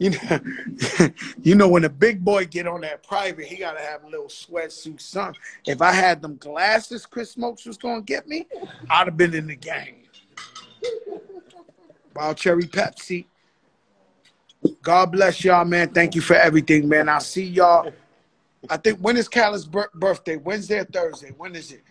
You 0.00 0.10
know, 0.10 0.40
you 1.42 1.54
know 1.54 1.68
when 1.68 1.84
a 1.84 1.90
big 1.90 2.24
boy 2.24 2.46
get 2.46 2.66
on 2.66 2.80
that 2.80 3.06
private, 3.06 3.44
he 3.44 3.56
gotta 3.58 3.80
have 3.80 4.02
a 4.02 4.08
little 4.08 4.28
sweatsuit, 4.28 4.98
son. 4.98 5.34
If 5.66 5.82
I 5.82 5.92
had 5.92 6.22
them 6.22 6.36
glasses 6.36 7.04
Chris 7.04 7.32
Smokes 7.32 7.66
was 7.66 7.76
gonna 7.76 8.00
get 8.00 8.26
me, 8.26 8.46
I'd 8.88 9.08
have 9.08 9.18
been 9.18 9.34
in 9.34 9.46
the 9.46 9.56
game. 9.56 9.96
Wild 12.16 12.38
cherry 12.38 12.62
Pepsi. 12.62 13.26
God 14.80 15.12
bless 15.12 15.44
y'all, 15.44 15.66
man. 15.66 15.90
Thank 15.90 16.14
you 16.14 16.22
for 16.22 16.34
everything, 16.34 16.88
man. 16.88 17.10
I'll 17.10 17.20
see 17.20 17.44
y'all. 17.44 17.92
I 18.70 18.78
think 18.78 19.00
when 19.00 19.18
is 19.18 19.28
Khaled's 19.28 19.66
birthday? 19.66 20.36
Wednesday 20.36 20.78
or 20.78 20.84
Thursday? 20.84 21.32
When 21.36 21.54
is 21.54 21.72
it? 21.72 21.82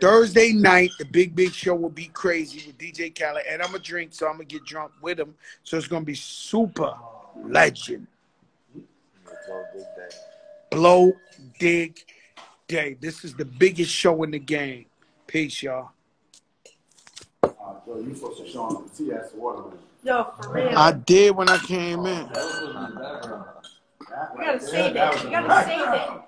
Thursday 0.00 0.52
night, 0.52 0.90
the 0.98 1.04
Big 1.04 1.34
Big 1.34 1.52
Show 1.52 1.74
will 1.74 1.90
be 1.90 2.06
crazy 2.06 2.66
with 2.66 2.78
DJ 2.78 3.14
Khaled, 3.14 3.44
and 3.48 3.62
I'm 3.62 3.68
gonna 3.68 3.78
drink, 3.78 4.12
so 4.12 4.26
I'm 4.26 4.34
gonna 4.34 4.44
get 4.44 4.64
drunk 4.64 4.92
with 5.00 5.18
him. 5.18 5.34
So 5.62 5.76
it's 5.76 5.88
gonna 5.88 6.04
be 6.04 6.14
super 6.14 6.94
legend. 7.44 8.06
Blow 10.70 11.12
dig 11.58 11.98
day. 12.68 12.96
This 13.00 13.24
is 13.24 13.34
the 13.34 13.44
biggest 13.44 13.90
show 13.90 14.22
in 14.22 14.30
the 14.30 14.38
game. 14.38 14.86
Peace, 15.26 15.62
y'all. 15.62 15.90
Uh, 17.42 17.48
Joe, 17.86 17.98
you 18.00 18.14
supposed 18.14 18.44
to 18.44 18.48
show 18.48 18.68
him 18.68 18.84
the 18.84 19.04
tea 19.04 19.12
as 19.12 19.32
watermelon. 19.34 19.78
Yo, 20.02 20.32
for 20.40 20.52
real. 20.52 20.76
I 20.76 20.92
did 20.92 21.34
when 21.34 21.48
I 21.48 21.58
came 21.58 22.06
in. 22.06 22.26
You 22.26 22.34
gotta 24.38 24.60
save 24.60 24.96
it. 24.96 25.24
You 25.24 25.30
gotta 25.30 25.64
save 25.66 26.16
it. 26.16 26.26